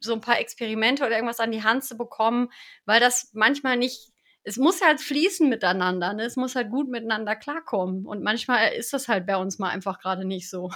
so 0.00 0.12
ein 0.14 0.20
paar 0.20 0.38
Experimente 0.40 1.04
oder 1.04 1.14
irgendwas 1.14 1.40
an 1.40 1.52
die 1.52 1.62
Hand 1.62 1.84
zu 1.84 1.96
bekommen, 1.96 2.50
weil 2.84 3.00
das 3.00 3.30
manchmal 3.32 3.76
nicht, 3.76 4.12
es 4.44 4.56
muss 4.56 4.82
halt 4.82 5.00
fließen 5.00 5.48
miteinander, 5.48 6.12
ne? 6.12 6.24
es 6.24 6.36
muss 6.36 6.56
halt 6.56 6.70
gut 6.70 6.88
miteinander 6.88 7.36
klarkommen. 7.36 8.06
Und 8.06 8.22
manchmal 8.22 8.72
ist 8.72 8.92
das 8.92 9.08
halt 9.08 9.26
bei 9.26 9.36
uns 9.36 9.58
mal 9.58 9.70
einfach 9.70 10.00
gerade 10.00 10.24
nicht 10.24 10.50
so. 10.50 10.70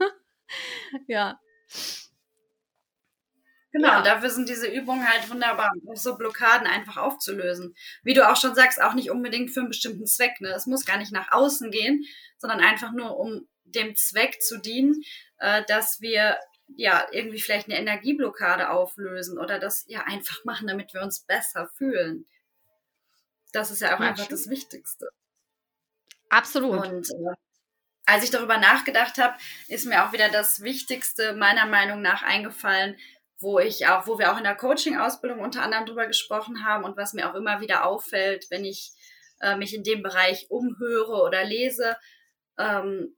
ja. 1.06 1.38
Genau, 3.72 3.88
ja. 3.88 4.02
dafür 4.02 4.30
sind 4.30 4.48
diese 4.48 4.68
Übungen 4.68 5.06
halt 5.06 5.28
wunderbar, 5.30 5.70
um 5.84 5.96
so 5.96 6.16
Blockaden 6.16 6.66
einfach 6.66 6.96
aufzulösen. 6.96 7.74
Wie 8.02 8.14
du 8.14 8.28
auch 8.28 8.36
schon 8.36 8.54
sagst, 8.54 8.80
auch 8.80 8.94
nicht 8.94 9.10
unbedingt 9.10 9.50
für 9.50 9.60
einen 9.60 9.68
bestimmten 9.68 10.06
Zweck. 10.06 10.40
Ne? 10.40 10.48
Es 10.50 10.66
muss 10.66 10.86
gar 10.86 10.96
nicht 10.96 11.12
nach 11.12 11.32
außen 11.32 11.70
gehen, 11.70 12.04
sondern 12.38 12.60
einfach 12.60 12.92
nur 12.92 13.18
um 13.18 13.46
dem 13.64 13.94
Zweck 13.96 14.40
zu 14.40 14.58
dienen, 14.58 15.02
äh, 15.38 15.62
dass 15.66 16.00
wir 16.00 16.38
ja 16.68 17.06
irgendwie 17.12 17.40
vielleicht 17.40 17.68
eine 17.68 17.78
Energieblockade 17.78 18.70
auflösen 18.70 19.38
oder 19.38 19.58
das 19.58 19.84
ja 19.88 20.04
einfach 20.04 20.44
machen, 20.44 20.66
damit 20.66 20.94
wir 20.94 21.02
uns 21.02 21.20
besser 21.20 21.68
fühlen. 21.76 22.26
Das 23.52 23.70
ist 23.70 23.80
ja 23.80 23.94
auch 23.94 24.00
ja, 24.00 24.08
einfach 24.08 24.26
das 24.26 24.48
Wichtigste. 24.48 25.10
Absolut. 26.28 26.86
Und 26.86 27.10
äh, 27.10 27.34
als 28.06 28.24
ich 28.24 28.30
darüber 28.30 28.58
nachgedacht 28.58 29.18
habe, 29.18 29.36
ist 29.68 29.86
mir 29.86 30.04
auch 30.04 30.12
wieder 30.12 30.28
das 30.28 30.62
Wichtigste 30.62 31.34
meiner 31.34 31.66
Meinung 31.66 32.02
nach 32.02 32.22
eingefallen, 32.22 32.96
wo 33.38 33.58
ich 33.58 33.86
auch, 33.86 34.06
wo 34.06 34.18
wir 34.18 34.32
auch 34.32 34.38
in 34.38 34.44
der 34.44 34.56
Coaching-Ausbildung 34.56 35.40
unter 35.40 35.62
anderem 35.62 35.86
drüber 35.86 36.06
gesprochen 36.06 36.64
haben 36.64 36.84
und 36.84 36.96
was 36.96 37.12
mir 37.12 37.30
auch 37.30 37.34
immer 37.34 37.60
wieder 37.60 37.84
auffällt, 37.84 38.46
wenn 38.50 38.64
ich 38.64 38.92
äh, 39.40 39.56
mich 39.56 39.74
in 39.74 39.82
dem 39.82 40.02
Bereich 40.02 40.46
umhöre 40.50 41.22
oder 41.22 41.44
lese. 41.44 41.96
Ähm, 42.58 43.16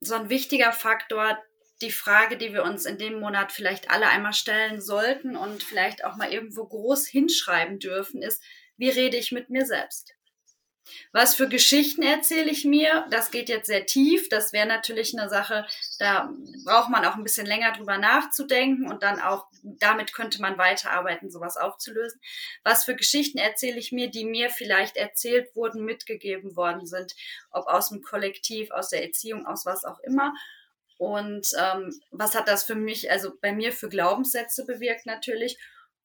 so 0.00 0.14
ein 0.14 0.30
wichtiger 0.30 0.72
Faktor, 0.72 1.38
die 1.82 1.90
Frage, 1.90 2.36
die 2.36 2.52
wir 2.52 2.62
uns 2.62 2.86
in 2.86 2.98
dem 2.98 3.20
Monat 3.20 3.52
vielleicht 3.52 3.90
alle 3.90 4.08
einmal 4.08 4.32
stellen 4.32 4.80
sollten 4.80 5.36
und 5.36 5.62
vielleicht 5.62 6.04
auch 6.04 6.16
mal 6.16 6.32
irgendwo 6.32 6.66
groß 6.66 7.06
hinschreiben 7.06 7.78
dürfen, 7.78 8.22
ist, 8.22 8.42
wie 8.76 8.90
rede 8.90 9.16
ich 9.16 9.32
mit 9.32 9.50
mir 9.50 9.66
selbst? 9.66 10.14
Was 11.12 11.34
für 11.34 11.48
Geschichten 11.48 12.02
erzähle 12.02 12.50
ich 12.50 12.64
mir? 12.64 13.06
Das 13.10 13.30
geht 13.30 13.48
jetzt 13.48 13.66
sehr 13.66 13.86
tief. 13.86 14.28
Das 14.28 14.52
wäre 14.52 14.66
natürlich 14.66 15.18
eine 15.18 15.28
Sache, 15.28 15.66
da 15.98 16.30
braucht 16.64 16.90
man 16.90 17.04
auch 17.04 17.14
ein 17.14 17.22
bisschen 17.22 17.46
länger 17.46 17.72
drüber 17.72 17.98
nachzudenken 17.98 18.90
und 18.90 19.02
dann 19.02 19.20
auch, 19.20 19.46
damit 19.62 20.12
könnte 20.12 20.40
man 20.42 20.58
weiterarbeiten, 20.58 21.30
sowas 21.30 21.56
aufzulösen. 21.56 22.20
Was 22.64 22.84
für 22.84 22.96
Geschichten 22.96 23.38
erzähle 23.38 23.78
ich 23.78 23.92
mir, 23.92 24.10
die 24.10 24.24
mir 24.24 24.50
vielleicht 24.50 24.96
erzählt 24.96 25.54
wurden, 25.56 25.84
mitgegeben 25.84 26.56
worden 26.56 26.86
sind, 26.86 27.14
ob 27.50 27.66
aus 27.66 27.88
dem 27.88 28.02
Kollektiv, 28.02 28.70
aus 28.70 28.90
der 28.90 29.04
Erziehung, 29.04 29.46
aus 29.46 29.64
was 29.64 29.84
auch 29.84 30.00
immer. 30.00 30.34
Und 30.98 31.48
ähm, 31.58 32.00
was 32.10 32.34
hat 32.34 32.48
das 32.48 32.64
für 32.64 32.76
mich, 32.76 33.10
also 33.10 33.32
bei 33.40 33.52
mir 33.52 33.72
für 33.72 33.88
Glaubenssätze 33.88 34.64
bewirkt 34.64 35.06
natürlich 35.06 35.58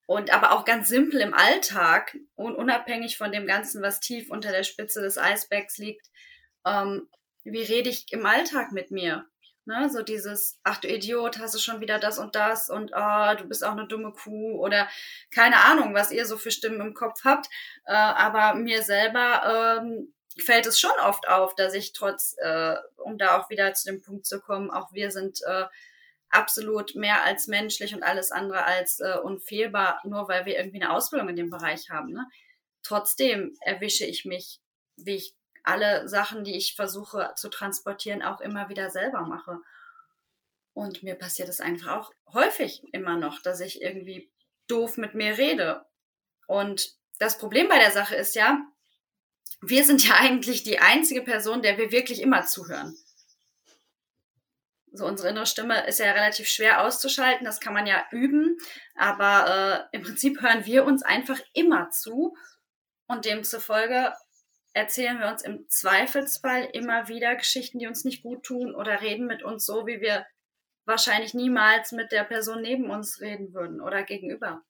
und 0.10 0.34
aber 0.34 0.54
auch 0.54 0.66
ganz 0.66 0.90
simpel 0.90 1.22
im 1.22 1.36
Alltag 1.36 2.18
und 2.34 2.56
unabhängig 2.56 3.16
von 3.16 3.32
dem 3.32 3.46
Ganzen, 3.46 3.84
was 3.84 4.00
tief 4.00 4.32
unter 4.32 4.52
der 4.52 4.64
Spitze 4.64 5.02
des 5.02 5.20
Eisbergs 5.20 5.78
liegt, 5.78 6.08
ähm, 6.66 7.08
wie 7.44 7.62
rede 7.62 7.92
ich 7.92 8.12
im 8.12 8.26
Alltag 8.26 8.72
mit 8.72 8.90
mir? 8.90 9.28
Ne? 9.66 9.88
So 9.92 10.02
dieses, 10.02 10.60
ach 10.64 10.78
du 10.80 10.88
Idiot, 10.88 11.38
hast 11.38 11.54
du 11.54 11.60
schon 11.60 11.80
wieder 11.80 12.00
das 12.00 12.18
und 12.18 12.34
das 12.34 12.72
und 12.72 12.92
oh, 12.92 13.36
du 13.38 13.48
bist 13.48 13.64
auch 13.64 13.74
eine 13.74 13.86
dumme 13.86 14.12
Kuh 14.12 14.60
oder 14.60 14.90
keine 15.30 15.58
Ahnung, 15.58 15.94
was 15.94 16.10
ihr 16.10 16.26
so 16.26 16.38
für 16.38 16.50
Stimmen 16.50 16.82
im 16.82 16.96
Kopf 16.96 17.24
habt. 17.24 17.46
Äh, 17.86 17.94
aber 17.94 18.56
mir 18.56 18.82
selber 18.82 19.80
ähm, 19.80 20.12
fällt 20.40 20.66
es 20.66 20.80
schon 20.80 21.00
oft 21.06 21.28
auf, 21.28 21.54
dass 21.54 21.76
ich 21.76 21.94
trotz, 21.94 22.36
äh, 22.40 22.78
um 22.98 23.20
da 23.20 23.40
auch 23.40 23.52
wieder 23.52 23.76
zu 23.76 23.92
dem 23.92 24.02
Punkt 24.02 24.26
zu 24.26 24.42
kommen, 24.42 24.72
auch 24.72 24.92
wir 24.92 25.12
sind 25.12 25.42
äh, 25.46 25.66
absolut 26.30 26.96
mehr 26.96 27.24
als 27.24 27.48
menschlich 27.48 27.94
und 27.94 28.04
alles 28.04 28.32
andere 28.32 28.66
als 28.66 29.00
äh, 29.00 29.18
unfehlbar, 29.24 30.02
nur 30.04 30.28
weil 30.28 30.46
wir 30.46 30.58
irgendwie 30.58 30.82
eine 30.82 30.92
Ausbildung 30.92 31.30
in 31.30 31.36
dem 31.36 31.50
Bereich 31.50 31.90
haben. 31.90 32.12
Ne? 32.12 32.28
Trotzdem 32.84 33.56
erwische 33.62 34.06
ich 34.06 34.26
mich, 34.26 34.60
wie 34.96 35.16
ich 35.16 35.36
alle 35.64 36.08
Sachen, 36.08 36.44
die 36.44 36.56
ich 36.56 36.76
versuche 36.76 37.34
zu 37.36 37.50
transportieren, 37.50 38.22
auch 38.22 38.42
immer 38.42 38.70
wieder 38.70 38.90
selber 38.90 39.22
mache. 39.22 39.60
Und 40.74 41.04
mir 41.04 41.16
passiert 41.16 41.50
es 41.50 41.60
einfach 41.60 41.98
auch 41.98 42.14
häufig 42.34 42.84
immer 42.94 43.18
noch, 43.18 43.42
dass 43.42 43.60
ich 43.60 43.82
irgendwie 43.82 44.32
doof 44.68 44.98
mit 44.98 45.14
mir 45.16 45.38
rede. 45.38 45.86
Und 46.48 46.94
das 47.18 47.38
Problem 47.38 47.68
bei 47.68 47.80
der 47.80 47.92
Sache 47.92 48.16
ist 48.16 48.36
ja, 48.36 48.60
wir 49.62 49.84
sind 49.84 50.08
ja 50.08 50.16
eigentlich 50.20 50.64
die 50.64 50.80
einzige 50.80 51.22
Person, 51.22 51.62
der 51.62 51.78
wir 51.78 51.92
wirklich 51.92 52.22
immer 52.22 52.46
zuhören. 52.46 52.96
So 54.92 55.06
unsere 55.06 55.30
innere 55.30 55.46
Stimme 55.46 55.86
ist 55.88 56.00
ja 56.00 56.12
relativ 56.12 56.48
schwer 56.48 56.82
auszuschalten, 56.84 57.46
das 57.46 57.60
kann 57.60 57.74
man 57.74 57.86
ja 57.86 58.04
üben, 58.12 58.58
aber 58.96 59.88
äh, 59.92 59.98
im 59.98 60.04
Prinzip 60.04 60.42
hören 60.42 60.66
wir 60.66 60.86
uns 60.86 61.04
einfach 61.04 61.40
immer 61.54 61.92
zu 61.92 62.36
und 63.08 63.26
demzufolge 63.26 64.14
erzählen 64.74 65.20
wir 65.20 65.28
uns 65.28 65.44
im 65.44 65.68
Zweifelsfall 65.68 66.70
immer 66.74 67.08
wieder 67.08 67.36
Geschichten, 67.36 67.80
die 67.80 67.88
uns 67.88 68.06
nicht 68.06 68.24
gut 68.24 68.44
tun 68.44 68.76
oder 68.76 69.02
reden 69.02 69.26
mit 69.26 69.44
uns 69.44 69.66
so, 69.66 69.88
wie 69.88 70.02
wir 70.02 70.26
wahrscheinlich 70.86 71.34
niemals 71.34 71.92
mit 71.92 72.12
der 72.12 72.24
Person 72.24 72.62
neben 72.62 72.90
uns 72.90 73.20
reden 73.22 73.54
würden 73.54 73.82
oder 73.82 74.04
gegenüber. 74.04 74.64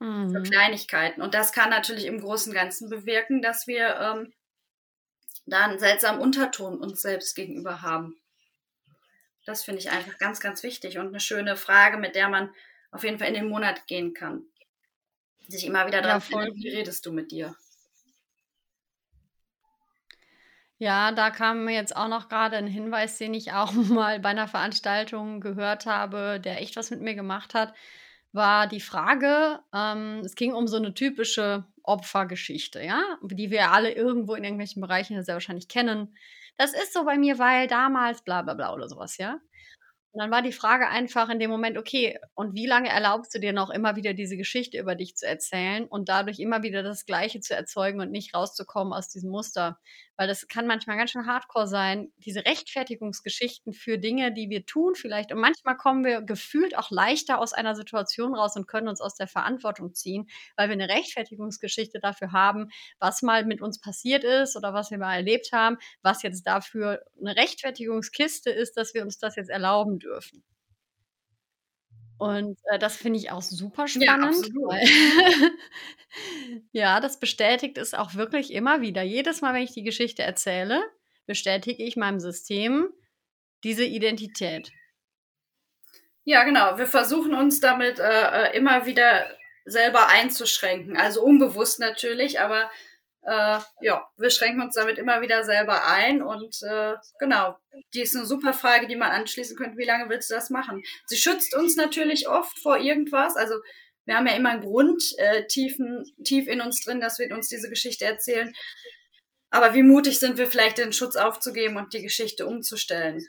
Mhm. 0.00 0.30
Für 0.30 0.42
Kleinigkeiten. 0.42 1.22
Und 1.22 1.34
das 1.34 1.52
kann 1.52 1.70
natürlich 1.70 2.06
im 2.06 2.20
Großen 2.20 2.50
und 2.50 2.56
Ganzen 2.56 2.88
bewirken, 2.88 3.42
dass 3.42 3.66
wir 3.66 3.96
ähm, 3.96 4.32
da 5.46 5.64
einen 5.64 5.78
seltsamen 5.78 6.20
Unterton 6.20 6.78
uns 6.80 7.02
selbst 7.02 7.34
gegenüber 7.34 7.82
haben. 7.82 8.16
Das 9.44 9.62
finde 9.62 9.80
ich 9.80 9.90
einfach 9.90 10.18
ganz, 10.18 10.40
ganz 10.40 10.62
wichtig 10.62 10.98
und 10.98 11.08
eine 11.08 11.20
schöne 11.20 11.56
Frage, 11.56 11.98
mit 11.98 12.14
der 12.14 12.28
man 12.28 12.50
auf 12.90 13.04
jeden 13.04 13.18
Fall 13.18 13.28
in 13.28 13.34
den 13.34 13.48
Monat 13.48 13.86
gehen 13.86 14.14
kann. 14.14 14.44
Sich 15.48 15.66
immer 15.66 15.86
wieder 15.86 16.00
daran 16.00 16.22
ja, 16.30 16.38
erinnern, 16.38 16.56
wie 16.56 16.68
redest 16.68 17.04
du 17.04 17.12
mit 17.12 17.30
dir? 17.30 17.54
Ja, 20.78 21.12
da 21.12 21.30
kam 21.30 21.64
mir 21.64 21.74
jetzt 21.74 21.94
auch 21.94 22.08
noch 22.08 22.28
gerade 22.28 22.56
ein 22.56 22.66
Hinweis, 22.66 23.18
den 23.18 23.34
ich 23.34 23.52
auch 23.52 23.72
mal 23.72 24.20
bei 24.20 24.30
einer 24.30 24.48
Veranstaltung 24.48 25.40
gehört 25.40 25.86
habe, 25.86 26.40
der 26.40 26.60
echt 26.60 26.76
was 26.76 26.90
mit 26.90 27.00
mir 27.00 27.14
gemacht 27.14 27.54
hat, 27.54 27.74
war 28.32 28.66
die 28.66 28.80
Frage, 28.80 29.60
ähm, 29.72 30.22
es 30.24 30.34
ging 30.34 30.54
um 30.54 30.66
so 30.66 30.76
eine 30.76 30.94
typische 30.94 31.64
Opfergeschichte, 31.82 32.82
ja, 32.82 33.00
die 33.22 33.50
wir 33.50 33.70
alle 33.70 33.92
irgendwo 33.92 34.34
in 34.34 34.42
irgendwelchen 34.42 34.80
Bereichen 34.80 35.22
sehr 35.22 35.34
wahrscheinlich 35.34 35.68
kennen 35.68 36.16
das 36.58 36.72
ist 36.74 36.92
so 36.92 37.04
bei 37.04 37.18
mir, 37.18 37.38
weil 37.38 37.66
damals 37.68 38.22
bla 38.22 38.42
bla 38.42 38.54
bla 38.54 38.72
oder 38.74 38.88
sowas, 38.88 39.18
ja. 39.18 39.40
Und 40.14 40.20
dann 40.20 40.30
war 40.30 40.42
die 40.42 40.52
Frage 40.52 40.88
einfach 40.88 41.28
in 41.28 41.40
dem 41.40 41.50
Moment, 41.50 41.76
okay, 41.76 42.20
und 42.34 42.54
wie 42.54 42.66
lange 42.66 42.88
erlaubst 42.88 43.34
du 43.34 43.40
dir 43.40 43.52
noch 43.52 43.68
immer 43.68 43.96
wieder 43.96 44.14
diese 44.14 44.36
Geschichte 44.36 44.78
über 44.78 44.94
dich 44.94 45.16
zu 45.16 45.26
erzählen 45.26 45.86
und 45.86 46.08
dadurch 46.08 46.38
immer 46.38 46.62
wieder 46.62 46.84
das 46.84 47.04
Gleiche 47.04 47.40
zu 47.40 47.56
erzeugen 47.56 48.00
und 48.00 48.12
nicht 48.12 48.32
rauszukommen 48.32 48.92
aus 48.92 49.08
diesem 49.08 49.32
Muster? 49.32 49.76
Weil 50.16 50.28
das 50.28 50.46
kann 50.46 50.68
manchmal 50.68 50.96
ganz 50.96 51.10
schön 51.10 51.26
hardcore 51.26 51.66
sein, 51.66 52.12
diese 52.18 52.44
Rechtfertigungsgeschichten 52.46 53.72
für 53.72 53.98
Dinge, 53.98 54.32
die 54.32 54.48
wir 54.50 54.64
tun 54.64 54.94
vielleicht. 54.94 55.32
Und 55.32 55.40
manchmal 55.40 55.76
kommen 55.76 56.04
wir 56.04 56.22
gefühlt 56.22 56.78
auch 56.78 56.92
leichter 56.92 57.40
aus 57.40 57.52
einer 57.52 57.74
Situation 57.74 58.36
raus 58.36 58.54
und 58.54 58.68
können 58.68 58.86
uns 58.86 59.00
aus 59.00 59.16
der 59.16 59.26
Verantwortung 59.26 59.94
ziehen, 59.94 60.28
weil 60.56 60.68
wir 60.68 60.74
eine 60.74 60.88
Rechtfertigungsgeschichte 60.88 61.98
dafür 61.98 62.30
haben, 62.30 62.68
was 63.00 63.22
mal 63.22 63.44
mit 63.44 63.60
uns 63.60 63.80
passiert 63.80 64.22
ist 64.22 64.54
oder 64.56 64.72
was 64.74 64.92
wir 64.92 64.98
mal 64.98 65.16
erlebt 65.16 65.48
haben, 65.52 65.76
was 66.02 66.22
jetzt 66.22 66.46
dafür 66.46 67.02
eine 67.20 67.34
Rechtfertigungskiste 67.34 68.50
ist, 68.50 68.76
dass 68.76 68.94
wir 68.94 69.02
uns 69.02 69.18
das 69.18 69.34
jetzt 69.34 69.50
erlauben 69.50 69.98
dürfen. 70.04 70.44
Und 72.18 72.58
äh, 72.70 72.78
das 72.78 72.96
finde 72.96 73.18
ich 73.18 73.30
auch 73.30 73.42
super 73.42 73.88
spannend. 73.88 74.48
Ja, 74.70 75.50
ja, 76.72 77.00
das 77.00 77.18
bestätigt 77.18 77.76
es 77.76 77.92
auch 77.92 78.14
wirklich 78.14 78.52
immer 78.52 78.80
wieder. 78.80 79.02
Jedes 79.02 79.40
Mal, 79.40 79.54
wenn 79.54 79.62
ich 79.62 79.72
die 79.72 79.82
Geschichte 79.82 80.22
erzähle, 80.22 80.82
bestätige 81.26 81.82
ich 81.82 81.96
meinem 81.96 82.20
System 82.20 82.88
diese 83.64 83.84
Identität. 83.84 84.70
Ja, 86.24 86.44
genau. 86.44 86.78
Wir 86.78 86.86
versuchen 86.86 87.34
uns 87.34 87.60
damit 87.60 87.98
äh, 87.98 88.48
äh 88.48 88.56
immer 88.56 88.86
wieder 88.86 89.26
selber 89.64 90.08
einzuschränken. 90.08 90.96
Also 90.96 91.22
unbewusst 91.22 91.80
natürlich, 91.80 92.40
aber 92.40 92.70
äh, 93.26 93.58
ja, 93.80 94.06
wir 94.16 94.30
schränken 94.30 94.60
uns 94.60 94.74
damit 94.74 94.98
immer 94.98 95.22
wieder 95.22 95.44
selber 95.44 95.86
ein 95.86 96.22
und 96.22 96.56
äh, 96.62 96.94
genau, 97.18 97.56
die 97.94 98.02
ist 98.02 98.14
eine 98.14 98.26
super 98.26 98.52
Frage, 98.52 98.86
die 98.86 98.96
man 98.96 99.10
anschließen 99.10 99.56
könnte. 99.56 99.78
Wie 99.78 99.86
lange 99.86 100.08
willst 100.10 100.30
du 100.30 100.34
das 100.34 100.50
machen? 100.50 100.82
Sie 101.06 101.16
schützt 101.16 101.54
uns 101.54 101.76
natürlich 101.76 102.28
oft 102.28 102.58
vor 102.60 102.78
irgendwas. 102.78 103.36
Also 103.36 103.54
wir 104.04 104.16
haben 104.16 104.26
ja 104.26 104.34
immer 104.34 104.50
einen 104.50 104.62
Grund 104.62 105.02
äh, 105.16 105.46
tiefen, 105.46 106.04
tief 106.22 106.46
in 106.46 106.60
uns 106.60 106.84
drin, 106.84 107.00
dass 107.00 107.18
wir 107.18 107.34
uns 107.34 107.48
diese 107.48 107.70
Geschichte 107.70 108.04
erzählen. 108.04 108.52
Aber 109.50 109.72
wie 109.72 109.82
mutig 109.82 110.18
sind 110.18 110.36
wir 110.36 110.46
vielleicht, 110.46 110.78
den 110.78 110.92
Schutz 110.92 111.16
aufzugeben 111.16 111.76
und 111.76 111.94
die 111.94 112.02
Geschichte 112.02 112.46
umzustellen 112.46 113.24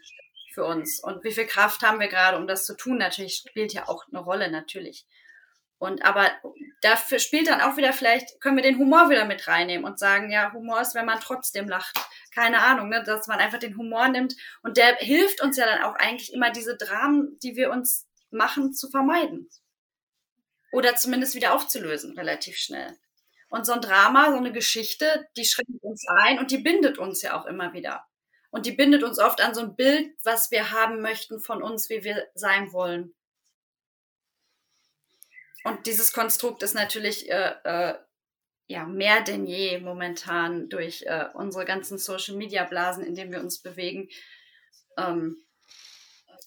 für 0.54 0.66
uns? 0.66 1.00
Und 1.02 1.24
wie 1.24 1.32
viel 1.32 1.46
Kraft 1.46 1.82
haben 1.84 2.00
wir 2.00 2.08
gerade, 2.10 2.38
um 2.38 2.48
das 2.48 2.66
zu 2.66 2.76
tun? 2.76 2.98
Natürlich 2.98 3.44
spielt 3.48 3.74
ja 3.74 3.88
auch 3.88 4.04
eine 4.12 4.20
Rolle, 4.20 4.52
natürlich. 4.52 5.06
Und 5.78 6.06
aber 6.06 6.32
dafür 6.82 7.20
spielt 7.20 7.48
dann 7.48 7.62
auch 7.62 7.78
wieder 7.78 7.92
vielleicht, 7.92 8.40
können 8.40 8.56
wir 8.56 8.64
den 8.64 8.78
Humor 8.78 9.10
wieder 9.10 9.26
mit 9.26 9.48
reinnehmen 9.48 9.86
und 9.86 10.00
sagen, 10.00 10.32
ja, 10.32 10.54
Humor 10.54 10.82
ist, 10.82 10.96
wenn 10.96 11.06
man 11.06 11.20
trotzdem 11.20 11.68
lacht. 11.68 11.98
Keine 12.34 12.60
Ahnung, 12.64 12.90
ne? 12.90 13.04
dass 13.04 13.28
man 13.28 13.40
einfach 13.40 13.60
den 13.60 13.78
Humor 13.78 14.08
nimmt. 14.08 14.36
Und 14.64 14.78
der 14.78 14.96
hilft 14.98 15.42
uns 15.42 15.58
ja 15.58 15.66
dann 15.66 15.84
auch 15.84 15.96
eigentlich 15.96 16.34
immer 16.34 16.52
diese 16.52 16.78
Dramen, 16.78 17.38
die 17.40 17.56
wir 17.56 17.72
uns 17.72 18.08
machen, 18.32 18.74
zu 18.74 18.90
vermeiden. 18.90 19.50
Oder 20.72 20.96
zumindest 20.96 21.36
wieder 21.36 21.54
aufzulösen, 21.54 22.18
relativ 22.18 22.58
schnell. 22.58 22.98
Und 23.50 23.66
so 23.66 23.74
ein 23.74 23.82
Drama, 23.82 24.32
so 24.32 24.38
eine 24.38 24.52
Geschichte, 24.52 25.28
die 25.38 25.46
schränkt 25.46 25.84
uns 25.84 26.06
ein 26.08 26.40
und 26.40 26.52
die 26.52 26.58
bindet 26.58 26.98
uns 26.98 27.22
ja 27.22 27.40
auch 27.40 27.46
immer 27.46 27.74
wieder. 27.74 28.06
Und 28.50 28.66
die 28.66 28.72
bindet 28.72 29.04
uns 29.04 29.20
oft 29.20 29.42
an 29.42 29.54
so 29.54 29.62
ein 29.62 29.76
Bild, 29.76 30.16
was 30.24 30.52
wir 30.52 30.72
haben 30.72 31.02
möchten 31.02 31.40
von 31.40 31.62
uns, 31.62 31.90
wie 31.90 32.04
wir 32.04 32.28
sein 32.34 32.72
wollen. 32.74 33.14
Und 35.65 35.88
dieses 35.88 36.13
Konstrukt 36.13 36.62
ist 36.62 36.75
natürlich 36.75 37.28
äh, 37.32 37.56
äh, 37.63 37.95
ja 38.67 38.86
mehr 38.86 39.21
denn 39.21 39.47
je 39.47 39.80
momentan 39.80 40.69
durch 40.69 41.01
äh, 41.08 41.25
unsere 41.34 41.65
ganzen 41.65 41.97
Social 41.97 42.36
Media 42.36 42.65
Blasen, 42.65 43.04
in 43.04 43.15
denen 43.15 43.32
wir 43.32 43.39
uns 43.39 43.63
bewegen, 43.63 44.08
ähm, 44.95 45.38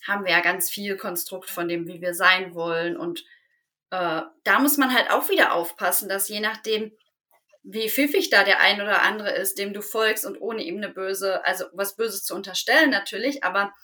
haben 0.06 0.24
wir 0.24 0.30
ja 0.30 0.40
ganz 0.40 0.70
viel 0.70 0.96
Konstrukt 0.96 1.50
von 1.50 1.66
dem, 1.66 1.88
wie 1.88 2.00
wir 2.00 2.14
sein 2.14 2.54
wollen. 2.54 2.96
Und 2.96 3.24
äh, 3.90 4.22
da 4.44 4.58
muss 4.60 4.76
man 4.76 4.94
halt 4.94 5.10
auch 5.10 5.28
wieder 5.28 5.52
aufpassen, 5.52 6.08
dass 6.08 6.28
je 6.28 6.38
nachdem, 6.38 6.92
wie 7.64 7.90
pfiffig 7.90 8.30
da 8.30 8.44
der 8.44 8.60
ein 8.60 8.80
oder 8.80 9.02
andere 9.02 9.32
ist, 9.32 9.58
dem 9.58 9.72
du 9.72 9.82
folgst 9.82 10.24
und 10.24 10.40
ohne 10.40 10.62
ihm 10.62 10.76
eine 10.76 10.90
böse, 10.90 11.44
also 11.44 11.64
was 11.72 11.96
Böses 11.96 12.22
zu 12.22 12.36
unterstellen 12.36 12.90
natürlich, 12.90 13.42
aber 13.42 13.74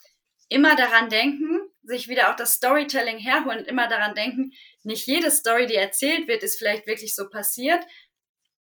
immer 0.49 0.77
daran 0.77 1.09
denken, 1.09 1.61
sich 1.83 2.07
wieder 2.07 2.31
auch 2.31 2.37
das 2.37 2.53
Storytelling 2.53 3.19
herholen 3.19 3.59
und 3.59 3.67
immer 3.67 3.89
daran 3.89 4.15
denken, 4.15 4.53
nicht 4.85 5.07
jede 5.07 5.31
Story, 5.31 5.67
die 5.67 5.75
erzählt 5.75 6.29
wird, 6.29 6.43
ist 6.43 6.59
vielleicht 6.59 6.87
wirklich 6.87 7.15
so 7.15 7.29
passiert, 7.29 7.85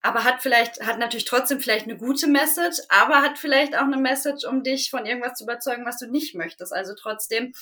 aber 0.01 0.25
hat 0.25 0.43
vielleicht, 0.43 0.83
hat 0.83 0.99
natürlich 0.99 1.25
trotzdem 1.25 1.61
vielleicht 1.61 1.87
eine 1.87 1.97
gute 1.97 2.27
Message, 2.27 2.79
aber 2.91 3.23
hat 3.23 3.39
vielleicht 3.39 3.75
auch 3.75 3.85
eine 3.85 3.97
Message, 3.97 4.45
um 4.45 4.63
dich 4.63 4.91
von 4.91 5.07
irgendwas 5.07 5.39
zu 5.39 5.45
überzeugen, 5.45 5.87
was 5.87 5.99
du 5.99 6.11
nicht 6.11 6.35
möchtest. 6.35 6.75
Also 6.75 6.95
trotzdem, 6.95 7.55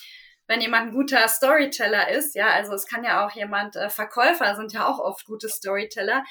wenn 0.49 0.61
jemand 0.61 0.89
ein 0.89 0.93
guter 0.93 1.29
Storyteller 1.29 2.11
ist, 2.11 2.35
ja, 2.35 2.49
also 2.49 2.73
es 2.73 2.87
kann 2.87 3.05
ja 3.05 3.25
auch 3.25 3.31
jemand, 3.33 3.77
äh, 3.77 3.91
Verkäufer 3.91 4.57
sind 4.57 4.73
ja 4.73 4.87
auch 4.89 4.99
oft 4.99 5.25
gute 5.25 5.49
Storyteller, 5.49 6.25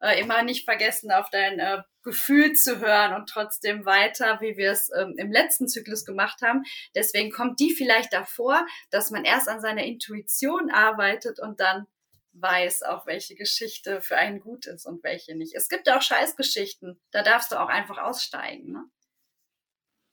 äh, 0.00 0.20
immer 0.20 0.42
nicht 0.42 0.64
vergessen, 0.64 1.10
auf 1.10 1.30
dein 1.30 1.58
äh, 1.58 1.82
Gefühl 2.02 2.52
zu 2.52 2.80
hören 2.80 3.14
und 3.14 3.28
trotzdem 3.28 3.86
weiter, 3.86 4.40
wie 4.40 4.56
wir 4.56 4.70
es 4.70 4.90
ähm, 4.94 5.14
im 5.16 5.32
letzten 5.32 5.68
Zyklus 5.68 6.04
gemacht 6.04 6.42
haben. 6.42 6.62
Deswegen 6.94 7.30
kommt 7.30 7.60
die 7.60 7.74
vielleicht 7.74 8.12
davor, 8.12 8.66
dass 8.90 9.10
man 9.10 9.24
erst 9.24 9.48
an 9.48 9.60
seiner 9.60 9.84
Intuition 9.84 10.70
arbeitet 10.70 11.40
und 11.40 11.60
dann 11.60 11.86
weiß, 12.34 12.82
auch 12.82 13.06
welche 13.06 13.36
Geschichte 13.36 14.00
für 14.00 14.16
einen 14.16 14.40
gut 14.40 14.66
ist 14.66 14.86
und 14.86 15.02
welche 15.02 15.36
nicht. 15.36 15.54
Es 15.54 15.68
gibt 15.68 15.88
auch 15.90 16.02
Scheißgeschichten, 16.02 17.00
da 17.10 17.22
darfst 17.22 17.52
du 17.52 17.60
auch 17.60 17.68
einfach 17.68 17.98
aussteigen. 17.98 18.72
Ne? 18.72 18.84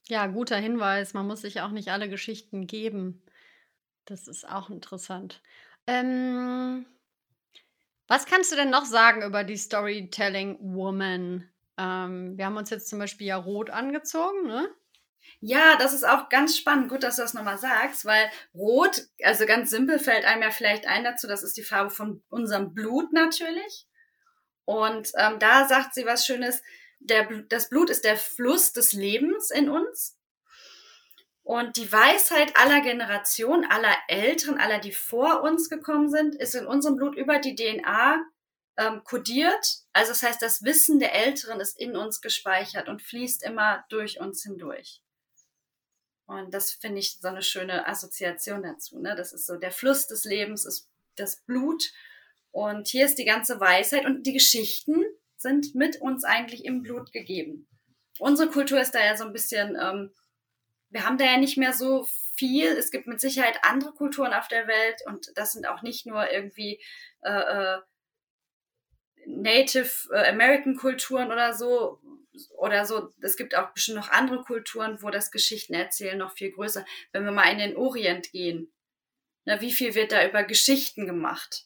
Ja, 0.07 0.27
guter 0.27 0.57
Hinweis. 0.57 1.13
Man 1.13 1.27
muss 1.27 1.41
sich 1.41 1.61
auch 1.61 1.71
nicht 1.71 1.89
alle 1.89 2.09
Geschichten 2.09 2.67
geben. 2.67 3.23
Das 4.05 4.27
ist 4.27 4.47
auch 4.47 4.69
interessant. 4.69 5.41
Ähm, 5.87 6.85
was 8.11 8.25
kannst 8.25 8.51
du 8.51 8.57
denn 8.57 8.69
noch 8.69 8.83
sagen 8.83 9.21
über 9.21 9.45
die 9.45 9.55
Storytelling 9.55 10.57
Woman? 10.59 11.49
Ähm, 11.77 12.37
wir 12.37 12.45
haben 12.45 12.57
uns 12.57 12.69
jetzt 12.69 12.89
zum 12.89 12.99
Beispiel 12.99 13.27
ja 13.27 13.37
rot 13.37 13.69
angezogen, 13.69 14.47
ne? 14.47 14.69
Ja, 15.39 15.77
das 15.77 15.93
ist 15.93 16.03
auch 16.03 16.27
ganz 16.27 16.57
spannend. 16.57 16.89
Gut, 16.89 17.03
dass 17.03 17.15
du 17.15 17.21
das 17.21 17.33
nochmal 17.33 17.57
sagst, 17.57 18.03
weil 18.03 18.29
Rot, 18.53 19.07
also 19.23 19.45
ganz 19.45 19.69
simpel, 19.69 19.97
fällt 19.97 20.25
einem 20.25 20.41
ja 20.41 20.51
vielleicht 20.51 20.87
ein 20.87 21.05
dazu, 21.05 21.25
das 21.25 21.41
ist 21.41 21.55
die 21.55 21.63
Farbe 21.63 21.89
von 21.89 22.21
unserem 22.27 22.73
Blut 22.73 23.13
natürlich. 23.13 23.87
Und 24.65 25.13
ähm, 25.15 25.39
da 25.39 25.69
sagt 25.69 25.93
sie 25.93 26.05
was 26.05 26.25
Schönes, 26.25 26.61
der, 26.99 27.29
das 27.47 27.69
Blut 27.69 27.89
ist 27.89 28.03
der 28.03 28.17
Fluss 28.17 28.73
des 28.73 28.91
Lebens 28.91 29.51
in 29.51 29.69
uns. 29.69 30.17
Und 31.51 31.75
die 31.75 31.91
Weisheit 31.91 32.55
aller 32.55 32.79
Generationen, 32.79 33.65
aller 33.69 33.93
Älteren, 34.07 34.57
aller, 34.57 34.79
die 34.79 34.93
vor 34.93 35.43
uns 35.43 35.67
gekommen 35.67 36.09
sind, 36.09 36.33
ist 36.33 36.55
in 36.55 36.65
unserem 36.65 36.95
Blut 36.95 37.17
über 37.17 37.39
die 37.39 37.55
DNA 37.55 38.25
ähm, 38.77 39.03
kodiert. 39.03 39.79
Also 39.91 40.13
das 40.13 40.23
heißt, 40.23 40.41
das 40.41 40.63
Wissen 40.63 40.99
der 40.99 41.13
Älteren 41.13 41.59
ist 41.59 41.77
in 41.77 41.97
uns 41.97 42.21
gespeichert 42.21 42.87
und 42.87 43.01
fließt 43.01 43.43
immer 43.43 43.83
durch 43.89 44.21
uns 44.21 44.43
hindurch. 44.43 45.01
Und 46.25 46.53
das 46.53 46.71
finde 46.71 46.99
ich 46.99 47.19
so 47.19 47.27
eine 47.27 47.41
schöne 47.41 47.85
Assoziation 47.85 48.63
dazu. 48.63 48.99
Ne? 48.99 49.13
Das 49.17 49.33
ist 49.33 49.45
so 49.45 49.57
der 49.57 49.71
Fluss 49.71 50.07
des 50.07 50.23
Lebens, 50.23 50.63
ist 50.63 50.87
das 51.17 51.41
Blut. 51.41 51.91
Und 52.51 52.87
hier 52.87 53.03
ist 53.03 53.17
die 53.17 53.25
ganze 53.25 53.59
Weisheit 53.59 54.05
und 54.05 54.25
die 54.25 54.31
Geschichten 54.31 55.03
sind 55.35 55.75
mit 55.75 55.99
uns 55.99 56.23
eigentlich 56.23 56.63
im 56.63 56.81
Blut 56.81 57.11
gegeben. 57.11 57.67
Unsere 58.19 58.49
Kultur 58.49 58.79
ist 58.79 58.95
da 58.95 59.03
ja 59.03 59.17
so 59.17 59.25
ein 59.25 59.33
bisschen, 59.33 59.77
ähm, 59.77 60.13
wir 60.91 61.05
haben 61.05 61.17
da 61.17 61.25
ja 61.25 61.37
nicht 61.37 61.57
mehr 61.57 61.73
so 61.73 62.07
viel. 62.35 62.67
Es 62.67 62.91
gibt 62.91 63.07
mit 63.07 63.19
Sicherheit 63.19 63.59
andere 63.63 63.93
Kulturen 63.93 64.33
auf 64.33 64.47
der 64.47 64.67
Welt 64.67 65.01
und 65.05 65.31
das 65.35 65.53
sind 65.53 65.67
auch 65.67 65.81
nicht 65.81 66.05
nur 66.05 66.29
irgendwie 66.31 66.81
äh, 67.21 67.31
äh, 67.31 67.81
Native 69.25 70.09
äh, 70.13 70.29
American 70.29 70.75
Kulturen 70.75 71.31
oder 71.31 71.53
so, 71.53 71.99
oder 72.57 72.85
so, 72.85 73.09
es 73.21 73.37
gibt 73.37 73.55
auch 73.55 73.73
bestimmt 73.73 73.97
noch 73.97 74.09
andere 74.09 74.43
Kulturen, 74.43 75.01
wo 75.01 75.09
das 75.09 75.31
Geschichtenerzählen 75.31 76.17
noch 76.17 76.33
viel 76.33 76.51
größer. 76.51 76.85
Wenn 77.11 77.25
wir 77.25 77.31
mal 77.31 77.51
in 77.51 77.59
den 77.59 77.75
Orient 77.75 78.31
gehen, 78.31 78.71
na, 79.45 79.61
wie 79.61 79.71
viel 79.71 79.95
wird 79.95 80.11
da 80.11 80.25
über 80.25 80.43
Geschichten 80.43 81.05
gemacht? 81.05 81.65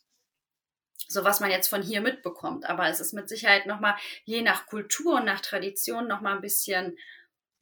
So 1.08 1.24
was 1.24 1.40
man 1.40 1.52
jetzt 1.52 1.68
von 1.68 1.84
hier 1.84 2.02
mitbekommt. 2.02 2.66
Aber 2.66 2.88
es 2.88 3.00
ist 3.00 3.14
mit 3.14 3.30
Sicherheit 3.30 3.66
nochmal, 3.68 3.96
je 4.24 4.42
nach 4.42 4.66
Kultur 4.66 5.18
und 5.18 5.26
nach 5.26 5.42
Tradition, 5.42 6.08
nochmal 6.08 6.36
ein 6.36 6.42
bisschen 6.42 6.98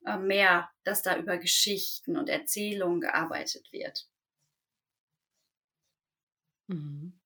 äh, 0.06 0.18
mehr, 0.18 0.70
dass 0.84 1.02
da 1.02 1.18
über 1.18 1.38
Geschichten 1.38 2.18
und 2.18 2.30
Erzählungen 2.30 3.02
gearbeitet 3.02 3.72
wird. 3.72 4.08
Mhm. 6.68 7.20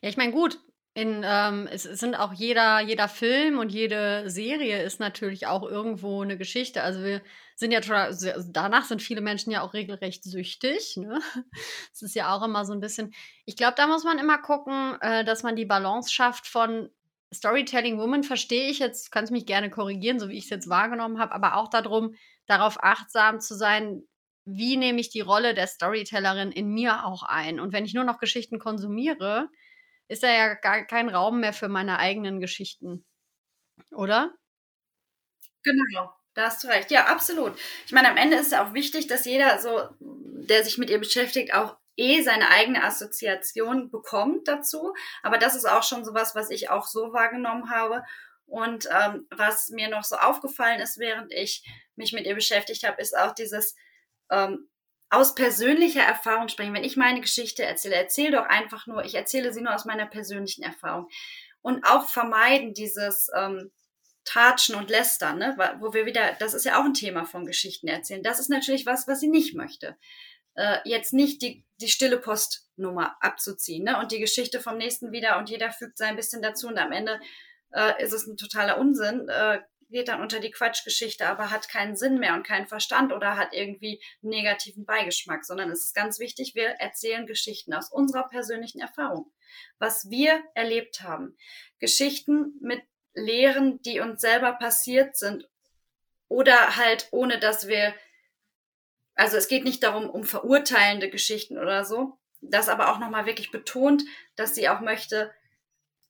Ja, 0.00 0.08
ich 0.08 0.16
meine, 0.16 0.32
gut, 0.32 0.58
in, 0.94 1.22
ähm, 1.24 1.68
es 1.72 1.84
sind 1.84 2.14
auch 2.14 2.34
jeder, 2.34 2.80
jeder 2.80 3.08
Film 3.08 3.58
und 3.58 3.70
jede 3.72 4.28
Serie 4.28 4.82
ist 4.82 5.00
natürlich 5.00 5.46
auch 5.46 5.62
irgendwo 5.62 6.20
eine 6.22 6.36
Geschichte. 6.36 6.82
Also 6.82 7.02
wir 7.02 7.22
sind 7.56 7.72
ja 7.72 7.80
also 7.80 8.28
danach 8.50 8.84
sind 8.84 9.00
viele 9.00 9.22
Menschen 9.22 9.50
ja 9.52 9.62
auch 9.62 9.72
regelrecht 9.72 10.22
süchtig. 10.24 10.96
Ne? 10.98 11.20
Das 11.90 12.02
ist 12.02 12.14
ja 12.14 12.34
auch 12.36 12.42
immer 12.42 12.66
so 12.66 12.74
ein 12.74 12.80
bisschen. 12.80 13.14
Ich 13.46 13.56
glaube, 13.56 13.74
da 13.76 13.86
muss 13.86 14.04
man 14.04 14.18
immer 14.18 14.38
gucken, 14.38 14.98
äh, 15.00 15.24
dass 15.24 15.42
man 15.42 15.56
die 15.56 15.64
Balance 15.64 16.12
schafft 16.12 16.46
von 16.46 16.90
Storytelling 17.32 17.98
Woman 17.98 18.24
verstehe 18.24 18.68
ich 18.68 18.78
jetzt, 18.78 19.10
kannst 19.10 19.32
mich 19.32 19.46
gerne 19.46 19.70
korrigieren, 19.70 20.20
so 20.20 20.28
wie 20.28 20.36
ich 20.36 20.44
es 20.44 20.50
jetzt 20.50 20.68
wahrgenommen 20.68 21.18
habe, 21.18 21.32
aber 21.32 21.56
auch 21.56 21.68
darum, 21.68 22.14
darauf 22.46 22.82
achtsam 22.82 23.40
zu 23.40 23.54
sein, 23.54 24.02
wie 24.44 24.76
nehme 24.76 25.00
ich 25.00 25.10
die 25.10 25.20
Rolle 25.20 25.54
der 25.54 25.66
Storytellerin 25.66 26.52
in 26.52 26.68
mir 26.68 27.06
auch 27.06 27.22
ein. 27.22 27.60
Und 27.60 27.72
wenn 27.72 27.84
ich 27.84 27.94
nur 27.94 28.04
noch 28.04 28.18
Geschichten 28.18 28.58
konsumiere, 28.58 29.48
ist 30.08 30.22
da 30.22 30.28
ja 30.28 30.54
gar 30.54 30.84
kein 30.84 31.08
Raum 31.08 31.40
mehr 31.40 31.52
für 31.52 31.68
meine 31.68 31.98
eigenen 31.98 32.40
Geschichten. 32.40 33.04
Oder? 33.90 34.34
Genau, 35.62 36.12
da 36.34 36.46
hast 36.46 36.64
du 36.64 36.68
recht. 36.68 36.90
Ja, 36.90 37.06
absolut. 37.06 37.54
Ich 37.86 37.92
meine, 37.92 38.10
am 38.10 38.16
Ende 38.16 38.36
ist 38.36 38.48
es 38.48 38.52
auch 38.52 38.74
wichtig, 38.74 39.06
dass 39.06 39.24
jeder 39.24 39.58
so, 39.60 39.88
der 40.00 40.64
sich 40.64 40.76
mit 40.76 40.90
ihr 40.90 40.98
beschäftigt, 40.98 41.54
auch 41.54 41.76
eh 41.96 42.22
seine 42.22 42.48
eigene 42.48 42.82
Assoziation 42.84 43.90
bekommt 43.90 44.48
dazu. 44.48 44.94
Aber 45.22 45.38
das 45.38 45.54
ist 45.54 45.66
auch 45.66 45.82
schon 45.82 46.04
sowas, 46.04 46.34
was 46.34 46.50
ich 46.50 46.70
auch 46.70 46.86
so 46.86 47.12
wahrgenommen 47.12 47.70
habe. 47.70 48.02
Und 48.46 48.88
ähm, 48.90 49.26
was 49.30 49.70
mir 49.70 49.88
noch 49.88 50.04
so 50.04 50.16
aufgefallen 50.16 50.80
ist, 50.80 50.98
während 50.98 51.32
ich 51.32 51.64
mich 51.96 52.12
mit 52.12 52.26
ihr 52.26 52.34
beschäftigt 52.34 52.86
habe, 52.86 53.00
ist 53.00 53.16
auch 53.16 53.32
dieses 53.32 53.76
ähm, 54.30 54.68
aus 55.10 55.34
persönlicher 55.34 56.02
Erfahrung 56.02 56.48
sprechen. 56.48 56.74
Wenn 56.74 56.84
ich 56.84 56.96
meine 56.96 57.20
Geschichte 57.20 57.64
erzähle, 57.64 57.96
erzähle 57.96 58.32
doch 58.38 58.46
einfach 58.46 58.86
nur, 58.86 59.04
ich 59.04 59.14
erzähle 59.14 59.52
sie 59.52 59.60
nur 59.60 59.74
aus 59.74 59.84
meiner 59.84 60.06
persönlichen 60.06 60.62
Erfahrung. 60.62 61.08
Und 61.60 61.84
auch 61.86 62.08
vermeiden 62.08 62.74
dieses 62.74 63.30
ähm, 63.34 63.70
Tratschen 64.24 64.74
und 64.74 64.90
Lästern, 64.90 65.38
ne? 65.38 65.56
wo 65.80 65.92
wir 65.92 66.06
wieder, 66.06 66.34
das 66.38 66.54
ist 66.54 66.64
ja 66.64 66.80
auch 66.80 66.84
ein 66.84 66.94
Thema 66.94 67.24
von 67.24 67.44
Geschichten 67.44 67.88
erzählen. 67.88 68.22
Das 68.22 68.38
ist 68.38 68.48
natürlich 68.48 68.86
was, 68.86 69.06
was 69.08 69.20
sie 69.20 69.28
nicht 69.28 69.54
möchte. 69.54 69.96
Äh, 70.54 70.78
jetzt 70.84 71.12
nicht 71.12 71.42
die, 71.42 71.64
die 71.80 71.88
stille 71.88 72.18
Postnummer 72.18 73.16
abzuziehen 73.20 73.84
ne? 73.84 73.98
und 73.98 74.12
die 74.12 74.20
Geschichte 74.20 74.60
vom 74.60 74.76
nächsten 74.76 75.12
wieder 75.12 75.38
und 75.38 75.48
jeder 75.48 75.70
fügt 75.70 75.96
sein 75.98 76.16
bisschen 76.16 76.42
dazu 76.42 76.68
und 76.68 76.78
am 76.78 76.92
Ende 76.92 77.20
äh, 77.72 78.02
ist 78.02 78.12
es 78.12 78.26
ein 78.26 78.36
totaler 78.36 78.78
Unsinn. 78.78 79.28
Äh, 79.28 79.60
geht 79.92 80.08
dann 80.08 80.22
unter 80.22 80.40
die 80.40 80.50
Quatschgeschichte, 80.50 81.28
aber 81.28 81.50
hat 81.50 81.68
keinen 81.68 81.96
Sinn 81.96 82.18
mehr 82.18 82.34
und 82.34 82.46
keinen 82.46 82.66
Verstand 82.66 83.12
oder 83.12 83.36
hat 83.36 83.52
irgendwie 83.52 84.02
negativen 84.22 84.84
Beigeschmack, 84.84 85.44
sondern 85.44 85.70
es 85.70 85.84
ist 85.84 85.94
ganz 85.94 86.18
wichtig, 86.18 86.54
wir 86.54 86.68
erzählen 86.80 87.26
Geschichten 87.26 87.74
aus 87.74 87.92
unserer 87.92 88.28
persönlichen 88.28 88.80
Erfahrung, 88.80 89.30
was 89.78 90.10
wir 90.10 90.42
erlebt 90.54 91.02
haben. 91.02 91.36
Geschichten 91.78 92.54
mit 92.60 92.82
Lehren, 93.14 93.80
die 93.82 94.00
uns 94.00 94.22
selber 94.22 94.52
passiert 94.54 95.16
sind 95.16 95.46
oder 96.28 96.76
halt 96.76 97.08
ohne, 97.12 97.38
dass 97.38 97.68
wir, 97.68 97.94
also 99.14 99.36
es 99.36 99.48
geht 99.48 99.64
nicht 99.64 99.82
darum, 99.82 100.08
um 100.08 100.24
verurteilende 100.24 101.10
Geschichten 101.10 101.58
oder 101.58 101.84
so, 101.84 102.18
das 102.40 102.68
aber 102.68 102.90
auch 102.92 102.98
nochmal 102.98 103.26
wirklich 103.26 103.50
betont, 103.50 104.02
dass 104.36 104.54
sie 104.54 104.68
auch 104.68 104.80
möchte, 104.80 105.32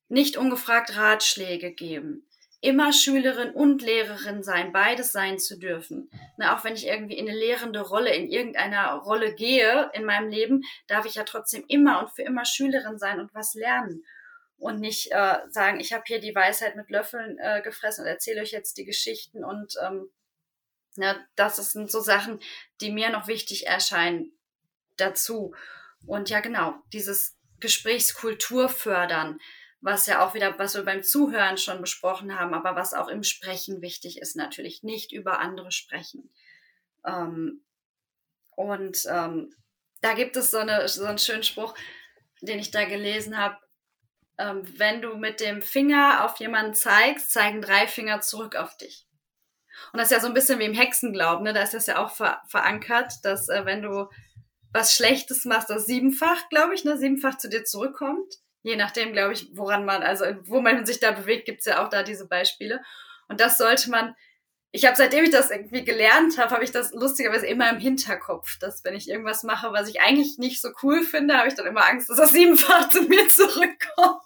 nicht 0.09 0.37
ungefragt 0.37 0.97
Ratschläge 0.97 1.73
geben. 1.73 2.29
Immer 2.61 2.93
Schülerin 2.93 3.51
und 3.51 3.83
Lehrerin 3.83 4.45
sein, 4.45 4.73
beides 4.73 5.11
sein 5.11 5.41
zu 5.41 5.59
dürfen. 5.59 6.11
Na, 6.37 6.57
auch 6.57 6.63
wenn 6.63 6.75
ich 6.75 6.87
irgendwie 6.87 7.19
in 7.19 7.29
eine 7.29 7.37
lehrende 7.37 7.81
Rolle, 7.81 8.15
in 8.15 8.31
irgendeiner 8.31 8.93
Rolle 8.93 9.35
gehe 9.35 9.91
in 9.95 10.05
meinem 10.05 10.29
Leben, 10.29 10.63
darf 10.87 11.05
ich 11.05 11.17
ja 11.17 11.25
trotzdem 11.25 11.65
immer 11.67 11.99
und 12.01 12.11
für 12.11 12.23
immer 12.23 12.45
Schülerin 12.45 12.99
sein 12.99 13.19
und 13.19 13.35
was 13.35 13.55
lernen. 13.55 14.05
Und 14.59 14.79
nicht 14.79 15.11
äh, 15.11 15.39
sagen, 15.49 15.81
ich 15.81 15.93
habe 15.93 16.05
hier 16.07 16.21
die 16.21 16.37
Weisheit 16.37 16.77
mit 16.77 16.89
Löffeln 16.89 17.37
äh, 17.39 17.63
gefressen 17.63 18.05
und 18.05 18.09
erzähle 18.09 18.43
euch 18.43 18.53
jetzt 18.53 18.77
die 18.77 18.85
Geschichten 18.85 19.45
und 19.45 19.75
ähm, 19.85 20.09
na, 20.97 21.17
das 21.37 21.57
sind 21.73 21.91
so 21.91 22.01
Sachen, 22.01 22.41
die 22.81 22.91
mir 22.91 23.11
noch 23.11 23.27
wichtig 23.27 23.67
erscheinen 23.67 24.33
dazu. 24.97 25.55
Und 26.07 26.31
ja, 26.31 26.41
genau, 26.41 26.75
dieses 26.93 27.37
Gesprächskultur 27.61 28.69
fördern, 28.69 29.39
was 29.81 30.07
ja 30.07 30.25
auch 30.25 30.35
wieder, 30.35 30.59
was 30.59 30.75
wir 30.75 30.85
beim 30.85 31.03
Zuhören 31.03 31.59
schon 31.59 31.81
besprochen 31.81 32.39
haben, 32.39 32.55
aber 32.55 32.77
was 32.77 32.95
auch 32.95 33.09
im 33.09 33.23
Sprechen 33.23 33.83
wichtig 33.83 34.19
ist, 34.19 34.37
natürlich 34.37 34.83
nicht 34.83 35.13
über 35.13 35.41
andere 35.41 35.73
sprechen. 35.73 36.31
Ähm, 37.05 37.65
und 38.55 39.07
ähm, 39.09 39.55
da 40.01 40.15
gibt 40.15 40.37
es 40.37 40.51
so, 40.51 40.59
eine, 40.59 40.87
so 40.89 41.05
einen 41.05 41.19
schönen 41.19 41.43
Spruch, 41.43 41.75
den 42.43 42.59
ich 42.59 42.71
da 42.71 42.85
gelesen 42.85 43.39
habe. 43.39 43.57
Ähm, 44.39 44.63
wenn 44.79 45.03
du 45.03 45.17
mit 45.17 45.41
dem 45.41 45.63
Finger 45.63 46.25
auf 46.25 46.37
jemanden 46.39 46.75
zeigst, 46.75 47.33
zeigen 47.33 47.63
drei 47.63 47.87
Finger 47.87 48.21
zurück 48.21 48.57
auf 48.57 48.77
dich. 48.77 49.07
Und 49.93 49.99
das 49.99 50.11
ist 50.11 50.17
ja 50.17 50.21
so 50.21 50.27
ein 50.27 50.35
bisschen 50.35 50.59
wie 50.59 50.65
im 50.65 50.75
Hexenglauben, 50.75 51.45
ne? 51.45 51.53
da 51.53 51.63
ist 51.63 51.75
das 51.75 51.87
ja 51.87 52.05
auch 52.05 52.11
ver 52.11 52.43
verankert, 52.49 53.13
dass 53.23 53.49
äh, 53.49 53.65
wenn 53.65 53.83
du 53.83 54.09
was 54.73 54.95
Schlechtes 54.95 55.45
machst, 55.45 55.71
das 55.71 55.87
siebenfach, 55.87 56.49
glaube 56.49 56.75
ich, 56.75 56.85
ne, 56.85 56.97
siebenfach 56.97 57.39
zu 57.39 57.49
dir 57.49 57.65
zurückkommt. 57.65 58.35
Je 58.63 58.77
nachdem, 58.77 59.13
glaube 59.13 59.33
ich, 59.33 59.49
woran 59.55 59.85
man, 59.85 60.03
also 60.03 60.25
wo 60.45 60.61
man 60.61 60.87
sich 60.87 61.01
da 61.01 61.11
bewegt, 61.11 61.47
gibt's 61.47 61.67
ja 61.67 61.85
auch 61.85 61.89
da 61.89 62.03
diese 62.03 62.27
Beispiele. 62.27 62.81
Und 63.29 63.41
das 63.41 63.59
sollte 63.59 63.91
man, 63.91 64.15
ich 64.71 64.87
habe 64.87 64.97
seitdem 64.97 65.25
ich 65.25 65.31
das 65.31 65.51
irgendwie 65.51 65.85
gelernt 65.85 66.39
habe, 66.39 66.53
habe 66.53 66.65
ich 66.65 66.71
das 66.71 66.93
lustigerweise 66.93 67.47
immer 67.47 67.69
im 67.71 67.79
Hinterkopf, 67.79 68.59
dass 68.59 68.85
wenn 68.85 68.95
ich 68.95 69.09
irgendwas 69.09 69.43
mache, 69.43 69.73
was 69.73 69.89
ich 69.89 70.01
eigentlich 70.01 70.39
nicht 70.39 70.63
so 70.63 70.71
cool 70.83 71.03
finde, 71.03 71.37
habe 71.37 71.49
ich 71.49 71.55
dann 71.55 71.67
immer 71.67 71.87
Angst, 71.87 72.09
dass 72.09 72.17
das 72.17 72.33
siebenfach 72.33 72.89
zu 72.91 73.03
mir 73.03 73.29
zurückkommt. 73.29 74.23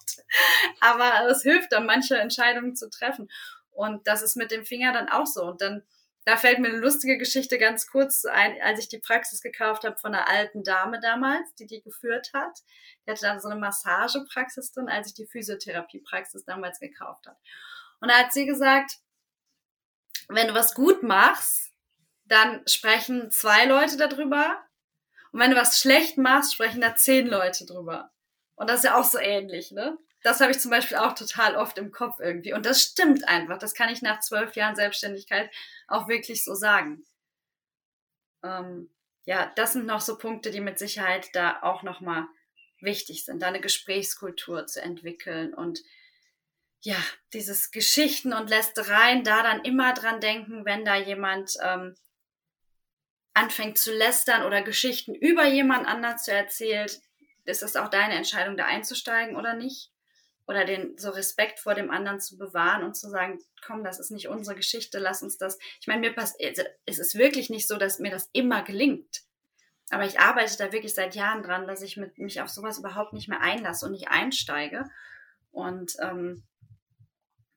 Aber 0.81 1.29
es 1.31 1.43
hilft 1.43 1.73
dann, 1.73 1.87
manche 1.87 2.17
Entscheidungen 2.17 2.77
zu 2.77 2.91
treffen. 2.91 3.29
Und 3.77 4.07
das 4.07 4.23
ist 4.23 4.37
mit 4.37 4.51
dem 4.51 4.65
Finger 4.65 4.93
dann 4.93 5.09
auch 5.09 5.27
so. 5.27 5.45
Und 5.45 5.61
dann 5.61 5.83
da 6.27 6.37
fällt 6.37 6.59
mir 6.59 6.69
eine 6.69 6.79
lustige 6.79 7.19
Geschichte 7.19 7.57
ganz 7.57 7.87
kurz 7.87 8.25
ein, 8.25 8.61
als 8.61 8.81
ich 8.81 8.89
die 8.89 8.99
Praxis 8.99 9.41
gekauft 9.41 9.85
habe 9.85 9.97
von 9.97 10.13
einer 10.13 10.29
alten 10.29 10.65
Dame 10.65 10.99
damals, 10.99 11.55
die 11.55 11.67
die 11.67 11.81
geführt 11.83 12.33
hat. 12.35 12.65
Die 13.07 13.13
hatte 13.13 13.23
dann 13.23 13.41
so 13.41 13.49
eine 13.49 13.61
Massagepraxis 13.61 14.73
drin, 14.73 14.89
als 14.89 15.07
ich 15.07 15.15
die 15.15 15.29
Physiotherapiepraxis 15.29 16.45
damals 16.45 16.81
gekauft 16.81 17.29
habe. 17.29 17.39
Und 18.01 18.11
da 18.11 18.19
hat 18.19 18.33
sie 18.33 18.45
gesagt, 18.45 18.99
wenn 20.29 20.49
du 20.49 20.55
was 20.55 20.75
gut 20.75 21.05
machst, 21.05 21.73
dann 22.25 22.67
sprechen 22.67 23.31
zwei 23.31 23.65
Leute 23.67 23.97
darüber. 23.97 24.65
Und 25.31 25.39
wenn 25.39 25.53
du 25.53 25.57
was 25.57 25.79
schlecht 25.79 26.19
machst, 26.19 26.55
sprechen 26.55 26.81
da 26.81 26.97
zehn 26.97 27.29
Leute 27.29 27.67
drüber. 27.67 28.11
Und 28.57 28.69
das 28.69 28.79
ist 28.79 28.85
ja 28.85 28.99
auch 28.99 29.05
so 29.05 29.19
ähnlich, 29.19 29.71
ne? 29.71 29.97
Das 30.27 30.41
habe 30.41 30.51
ich 30.51 30.59
zum 30.59 30.73
Beispiel 30.73 30.97
auch 30.97 31.15
total 31.15 31.55
oft 31.55 31.79
im 31.79 31.93
Kopf 31.93 32.19
irgendwie. 32.19 32.53
Und 32.53 32.67
das 32.67 32.83
stimmt 32.83 33.29
einfach. 33.29 33.59
Das 33.59 33.75
kann 33.75 33.91
ich 33.91 34.03
nach 34.03 34.19
zwölf 34.19 34.57
Jahren 34.57 34.75
Selbstständigkeit 34.75 35.49
auch 35.87 36.09
wirklich 36.09 36.43
so 36.43 36.57
sagen. 36.57 37.07
Ähm, 38.43 38.91
ja, 39.25 39.53
das 39.55 39.75
sind 39.75 39.87
noch 39.87 40.01
so 40.01 40.19
Punkte, 40.19 40.51
die 40.51 40.61
mit 40.61 40.81
Sicherheit 40.81 41.29
da 41.35 41.63
auch 41.63 41.85
nochmal 41.85 42.27
wichtig 42.81 43.25
sind, 43.25 43.41
da 43.41 43.47
eine 43.47 43.61
Gesprächskultur 43.61 44.67
zu 44.67 44.83
entwickeln 44.83 45.55
und 45.55 45.79
ja, 46.81 46.97
dieses 47.33 47.71
Geschichten 47.71 48.33
und 48.33 48.51
Lästereien, 48.51 49.23
da 49.23 49.45
dann 49.45 49.65
immer 49.65 49.95
dran 49.95 50.21
denken, 50.21 50.65
wenn 50.65 50.85
da 50.85 50.97
jemand 50.97 51.57
ähm, 51.63 51.95
anfängt 53.33 53.79
zu 53.79 53.93
lästern 53.93 54.43
oder 54.43 54.63
Geschichten 54.63 55.15
über 55.15 55.47
jemand 55.47 55.87
anders 55.87 56.25
zu 56.25 56.33
erzählen, 56.33 56.91
ist 57.45 57.63
es 57.63 57.77
auch 57.77 57.89
deine 57.89 58.15
Entscheidung, 58.15 58.57
da 58.57 58.67
einzusteigen 58.67 59.37
oder 59.37 59.55
nicht 59.55 59.93
oder 60.47 60.65
den 60.65 60.97
so 60.97 61.11
Respekt 61.11 61.59
vor 61.59 61.75
dem 61.75 61.91
anderen 61.91 62.21
zu 62.21 62.39
bewahren 62.39 62.85
und 62.85 62.97
zu 62.97 63.09
sagen, 63.11 63.39
komm, 63.65 63.83
das 63.83 63.99
ist 63.99 64.11
nicht 64.11 64.29
unsere 64.29 64.57
Geschichte, 64.57 64.99
lass 64.99 65.23
uns 65.23 65.39
das. 65.39 65.59
Ich 65.81 65.87
meine, 65.87 66.01
mir 66.01 66.15
passt, 66.15 66.37
also, 66.43 66.63
es 66.85 66.99
ist 66.99 67.17
wirklich 67.17 67.51
nicht 67.51 67.67
so, 67.67 67.77
dass 67.77 67.99
mir 67.99 68.11
das 68.11 68.29
immer 68.33 68.63
gelingt. 68.63 69.23
Aber 69.91 70.05
ich 70.05 70.21
arbeite 70.21 70.57
da 70.57 70.73
wirklich 70.73 70.95
seit 70.95 71.15
Jahren 71.15 71.43
dran, 71.43 71.67
dass 71.67 71.83
ich 71.83 71.97
mit, 71.97 72.19
mich 72.19 72.41
auf 72.41 72.49
sowas 72.49 72.79
überhaupt 72.79 73.13
nicht 73.13 73.29
mehr 73.29 73.41
einlasse 73.41 73.87
und 73.87 73.93
nicht 73.93 74.09
einsteige. 74.09 74.85
Und 75.51 75.97
ähm, 76.01 76.45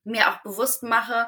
mir 0.03 0.29
auch 0.29 0.41
bewusst 0.41 0.83
mache, 0.83 1.27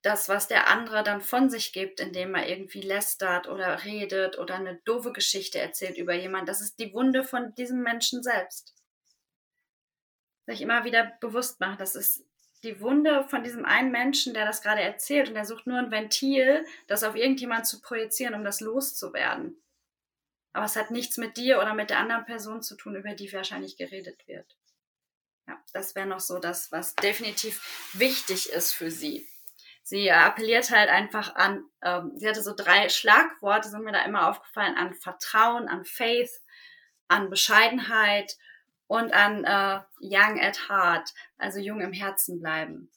das, 0.00 0.28
was 0.28 0.48
der 0.48 0.68
andere 0.68 1.04
dann 1.04 1.20
von 1.20 1.48
sich 1.48 1.72
gibt, 1.72 2.00
indem 2.00 2.34
er 2.34 2.48
irgendwie 2.48 2.80
lästert 2.80 3.48
oder 3.48 3.84
redet 3.84 4.36
oder 4.36 4.56
eine 4.56 4.80
doofe 4.84 5.12
Geschichte 5.12 5.60
erzählt 5.60 5.96
über 5.96 6.14
jemanden, 6.14 6.46
das 6.46 6.60
ist 6.60 6.80
die 6.80 6.92
Wunde 6.92 7.22
von 7.22 7.54
diesem 7.54 7.82
Menschen 7.82 8.22
selbst 8.22 8.74
sich 10.46 10.60
immer 10.60 10.84
wieder 10.84 11.12
bewusst 11.20 11.60
mache, 11.60 11.76
das 11.76 11.94
ist 11.94 12.24
die 12.62 12.80
Wunde 12.80 13.24
von 13.28 13.42
diesem 13.42 13.64
einen 13.64 13.90
Menschen, 13.90 14.34
der 14.34 14.44
das 14.44 14.62
gerade 14.62 14.80
erzählt 14.80 15.28
und 15.28 15.34
der 15.34 15.44
sucht 15.44 15.66
nur 15.66 15.78
ein 15.78 15.90
Ventil, 15.90 16.64
das 16.86 17.02
auf 17.02 17.16
irgendjemand 17.16 17.66
zu 17.66 17.80
projizieren, 17.80 18.34
um 18.34 18.44
das 18.44 18.60
loszuwerden. 18.60 19.60
Aber 20.52 20.66
es 20.66 20.76
hat 20.76 20.90
nichts 20.90 21.16
mit 21.16 21.36
dir 21.36 21.58
oder 21.58 21.74
mit 21.74 21.90
der 21.90 21.98
anderen 21.98 22.24
Person 22.24 22.62
zu 22.62 22.76
tun, 22.76 22.94
über 22.94 23.14
die 23.14 23.32
wahrscheinlich 23.32 23.76
geredet 23.76 24.26
wird. 24.28 24.56
Ja, 25.48 25.60
das 25.72 25.94
wäre 25.94 26.06
noch 26.06 26.20
so 26.20 26.38
das, 26.38 26.70
was 26.70 26.94
definitiv 26.94 27.90
wichtig 27.94 28.50
ist 28.50 28.72
für 28.72 28.90
sie. 28.90 29.26
Sie 29.82 30.12
appelliert 30.12 30.70
halt 30.70 30.88
einfach 30.88 31.34
an, 31.34 31.64
ähm, 31.82 32.12
sie 32.16 32.28
hatte 32.28 32.42
so 32.42 32.54
drei 32.54 32.88
Schlagworte, 32.88 33.68
sind 33.68 33.82
mir 33.82 33.92
da 33.92 34.04
immer 34.04 34.28
aufgefallen, 34.28 34.76
an 34.76 34.94
Vertrauen, 34.94 35.68
an 35.68 35.84
Faith, 35.84 36.30
an 37.08 37.30
Bescheidenheit 37.30 38.36
und 38.92 39.10
an 39.14 39.44
äh, 39.44 39.80
Young 40.00 40.38
at 40.38 40.68
Heart, 40.68 41.14
also 41.38 41.58
jung 41.58 41.80
im 41.80 41.94
Herzen 41.94 42.40
bleiben. 42.40 42.90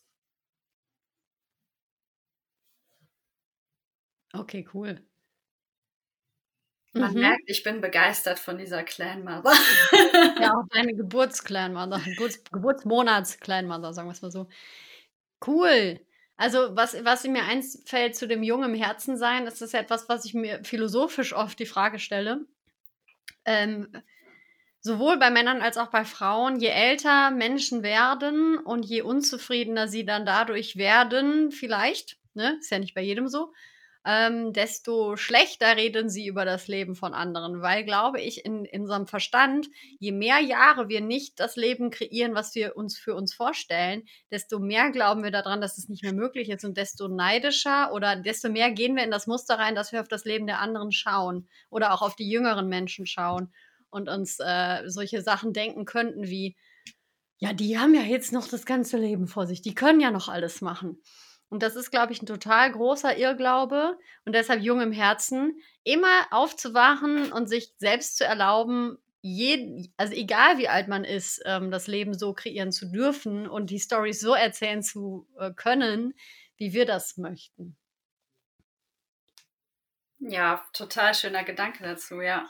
Okay, 4.33 4.67
cool. 4.73 5.01
Man 6.91 7.13
mhm. 7.13 7.21
merkt, 7.21 7.43
ich 7.45 7.63
bin 7.63 7.79
begeistert 7.79 8.39
von 8.39 8.57
dieser 8.57 8.83
Clanmother. 8.83 9.53
ja, 10.41 10.51
auch 10.51 10.67
deine 10.73 10.95
Geburts-Clanmother, 10.95 12.01
Geburts 12.03 12.43
Geburtsmonats-Clanmother, 12.51 13.93
sagen 13.93 14.09
wir 14.09 14.13
es 14.13 14.21
mal 14.21 14.31
so. 14.31 14.49
Cool. 15.45 16.01
Also, 16.35 16.75
was, 16.75 17.05
was 17.05 17.23
mir 17.23 17.43
einfällt 17.43 18.17
zu 18.17 18.27
dem 18.27 18.43
jungen 18.43 18.75
im 18.75 18.81
Herzen 18.81 19.17
sein, 19.17 19.47
ist 19.47 19.61
das 19.61 19.73
etwas, 19.73 20.09
was 20.09 20.25
ich 20.25 20.33
mir 20.33 20.61
philosophisch 20.65 21.31
oft 21.31 21.57
die 21.57 21.65
Frage 21.65 21.99
stelle. 21.99 22.45
Ähm, 23.45 23.87
sowohl 24.85 25.17
bei 25.17 25.31
Männern 25.31 25.63
als 25.63 25.77
auch 25.77 25.87
bei 25.87 26.05
Frauen, 26.05 26.59
je 26.59 26.67
älter 26.67 27.31
Menschen 27.31 27.81
werden 27.81 28.59
und 28.59 28.85
je 28.85 29.01
unzufriedener 29.01 29.87
sie 29.87 30.05
dann 30.05 30.27
dadurch 30.27 30.77
werden, 30.77 31.51
vielleicht, 31.51 32.17
ne, 32.35 32.57
ist 32.59 32.69
ja 32.69 32.77
nicht 32.77 32.93
bei 32.93 33.01
jedem 33.01 33.27
so, 33.27 33.51
ähm, 34.05 34.53
desto 34.53 35.17
schlechter 35.17 35.75
reden 35.75 36.07
sie 36.07 36.27
über 36.27 36.45
das 36.45 36.67
Leben 36.67 36.95
von 36.95 37.15
anderen. 37.15 37.63
Weil, 37.63 37.83
glaube 37.83 38.21
ich, 38.21 38.45
in, 38.45 38.63
in 38.65 38.81
unserem 38.81 39.07
Verstand, 39.07 39.67
je 39.97 40.11
mehr 40.11 40.39
Jahre 40.39 40.87
wir 40.87 41.01
nicht 41.01 41.39
das 41.39 41.55
Leben 41.55 41.89
kreieren, 41.89 42.35
was 42.35 42.53
wir 42.53 42.77
uns 42.77 42.95
für 42.95 43.15
uns 43.15 43.33
vorstellen, 43.33 44.03
desto 44.29 44.59
mehr 44.59 44.91
glauben 44.91 45.23
wir 45.23 45.31
daran, 45.31 45.61
dass 45.61 45.79
es 45.79 45.89
nicht 45.89 46.03
mehr 46.03 46.13
möglich 46.13 46.49
ist 46.49 46.63
und 46.63 46.77
desto 46.77 47.07
neidischer 47.07 47.91
oder 47.91 48.15
desto 48.17 48.49
mehr 48.49 48.69
gehen 48.69 48.95
wir 48.95 49.03
in 49.03 49.09
das 49.09 49.25
Muster 49.25 49.57
rein, 49.57 49.73
dass 49.73 49.91
wir 49.91 50.01
auf 50.01 50.07
das 50.07 50.25
Leben 50.25 50.45
der 50.45 50.59
anderen 50.59 50.91
schauen 50.91 51.47
oder 51.71 51.91
auch 51.91 52.03
auf 52.03 52.15
die 52.15 52.29
jüngeren 52.29 52.69
Menschen 52.69 53.07
schauen 53.07 53.51
und 53.95 54.09
uns 54.09 54.39
äh, 54.39 54.83
solche 54.87 55.21
Sachen 55.21 55.53
denken 55.53 55.85
könnten 55.85 56.27
wie, 56.27 56.57
ja, 57.37 57.53
die 57.53 57.79
haben 57.79 57.95
ja 57.95 58.01
jetzt 58.01 58.33
noch 58.33 58.47
das 58.47 58.65
ganze 58.65 58.97
Leben 58.97 59.27
vor 59.27 59.47
sich, 59.47 59.61
die 59.61 59.73
können 59.73 60.01
ja 60.01 60.11
noch 60.11 60.27
alles 60.27 60.61
machen. 60.61 61.01
Und 61.47 61.63
das 61.63 61.77
ist, 61.77 61.91
glaube 61.91 62.11
ich, 62.11 62.21
ein 62.21 62.25
total 62.25 62.73
großer 62.73 63.17
Irrglaube 63.17 63.97
und 64.25 64.35
deshalb 64.35 64.61
jung 64.61 64.81
im 64.81 64.91
Herzen, 64.91 65.57
immer 65.83 66.27
aufzuwachen 66.31 67.31
und 67.31 67.47
sich 67.47 67.73
selbst 67.77 68.17
zu 68.17 68.25
erlauben, 68.25 68.97
jeden, 69.21 69.93
also 69.95 70.13
egal 70.13 70.57
wie 70.57 70.67
alt 70.67 70.89
man 70.89 71.05
ist, 71.05 71.41
ähm, 71.45 71.71
das 71.71 71.87
Leben 71.87 72.13
so 72.13 72.33
kreieren 72.33 72.73
zu 72.73 72.91
dürfen 72.91 73.47
und 73.47 73.69
die 73.69 73.79
Stories 73.79 74.19
so 74.19 74.33
erzählen 74.33 74.83
zu 74.83 75.27
äh, 75.39 75.51
können, 75.53 76.13
wie 76.57 76.73
wir 76.73 76.85
das 76.85 77.15
möchten. 77.15 77.77
Ja, 80.19 80.65
total 80.73 81.13
schöner 81.13 81.43
Gedanke 81.43 81.83
dazu, 81.83 82.19
ja. 82.19 82.49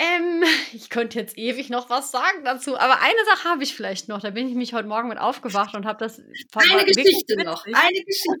Ähm, 0.00 0.42
ich 0.72 0.88
könnte 0.88 1.18
jetzt 1.18 1.36
ewig 1.36 1.68
noch 1.68 1.90
was 1.90 2.10
sagen 2.10 2.42
dazu, 2.44 2.78
aber 2.78 3.00
eine 3.02 3.24
Sache 3.26 3.48
habe 3.48 3.62
ich 3.62 3.74
vielleicht 3.74 4.08
noch. 4.08 4.20
Da 4.20 4.30
bin 4.30 4.48
ich 4.48 4.54
mich 4.54 4.72
heute 4.72 4.88
Morgen 4.88 5.08
mit 5.08 5.18
aufgewacht 5.18 5.74
und 5.74 5.84
habe 5.84 5.98
das. 5.98 6.18
Eine 6.18 6.84
Geschichte 6.86 7.36
noch. 7.44 7.66
Eine 7.66 8.04
Geschichte. 8.04 8.40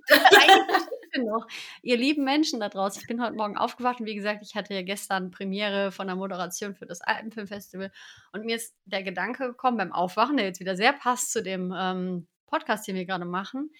bisschen 1.10 1.26
noch. 1.26 1.46
Ihr 1.82 1.96
lieben 1.96 2.24
Menschen 2.24 2.60
da 2.60 2.68
draußen, 2.68 3.02
ich 3.02 3.08
bin 3.08 3.22
heute 3.22 3.34
Morgen 3.34 3.58
aufgewacht 3.58 4.00
und 4.00 4.06
wie 4.06 4.14
gesagt, 4.14 4.42
ich 4.42 4.54
hatte 4.54 4.74
ja 4.74 4.82
gestern 4.82 5.30
Premiere 5.30 5.92
von 5.92 6.06
der 6.06 6.16
Moderation 6.16 6.74
für 6.74 6.86
das 6.86 7.00
Alpenfilmfestival 7.00 7.90
und 8.32 8.44
mir 8.44 8.56
ist 8.56 8.74
der 8.84 9.02
Gedanke 9.02 9.48
gekommen 9.48 9.76
beim 9.76 9.92
Aufwachen, 9.92 10.36
der 10.36 10.46
jetzt 10.46 10.60
wieder 10.60 10.76
sehr 10.76 10.92
passt 10.92 11.32
zu 11.32 11.42
dem 11.42 11.74
ähm, 11.76 12.26
Podcast, 12.46 12.86
den 12.86 12.96
wir 12.96 13.04
gerade 13.04 13.24
machen. 13.24 13.70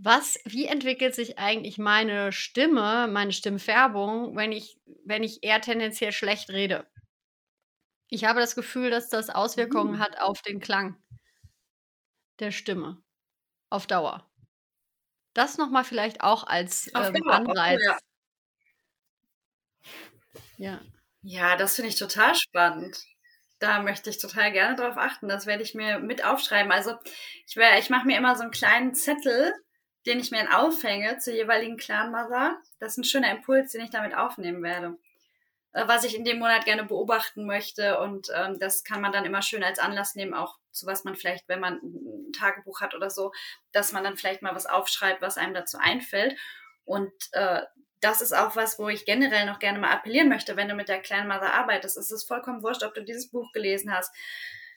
Was, 0.00 0.38
wie 0.44 0.66
entwickelt 0.66 1.14
sich 1.14 1.38
eigentlich 1.38 1.76
meine 1.76 2.30
Stimme, 2.30 3.08
meine 3.08 3.32
Stimmfärbung, 3.32 4.36
wenn 4.36 4.52
ich, 4.52 4.78
wenn 5.04 5.24
ich 5.24 5.42
eher 5.42 5.60
tendenziell 5.60 6.12
schlecht 6.12 6.50
rede? 6.50 6.86
Ich 8.08 8.24
habe 8.24 8.38
das 8.38 8.54
Gefühl, 8.54 8.90
dass 8.90 9.08
das 9.08 9.28
Auswirkungen 9.28 9.94
mhm. 9.94 9.98
hat 9.98 10.20
auf 10.20 10.40
den 10.42 10.60
Klang 10.60 11.02
der 12.38 12.52
Stimme 12.52 13.02
auf 13.70 13.88
Dauer. 13.88 14.30
Das 15.34 15.58
nochmal 15.58 15.84
vielleicht 15.84 16.20
auch 16.20 16.44
als 16.44 16.88
ähm, 16.94 17.28
Anreiz. 17.28 17.80
Ja. 17.84 17.98
ja. 20.56 20.80
Ja, 21.22 21.56
das 21.56 21.74
finde 21.74 21.90
ich 21.90 21.96
total 21.96 22.34
spannend. 22.36 23.04
Da 23.58 23.82
möchte 23.82 24.10
ich 24.10 24.18
total 24.18 24.52
gerne 24.52 24.76
drauf 24.76 24.96
achten. 24.96 25.28
Das 25.28 25.46
werde 25.46 25.64
ich 25.64 25.74
mir 25.74 25.98
mit 25.98 26.24
aufschreiben. 26.24 26.70
Also 26.70 26.94
ich, 27.46 27.56
ich 27.56 27.90
mache 27.90 28.06
mir 28.06 28.16
immer 28.16 28.36
so 28.36 28.42
einen 28.42 28.52
kleinen 28.52 28.94
Zettel, 28.94 29.52
den 30.08 30.18
ich 30.18 30.30
mir 30.30 30.42
dann 30.42 30.52
aufhänge 30.52 31.18
zur 31.18 31.34
jeweiligen 31.34 31.76
Clan 31.76 32.10
Mother. 32.10 32.56
Das 32.80 32.92
ist 32.92 32.98
ein 32.98 33.04
schöner 33.04 33.30
Impuls, 33.30 33.72
den 33.72 33.82
ich 33.82 33.90
damit 33.90 34.16
aufnehmen 34.16 34.62
werde. 34.62 34.98
Äh, 35.72 35.86
was 35.86 36.04
ich 36.04 36.16
in 36.16 36.24
dem 36.24 36.38
Monat 36.38 36.64
gerne 36.64 36.84
beobachten 36.84 37.46
möchte. 37.46 38.00
Und 38.00 38.28
ähm, 38.34 38.58
das 38.58 38.84
kann 38.84 39.00
man 39.00 39.12
dann 39.12 39.24
immer 39.24 39.42
schön 39.42 39.62
als 39.62 39.78
Anlass 39.78 40.14
nehmen, 40.14 40.34
auch 40.34 40.58
zu 40.72 40.86
was 40.86 41.04
man 41.04 41.14
vielleicht, 41.16 41.48
wenn 41.48 41.60
man 41.60 41.74
ein 41.82 42.32
Tagebuch 42.32 42.80
hat 42.80 42.94
oder 42.94 43.10
so, 43.10 43.32
dass 43.72 43.92
man 43.92 44.04
dann 44.04 44.16
vielleicht 44.16 44.42
mal 44.42 44.54
was 44.54 44.66
aufschreibt, 44.66 45.22
was 45.22 45.38
einem 45.38 45.54
dazu 45.54 45.78
einfällt. 45.78 46.36
Und 46.84 47.12
äh, 47.32 47.62
das 48.00 48.20
ist 48.20 48.32
auch 48.32 48.56
was, 48.56 48.78
wo 48.78 48.88
ich 48.88 49.04
generell 49.04 49.44
noch 49.46 49.58
gerne 49.58 49.78
mal 49.78 49.90
appellieren 49.90 50.28
möchte, 50.28 50.56
wenn 50.56 50.68
du 50.68 50.74
mit 50.74 50.88
der 50.88 51.02
kleinen 51.02 51.28
Mother 51.28 51.52
arbeitest. 51.52 51.96
Es 51.96 52.10
ist 52.10 52.24
vollkommen 52.24 52.62
wurscht, 52.62 52.84
ob 52.84 52.94
du 52.94 53.02
dieses 53.02 53.28
Buch 53.28 53.50
gelesen 53.52 53.92
hast. 53.92 54.14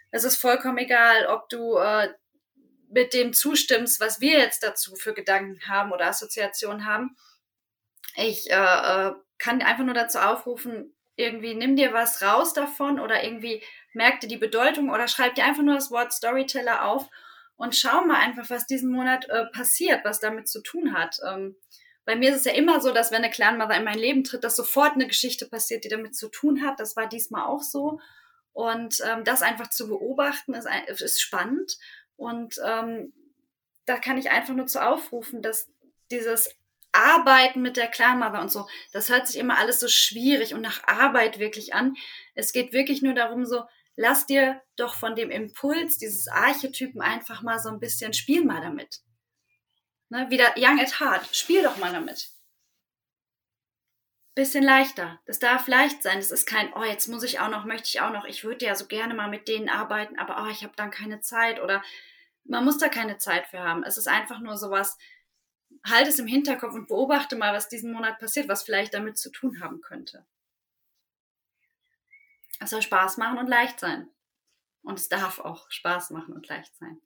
Es 0.09 0.23
ist 0.23 0.37
vollkommen 0.37 0.79
egal, 0.79 1.27
ob 1.27 1.47
du 1.49 1.77
äh, 1.77 2.09
mit 2.91 3.13
dem 3.13 3.33
zustimmst, 3.33 3.99
was 3.99 4.21
wir 4.21 4.37
jetzt 4.39 4.63
dazu 4.63 4.95
für 4.95 5.13
Gedanken 5.13 5.59
haben 5.67 5.91
oder 5.91 6.07
Assoziationen 6.07 6.85
haben. 6.85 7.15
Ich 8.15 8.49
äh, 8.51 8.55
äh 8.55 9.13
kann 9.37 9.63
einfach 9.63 9.83
nur 9.83 9.95
dazu 9.95 10.19
aufrufen, 10.19 10.95
irgendwie 11.15 11.55
nimm 11.55 11.75
dir 11.75 11.93
was 11.93 12.21
raus 12.21 12.53
davon 12.53 12.99
oder 12.99 13.23
irgendwie 13.23 13.63
merk 13.93 14.19
dir 14.19 14.27
die 14.27 14.37
Bedeutung 14.37 14.91
oder 14.91 15.07
schreib 15.07 15.33
dir 15.33 15.45
einfach 15.45 15.63
nur 15.63 15.75
das 15.75 15.89
Wort 15.89 16.13
Storyteller 16.13 16.85
auf 16.85 17.09
und 17.55 17.75
schau 17.75 18.05
mal 18.05 18.19
einfach, 18.19 18.49
was 18.49 18.67
diesen 18.67 18.91
Monat 18.91 19.27
äh, 19.29 19.45
passiert, 19.47 20.05
was 20.05 20.19
damit 20.19 20.47
zu 20.47 20.61
tun 20.61 20.93
hat. 20.93 21.17
Ähm, 21.27 21.55
bei 22.05 22.15
mir 22.15 22.31
ist 22.31 22.37
es 22.37 22.45
ja 22.45 22.53
immer 22.53 22.81
so, 22.81 22.91
dass 22.91 23.11
wenn 23.11 23.23
eine 23.23 23.29
Clanmother 23.29 23.77
in 23.77 23.83
mein 23.83 23.99
Leben 23.99 24.23
tritt, 24.23 24.43
dass 24.43 24.55
sofort 24.55 24.93
eine 24.93 25.07
Geschichte 25.07 25.47
passiert, 25.47 25.83
die 25.83 25.89
damit 25.89 26.15
zu 26.15 26.29
tun 26.29 26.65
hat. 26.65 26.79
Das 26.79 26.95
war 26.95 27.07
diesmal 27.07 27.45
auch 27.45 27.61
so. 27.61 27.99
Und 28.53 29.01
ähm, 29.07 29.23
das 29.23 29.43
einfach 29.43 29.69
zu 29.69 29.87
beobachten, 29.87 30.53
ist, 30.53 30.67
ist 30.87 31.21
spannend. 31.21 31.77
Und 32.21 32.61
ähm, 32.63 33.11
da 33.87 33.97
kann 33.97 34.19
ich 34.19 34.29
einfach 34.29 34.53
nur 34.53 34.67
zu 34.67 34.85
aufrufen, 34.85 35.41
dass 35.41 35.71
dieses 36.11 36.55
Arbeiten 36.91 37.63
mit 37.63 37.77
der 37.77 37.87
Clanmother 37.87 38.41
und 38.41 38.51
so, 38.51 38.67
das 38.93 39.09
hört 39.09 39.25
sich 39.25 39.37
immer 39.37 39.57
alles 39.57 39.79
so 39.79 39.87
schwierig 39.87 40.53
und 40.53 40.61
nach 40.61 40.87
Arbeit 40.87 41.39
wirklich 41.39 41.73
an. 41.73 41.95
Es 42.35 42.53
geht 42.53 42.73
wirklich 42.73 43.01
nur 43.01 43.15
darum, 43.15 43.43
so, 43.43 43.63
lass 43.95 44.27
dir 44.27 44.61
doch 44.75 44.93
von 44.93 45.15
dem 45.15 45.31
Impuls 45.31 45.97
dieses 45.97 46.27
Archetypen 46.27 47.01
einfach 47.01 47.41
mal 47.41 47.57
so 47.57 47.69
ein 47.69 47.79
bisschen, 47.79 48.13
spiel 48.13 48.45
mal 48.45 48.61
damit. 48.61 48.99
Ne, 50.09 50.29
wieder 50.29 50.53
Young 50.57 50.79
at 50.79 50.99
Heart, 50.99 51.35
spiel 51.35 51.63
doch 51.63 51.77
mal 51.77 51.91
damit. 51.91 52.29
Bisschen 54.35 54.63
leichter. 54.63 55.19
Das 55.25 55.39
darf 55.39 55.67
leicht 55.67 56.03
sein. 56.03 56.17
Das 56.17 56.29
ist 56.29 56.45
kein, 56.45 56.71
oh, 56.73 56.83
jetzt 56.83 57.07
muss 57.07 57.23
ich 57.23 57.39
auch 57.39 57.49
noch, 57.49 57.65
möchte 57.65 57.87
ich 57.87 57.99
auch 57.99 58.11
noch, 58.11 58.25
ich 58.25 58.43
würde 58.43 58.63
ja 58.63 58.75
so 58.75 58.85
gerne 58.85 59.15
mal 59.15 59.27
mit 59.27 59.47
denen 59.47 59.69
arbeiten, 59.69 60.19
aber 60.19 60.43
oh, 60.43 60.51
ich 60.51 60.63
habe 60.63 60.73
dann 60.75 60.91
keine 60.91 61.19
Zeit 61.21 61.59
oder 61.59 61.81
man 62.43 62.65
muss 62.65 62.77
da 62.77 62.89
keine 62.89 63.17
Zeit 63.17 63.47
für 63.47 63.59
haben. 63.59 63.83
Es 63.83 63.97
ist 63.97 64.07
einfach 64.07 64.39
nur 64.39 64.57
sowas, 64.57 64.97
halt 65.85 66.07
es 66.07 66.19
im 66.19 66.27
Hinterkopf 66.27 66.73
und 66.73 66.87
beobachte 66.87 67.35
mal, 67.35 67.53
was 67.53 67.69
diesen 67.69 67.91
Monat 67.91 68.19
passiert, 68.19 68.47
was 68.47 68.63
vielleicht 68.63 68.93
damit 68.93 69.17
zu 69.17 69.31
tun 69.31 69.61
haben 69.61 69.81
könnte. 69.81 70.25
Es 72.59 72.69
soll 72.69 72.81
Spaß 72.81 73.17
machen 73.17 73.39
und 73.39 73.47
leicht 73.47 73.79
sein. 73.79 74.09
Und 74.83 74.99
es 74.99 75.09
darf 75.09 75.39
auch 75.39 75.69
Spaß 75.69 76.11
machen 76.11 76.33
und 76.33 76.47
leicht 76.47 76.75
sein. 76.77 77.01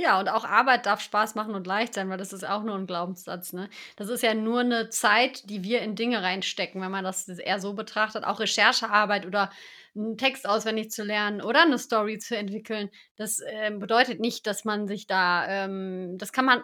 Ja, 0.00 0.18
und 0.18 0.30
auch 0.30 0.46
Arbeit 0.46 0.86
darf 0.86 1.02
Spaß 1.02 1.34
machen 1.34 1.54
und 1.54 1.66
leicht 1.66 1.92
sein, 1.92 2.08
weil 2.08 2.16
das 2.16 2.32
ist 2.32 2.48
auch 2.48 2.62
nur 2.62 2.74
ein 2.74 2.86
Glaubenssatz. 2.86 3.52
Ne? 3.52 3.68
Das 3.96 4.08
ist 4.08 4.22
ja 4.22 4.32
nur 4.32 4.60
eine 4.60 4.88
Zeit, 4.88 5.50
die 5.50 5.62
wir 5.62 5.82
in 5.82 5.94
Dinge 5.94 6.22
reinstecken, 6.22 6.80
wenn 6.80 6.90
man 6.90 7.04
das 7.04 7.28
eher 7.28 7.60
so 7.60 7.74
betrachtet. 7.74 8.24
Auch 8.24 8.40
Recherchearbeit 8.40 9.26
oder 9.26 9.50
einen 9.94 10.16
Text 10.16 10.48
auswendig 10.48 10.90
zu 10.90 11.02
lernen 11.04 11.42
oder 11.42 11.62
eine 11.62 11.76
Story 11.76 12.16
zu 12.16 12.34
entwickeln. 12.34 12.88
Das 13.16 13.40
äh, 13.40 13.72
bedeutet 13.72 14.20
nicht, 14.20 14.46
dass 14.46 14.64
man 14.64 14.88
sich 14.88 15.06
da, 15.06 15.46
ähm, 15.46 16.16
das 16.16 16.32
kann 16.32 16.46
man 16.46 16.62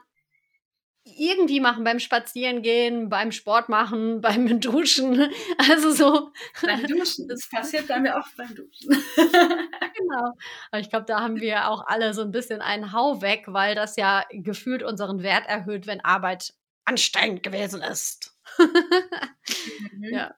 irgendwie 1.07 1.61
machen 1.61 1.85
beim 1.85 2.01
Spazierengehen, 2.01 3.09
beim 3.09 3.31
Sport 3.31 3.69
machen, 3.69 4.21
beim 4.21 4.61
Duschen. 4.61 5.31
Also 5.57 5.93
so. 5.93 6.33
Beim 6.63 6.87
Duschen. 6.87 7.29
Das 7.29 7.49
passiert 7.55 7.87
bei 7.87 8.01
mir 8.01 8.19
auch 8.19 8.27
beim 8.37 8.55
Duschen. 8.55 8.89
genau. 9.17 10.33
Aber 10.71 10.81
ich 10.81 10.91
glaube, 10.91 11.07
da 11.07 11.21
haben 11.21 11.41
wir 11.41 11.69
auch 11.69 11.87
alle 11.87 12.13
so 12.13 12.23
ein 12.23 12.33
bisschen 12.33 12.61
einen 12.61 12.93
Hau 12.93 13.23
weg, 13.23 13.45
weil 13.47 13.75
das 13.75 13.97
ja 13.97 14.25
gefühlt 14.33 14.83
unseren 14.83 15.23
Wert 15.23 15.47
erhöht, 15.47 15.87
wenn 15.87 16.05
Arbeit 16.05 16.55
anstrengend 16.85 17.43
gewesen 17.43 17.83
ist. 17.83 18.37
mhm. 18.59 18.69
Ja. 20.13 20.35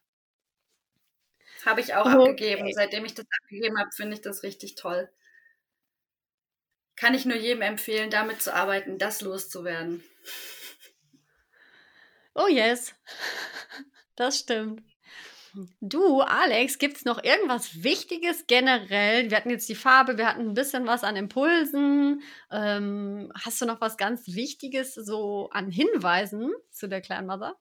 Habe 1.67 1.81
ich 1.81 1.95
auch 1.95 2.07
okay. 2.07 2.31
abgegeben. 2.31 2.73
Seitdem 2.73 3.05
ich 3.05 3.15
das 3.15 3.27
abgegeben 3.43 3.79
habe, 3.79 3.91
finde 3.93 4.15
ich 4.15 4.23
das 4.23 4.43
richtig 4.43 4.77
toll. 4.77 5.11
Kann 6.97 7.15
ich 7.15 7.27
nur 7.27 7.37
jedem 7.37 7.63
empfehlen, 7.63 8.11
damit 8.11 8.41
zu 8.41 8.55
arbeiten, 8.55 8.97
das 8.97 9.21
loszuwerden. 9.21 10.03
Oh 12.38 12.46
yes, 12.48 12.94
das 14.16 14.38
stimmt. 14.40 14.83
Du, 15.81 16.20
Alex, 16.22 16.79
gibt 16.79 16.98
es 16.98 17.05
noch 17.05 17.22
irgendwas 17.22 17.83
Wichtiges 17.83 18.46
generell? 18.46 19.31
Wir 19.31 19.37
hatten 19.37 19.51
jetzt 19.51 19.68
die 19.68 19.74
Farbe, 19.74 20.18
wir 20.18 20.29
hatten 20.29 20.51
ein 20.51 20.55
bisschen 20.55 20.87
was 20.87 21.05
an 21.05 21.16
Impulsen. 21.16 22.22
Ähm, 22.51 23.33
hast 23.35 23.61
du 23.61 23.66
noch 23.66 23.81
was 23.81 23.96
ganz 23.96 24.27
Wichtiges 24.29 24.94
so 24.94 25.51
an 25.53 25.70
Hinweisen 25.70 26.53
zu 26.70 26.88
der 26.88 27.01
Clan 27.01 27.27
Mother? 27.27 27.57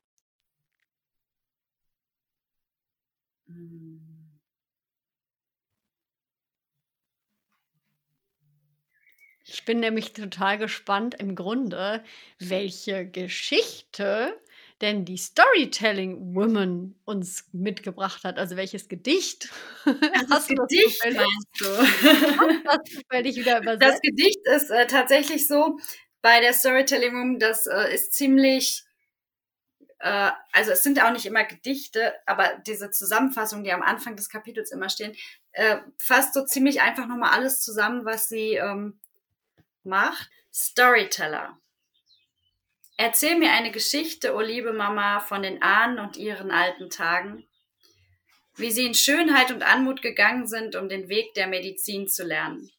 Ich 9.45 9.65
bin 9.65 9.79
nämlich 9.79 10.13
total 10.13 10.57
gespannt 10.59 11.15
im 11.15 11.33
Grunde, 11.35 12.03
welche 12.39 13.09
Geschichte 13.09 14.37
denn 14.81 15.05
die 15.05 15.17
Storytelling 15.17 16.35
Woman 16.35 16.95
uns 17.05 17.45
mitgebracht 17.51 18.23
hat. 18.23 18.37
Also 18.37 18.55
welches 18.55 18.87
Gedicht 18.87 19.49
das 19.85 19.95
hast 20.29 20.49
du 20.49 20.55
Gedicht 20.55 21.01
das 21.03 21.13
zufällig, 21.13 22.63
das 22.63 22.79
zufällig 22.93 23.35
wieder 23.37 23.61
übersetzt? 23.61 23.93
Das 23.93 24.01
Gedicht 24.01 24.39
ist 24.45 24.69
äh, 24.69 24.87
tatsächlich 24.87 25.47
so 25.47 25.79
bei 26.21 26.41
der 26.41 26.53
Storytelling 26.53 27.13
Woman, 27.13 27.39
das 27.39 27.65
äh, 27.65 27.93
ist 27.93 28.13
ziemlich 28.13 28.83
äh, 29.99 30.31
also 30.51 30.71
es 30.71 30.83
sind 30.83 31.01
auch 31.01 31.11
nicht 31.11 31.25
immer 31.25 31.43
Gedichte, 31.43 32.13
aber 32.25 32.61
diese 32.65 32.91
Zusammenfassung, 32.91 33.63
die 33.63 33.71
am 33.71 33.81
Anfang 33.81 34.15
des 34.15 34.29
Kapitels 34.29 34.71
immer 34.71 34.89
stehen, 34.89 35.15
äh, 35.53 35.77
fasst 35.97 36.33
so 36.33 36.45
ziemlich 36.45 36.81
einfach 36.81 37.07
nochmal 37.07 37.31
alles 37.31 37.61
zusammen, 37.61 38.05
was 38.05 38.29
sie 38.29 38.53
ähm, 38.55 38.99
macht. 39.83 40.29
Storyteller. 40.53 41.57
Erzähl 42.97 43.37
mir 43.37 43.51
eine 43.51 43.71
Geschichte, 43.71 44.33
o 44.33 44.37
oh 44.37 44.41
liebe 44.41 44.73
Mama, 44.73 45.19
von 45.19 45.43
den 45.43 45.61
Ahnen 45.61 45.99
und 45.99 46.17
ihren 46.17 46.49
alten 46.49 46.89
Tagen, 46.89 47.47
wie 48.55 48.71
sie 48.71 48.87
in 48.87 48.95
Schönheit 48.95 49.51
und 49.51 49.61
Anmut 49.61 50.01
gegangen 50.01 50.47
sind, 50.47 50.75
um 50.75 50.89
den 50.89 51.07
Weg 51.07 51.35
der 51.35 51.45
Medizin 51.45 52.07
zu 52.07 52.23
lernen. 52.23 52.71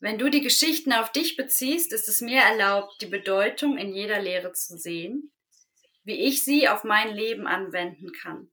Wenn 0.00 0.18
du 0.18 0.30
die 0.30 0.40
Geschichten 0.40 0.94
auf 0.94 1.12
dich 1.12 1.36
beziehst, 1.36 1.92
ist 1.92 2.08
es 2.08 2.22
mir 2.22 2.40
erlaubt, 2.40 3.00
die 3.02 3.06
Bedeutung 3.06 3.76
in 3.76 3.94
jeder 3.94 4.20
Lehre 4.20 4.52
zu 4.54 4.78
sehen, 4.78 5.30
wie 6.02 6.26
ich 6.26 6.42
sie 6.42 6.68
auf 6.68 6.84
mein 6.84 7.14
Leben 7.14 7.46
anwenden 7.46 8.12
kann. 8.12 8.50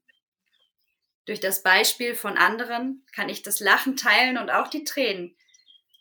Durch 1.24 1.40
das 1.40 1.62
Beispiel 1.62 2.14
von 2.14 2.36
anderen 2.36 3.06
kann 3.14 3.30
ich 3.30 3.42
das 3.42 3.60
Lachen 3.60 3.96
teilen 3.96 4.36
und 4.36 4.50
auch 4.50 4.68
die 4.68 4.84
Tränen. 4.84 5.36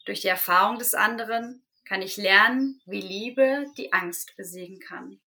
Durch 0.05 0.21
die 0.21 0.27
Erfahrung 0.27 0.79
des 0.79 0.93
anderen 0.93 1.63
kann 1.89 2.03
ich 2.03 2.17
lernen, 2.17 2.79
wie 2.85 3.01
Liebe 3.01 3.65
die 3.75 3.91
Angst 3.93 4.37
besiegen 4.37 4.79
kann. 4.79 5.19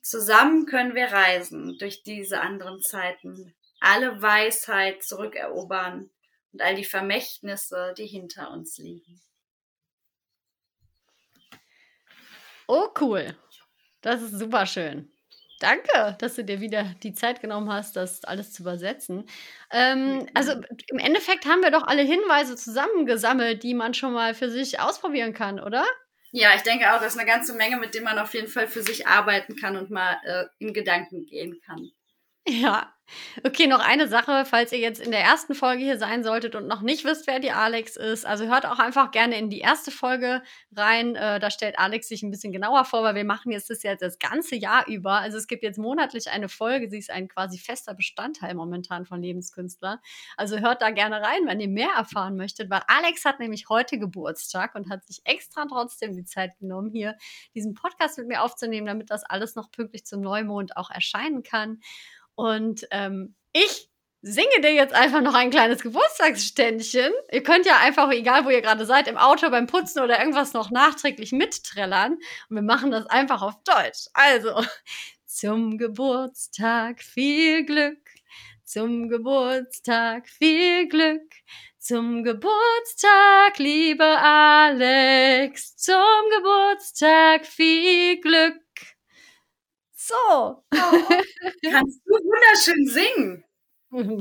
Zusammen 0.00 0.66
können 0.66 0.94
wir 0.94 1.06
reisen 1.06 1.76
durch 1.78 2.04
diese 2.04 2.40
anderen 2.40 2.80
Zeiten, 2.80 3.52
alle 3.80 4.22
Weisheit 4.22 5.02
zurückerobern 5.02 6.10
und 6.52 6.62
all 6.62 6.76
die 6.76 6.84
Vermächtnisse, 6.84 7.92
die 7.98 8.06
hinter 8.06 8.52
uns 8.52 8.78
liegen. 8.78 9.20
Oh, 12.68 12.90
cool. 13.00 13.36
Das 14.00 14.22
ist 14.22 14.38
super 14.38 14.64
schön. 14.64 15.11
Danke, 15.62 16.16
dass 16.18 16.34
du 16.34 16.42
dir 16.42 16.60
wieder 16.60 16.84
die 17.04 17.14
Zeit 17.14 17.40
genommen 17.40 17.72
hast, 17.72 17.94
das 17.94 18.24
alles 18.24 18.52
zu 18.52 18.62
übersetzen. 18.62 19.26
Ähm, 19.70 20.26
also 20.34 20.54
im 20.88 20.98
Endeffekt 20.98 21.46
haben 21.46 21.62
wir 21.62 21.70
doch 21.70 21.86
alle 21.86 22.02
Hinweise 22.02 22.56
zusammengesammelt, 22.56 23.62
die 23.62 23.74
man 23.74 23.94
schon 23.94 24.12
mal 24.12 24.34
für 24.34 24.50
sich 24.50 24.80
ausprobieren 24.80 25.34
kann, 25.34 25.60
oder? 25.60 25.84
Ja, 26.32 26.54
ich 26.56 26.62
denke 26.62 26.92
auch, 26.92 27.00
das 27.00 27.14
ist 27.14 27.20
eine 27.20 27.30
ganze 27.30 27.54
Menge, 27.54 27.76
mit 27.76 27.94
dem 27.94 28.02
man 28.02 28.18
auf 28.18 28.34
jeden 28.34 28.48
Fall 28.48 28.66
für 28.66 28.82
sich 28.82 29.06
arbeiten 29.06 29.54
kann 29.54 29.76
und 29.76 29.90
mal 29.90 30.16
äh, 30.24 30.46
in 30.58 30.74
Gedanken 30.74 31.26
gehen 31.26 31.60
kann. 31.64 31.92
Ja, 32.46 32.92
Okay, 33.44 33.66
noch 33.66 33.80
eine 33.80 34.08
Sache, 34.08 34.44
falls 34.46 34.72
ihr 34.72 34.78
jetzt 34.78 35.00
in 35.00 35.10
der 35.10 35.20
ersten 35.20 35.54
Folge 35.54 35.82
hier 35.82 35.98
sein 35.98 36.24
solltet 36.24 36.54
und 36.54 36.66
noch 36.66 36.82
nicht 36.82 37.04
wisst, 37.04 37.26
wer 37.26 37.40
die 37.40 37.50
Alex 37.50 37.96
ist. 37.96 38.24
Also 38.24 38.46
hört 38.46 38.66
auch 38.66 38.78
einfach 38.78 39.10
gerne 39.10 39.36
in 39.38 39.50
die 39.50 39.60
erste 39.60 39.90
Folge 39.90 40.42
rein. 40.74 41.14
Äh, 41.16 41.38
da 41.40 41.50
stellt 41.50 41.78
Alex 41.78 42.08
sich 42.08 42.22
ein 42.22 42.30
bisschen 42.30 42.52
genauer 42.52 42.84
vor, 42.84 43.02
weil 43.02 43.14
wir 43.14 43.24
machen 43.24 43.52
jetzt 43.52 43.70
das 43.70 43.82
jetzt 43.82 44.02
das 44.02 44.18
ganze 44.18 44.56
Jahr 44.56 44.86
über. 44.86 45.12
Also 45.12 45.36
es 45.38 45.46
gibt 45.46 45.62
jetzt 45.62 45.78
monatlich 45.78 46.30
eine 46.30 46.48
Folge. 46.48 46.88
Sie 46.90 46.98
ist 46.98 47.10
ein 47.10 47.28
quasi 47.28 47.58
fester 47.58 47.94
Bestandteil 47.94 48.54
momentan 48.54 49.04
von 49.04 49.20
Lebenskünstler. 49.22 50.00
Also 50.36 50.58
hört 50.58 50.82
da 50.82 50.90
gerne 50.90 51.20
rein, 51.20 51.46
wenn 51.46 51.60
ihr 51.60 51.68
mehr 51.68 51.90
erfahren 51.96 52.36
möchtet, 52.36 52.70
weil 52.70 52.82
Alex 52.86 53.24
hat 53.24 53.40
nämlich 53.40 53.68
heute 53.68 53.98
Geburtstag 53.98 54.74
und 54.74 54.90
hat 54.90 55.04
sich 55.06 55.20
extra 55.24 55.66
trotzdem 55.66 56.14
die 56.14 56.24
Zeit 56.24 56.56
genommen, 56.58 56.90
hier 56.90 57.16
diesen 57.54 57.74
Podcast 57.74 58.18
mit 58.18 58.28
mir 58.28 58.42
aufzunehmen, 58.42 58.86
damit 58.86 59.10
das 59.10 59.24
alles 59.24 59.54
noch 59.54 59.70
pünktlich 59.70 60.04
zum 60.06 60.20
Neumond 60.20 60.76
auch 60.76 60.90
erscheinen 60.90 61.42
kann. 61.42 61.80
Und 62.34 62.86
ähm, 62.90 63.34
ich 63.52 63.88
singe 64.22 64.60
dir 64.62 64.72
jetzt 64.72 64.94
einfach 64.94 65.20
noch 65.20 65.34
ein 65.34 65.50
kleines 65.50 65.82
Geburtstagsständchen. 65.82 67.12
Ihr 67.30 67.42
könnt 67.42 67.66
ja 67.66 67.78
einfach, 67.78 68.10
egal 68.12 68.44
wo 68.44 68.50
ihr 68.50 68.62
gerade 68.62 68.86
seid, 68.86 69.08
im 69.08 69.18
Auto, 69.18 69.50
beim 69.50 69.66
Putzen 69.66 70.00
oder 70.00 70.18
irgendwas 70.18 70.52
noch 70.52 70.70
nachträglich 70.70 71.32
mitträllern. 71.32 72.14
Und 72.48 72.56
wir 72.56 72.62
machen 72.62 72.92
das 72.92 73.06
einfach 73.06 73.42
auf 73.42 73.62
Deutsch. 73.64 74.06
Also, 74.14 74.64
zum 75.26 75.76
Geburtstag 75.76 77.02
viel 77.02 77.64
Glück. 77.64 77.98
Zum 78.64 79.08
Geburtstag 79.08 80.28
viel 80.28 80.88
Glück. 80.88 81.28
Zum 81.78 82.22
Geburtstag, 82.22 83.58
liebe 83.58 84.04
Alex. 84.04 85.76
Zum 85.76 85.98
Geburtstag 86.36 87.44
viel 87.44 88.20
Glück. 88.20 88.62
So. 90.04 90.14
Oh, 90.16 90.62
kannst 91.70 92.00
du 92.04 92.14
wunderschön 92.14 92.86
singen. 92.86 93.44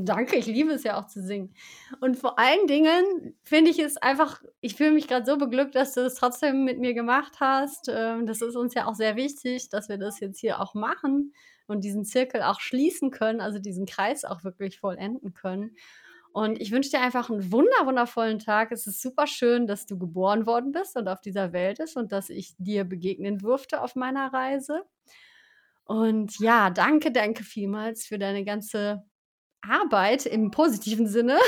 Danke, 0.06 0.36
ich 0.36 0.46
liebe 0.46 0.74
es 0.74 0.84
ja 0.84 1.00
auch 1.00 1.08
zu 1.08 1.24
singen. 1.24 1.56
Und 2.02 2.18
vor 2.18 2.38
allen 2.38 2.68
Dingen 2.68 3.36
finde 3.42 3.72
ich 3.72 3.80
es 3.80 3.98
einfach, 3.98 4.44
ich 4.60 4.76
fühle 4.76 4.92
mich 4.92 5.08
gerade 5.08 5.26
so 5.26 5.38
beglückt, 5.38 5.74
dass 5.76 5.94
du 5.94 6.02
es 6.02 6.16
trotzdem 6.16 6.66
mit 6.66 6.78
mir 6.80 6.94
gemacht 6.94 7.40
hast. 7.40 7.90
Ähm, 7.90 8.28
das 8.28 8.42
ist 8.42 8.56
uns 8.56 8.76
ja 8.76 8.86
auch 8.86 8.94
sehr 8.94 9.16
wichtig, 9.16 9.70
dass 9.70 9.90
wir 9.90 9.98
das 9.98 10.20
jetzt 10.20 10.40
hier 10.40 10.60
auch 10.60 10.76
machen 10.76 11.34
und 11.68 11.84
diesen 11.84 12.06
Zirkel 12.06 12.44
auch 12.44 12.60
schließen 12.60 13.10
können, 13.10 13.42
also 13.42 13.58
diesen 13.58 13.86
Kreis 13.88 14.24
auch 14.24 14.44
wirklich 14.44 14.78
vollenden 14.80 15.34
können. 15.34 15.76
Und 16.34 16.62
ich 16.62 16.72
wünsche 16.72 16.92
dir 16.92 17.02
einfach 17.02 17.30
einen 17.30 17.52
wunder, 17.52 17.86
wundervollen 17.86 18.38
Tag. 18.40 18.72
Es 18.72 18.86
ist 18.86 19.02
super 19.02 19.26
schön, 19.26 19.66
dass 19.66 19.88
du 19.88 19.98
geboren 19.98 20.46
worden 20.46 20.74
bist 20.74 20.96
und 20.96 21.08
auf 21.08 21.22
dieser 21.22 21.54
Welt 21.54 21.80
ist 21.80 21.98
und 21.98 22.12
dass 22.12 22.30
ich 22.30 22.56
dir 22.58 22.84
begegnen 22.84 23.40
durfte 23.40 23.82
auf 23.82 23.96
meiner 23.96 24.32
Reise. 24.32 24.84
Und 25.86 26.40
ja, 26.40 26.70
danke, 26.70 27.12
danke 27.12 27.44
vielmals 27.44 28.06
für 28.06 28.18
deine 28.18 28.46
ganze 28.46 29.04
Arbeit 29.62 30.26
im 30.26 30.52
positiven 30.52 31.08
Sinne 31.08 31.40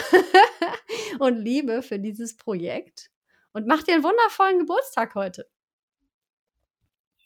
und 1.20 1.38
Liebe 1.38 1.82
für 1.82 2.00
dieses 2.00 2.36
Projekt. 2.38 3.10
Und 3.54 3.68
mach 3.68 3.84
dir 3.84 3.94
einen 3.94 4.04
wundervollen 4.04 4.60
Geburtstag 4.60 5.16
heute. 5.16 5.48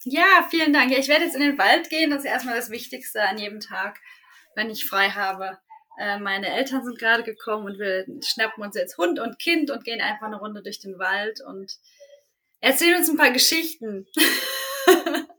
Ja, 0.04 0.48
vielen 0.50 0.74
Dank. 0.74 0.92
ich 0.98 1.08
werde 1.08 1.26
jetzt 1.26 1.36
in 1.36 1.42
den 1.42 1.58
Wald 1.58 1.90
gehen. 1.90 2.12
Das 2.12 2.20
ist 2.20 2.26
erstmal 2.26 2.56
das 2.56 2.70
Wichtigste 2.70 3.22
an 3.24 3.38
jedem 3.38 3.60
Tag, 3.60 4.00
wenn 4.56 4.70
ich 4.70 4.86
frei 4.86 5.10
habe. 5.10 5.58
Äh, 6.00 6.20
meine 6.20 6.54
Eltern 6.54 6.84
sind 6.86 7.00
gerade 7.00 7.24
gekommen 7.24 7.66
und 7.66 7.80
wir 7.80 8.06
schnappen 8.24 8.64
uns 8.64 8.76
jetzt 8.76 8.98
Hund 8.98 9.20
und 9.20 9.40
Kind 9.40 9.72
und 9.72 9.84
gehen 9.84 10.00
einfach 10.00 10.28
eine 10.28 10.40
Runde 10.40 10.62
durch 10.62 10.80
den 10.80 11.00
Wald 11.00 11.42
und 11.42 11.74
erzählen 12.60 12.98
uns 12.98 13.10
ein 13.10 13.18
paar 13.18 13.32
Geschichten. 13.32 14.08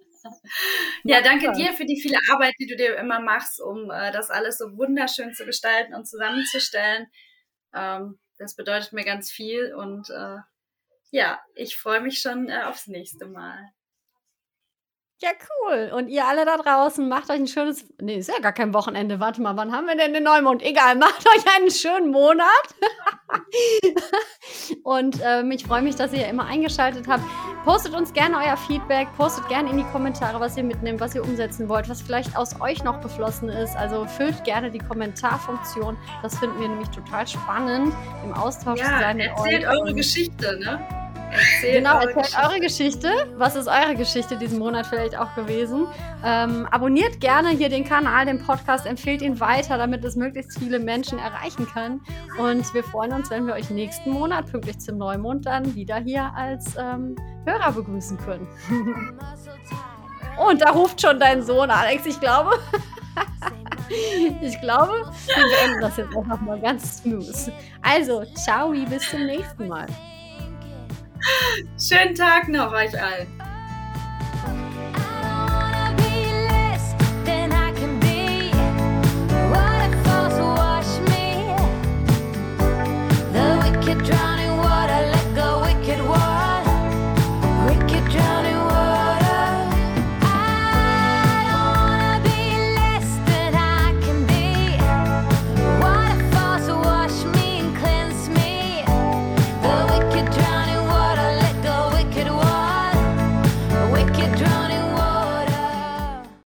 Ja, 1.05 1.23
danke 1.23 1.53
dir 1.53 1.73
für 1.73 1.85
die 1.85 2.01
viele 2.01 2.19
Arbeit, 2.31 2.55
die 2.59 2.67
du 2.67 2.77
dir 2.77 2.97
immer 2.97 3.21
machst, 3.21 3.61
um 3.61 3.91
äh, 3.91 4.13
das 4.13 4.31
alles 4.31 4.59
so 4.59 4.77
wunderschön 4.77 5.33
zu 5.33 5.45
gestalten 5.45 5.95
und 5.95 6.07
zusammenzustellen. 6.07 7.07
Ähm, 7.75 8.19
das 8.39 8.55
bedeutet 8.55 8.93
mir 8.93 9.05
ganz 9.05 9.31
viel 9.31 9.75
und 9.75 10.11
äh, 10.11 10.39
ja, 11.11 11.41
ich 11.55 11.77
freue 11.77 12.01
mich 12.01 12.21
schon 12.21 12.49
äh, 12.49 12.63
aufs 12.65 12.87
nächste 12.87 13.27
Mal. 13.27 13.71
Ja, 15.21 15.31
cool. 15.67 15.91
Und 15.97 16.07
ihr 16.07 16.25
alle 16.25 16.45
da 16.45 16.57
draußen, 16.57 17.09
macht 17.09 17.29
euch 17.29 17.41
ein 17.41 17.49
schönes. 17.49 17.85
Nee, 18.01 18.19
ist 18.19 18.29
ja 18.29 18.39
gar 18.39 18.53
kein 18.53 18.73
Wochenende. 18.73 19.19
Warte 19.19 19.43
mal, 19.43 19.57
wann 19.57 19.73
haben 19.73 19.89
wir 19.89 19.97
denn 19.97 20.15
den 20.15 20.23
Neumond? 20.23 20.63
Egal, 20.63 20.95
macht 20.97 21.27
euch 21.27 21.57
einen 21.57 21.73
schönen 21.73 22.13
Monat. 22.13 22.47
und 24.85 25.19
ähm, 25.25 25.51
ich 25.51 25.67
freue 25.67 25.83
mich, 25.83 25.97
dass 25.97 26.13
ihr 26.13 26.29
immer 26.29 26.45
eingeschaltet 26.45 27.09
habt. 27.09 27.25
Postet 27.65 27.95
uns 27.95 28.13
gerne 28.13 28.37
euer 28.39 28.57
Feedback, 28.57 29.09
postet 29.17 29.49
gerne 29.49 29.69
in 29.71 29.79
die 29.79 29.85
Kommentare, 29.91 30.39
was 30.39 30.57
ihr 30.57 30.63
mitnehmt, 30.63 31.01
was 31.01 31.17
ihr 31.17 31.25
umsetzen 31.25 31.69
wollt, 31.69 31.89
was 31.89 32.01
vielleicht 32.01 32.37
aus 32.37 32.61
euch 32.61 32.85
noch 32.85 33.01
geflossen 33.01 33.49
ist. 33.49 33.77
Also 33.77 34.07
füllt 34.07 34.45
gerne 34.45 34.71
die 34.71 34.79
Kommentarfunktion. 34.79 35.97
Das 36.23 36.39
finden 36.39 36.61
wir 36.61 36.69
nämlich 36.69 36.91
total 36.91 37.27
spannend, 37.27 37.93
im 38.25 38.33
Austausch 38.35 38.79
ja, 38.79 38.87
zu 38.87 38.99
sein. 39.01 39.19
Erzählt 39.19 39.67
eure 39.67 39.93
Geschichte, 39.93 40.61
ne? 40.61 40.98
Erzählt 41.31 41.75
genau, 41.75 41.97
eure 41.97 42.15
erzählt 42.15 42.25
Geschichte. 42.25 42.49
eure 42.49 42.61
Geschichte. 42.61 43.35
Was 43.37 43.57
ist 43.57 43.69
eure 43.69 43.95
Geschichte 43.97 44.37
diesen 44.37 44.59
Monat 44.59 44.87
vielleicht 44.87 45.17
auch 45.17 45.35
gewesen? 45.35 45.87
Ähm, 46.25 46.67
abonniert 46.71 47.21
gerne 47.21 47.51
hier 47.51 47.69
den 47.69 47.85
Kanal, 47.85 48.27
den 48.27 48.39
Podcast, 48.39 48.87
empfehlt 48.87 49.23
ihn 49.23 49.39
weiter, 49.41 49.79
damit 49.79 50.05
es 50.05 50.17
möglichst 50.17 50.59
viele 50.59 50.79
Menschen 50.79 51.19
erreichen 51.19 51.67
kann. 51.73 52.01
Und 52.39 52.73
wir 52.75 52.85
freuen 52.85 53.13
uns, 53.13 53.31
wenn 53.31 53.47
wir 53.47 53.55
euch 53.55 53.71
nächsten 53.71 54.11
Monat 54.11 54.51
pünktlich 54.51 54.79
zum 54.79 54.99
Neumond 54.99 55.47
dann 55.47 55.75
wieder 55.75 55.97
hier 55.97 56.33
als 56.35 56.77
ähm, 56.79 57.17
Hörer 57.47 57.73
begrüßen 57.73 58.19
können. 58.19 58.47
Und 60.39 60.63
da 60.63 60.71
ruft 60.71 61.01
schon 61.01 61.19
dein 61.19 61.43
Sohn, 61.43 61.71
Alex, 61.71 62.07
ich 62.07 62.21
glaube. 62.21 62.51
ich 64.41 64.61
glaube, 64.61 64.93
wir 65.27 65.67
beenden 65.67 65.81
das 65.81 65.97
jetzt 65.97 66.17
einfach 66.17 66.41
mal 66.41 66.61
ganz 66.61 66.99
smooth. 66.99 67.53
Also, 67.83 68.25
ciao, 68.37 68.71
bis 68.71 69.11
zum 69.11 69.27
nächsten 69.27 69.67
Mal. 69.67 69.87
Schönen 71.79 72.15
Tag 72.15 72.49
noch 72.49 72.73
euch 72.73 73.01
allen. 73.01 73.38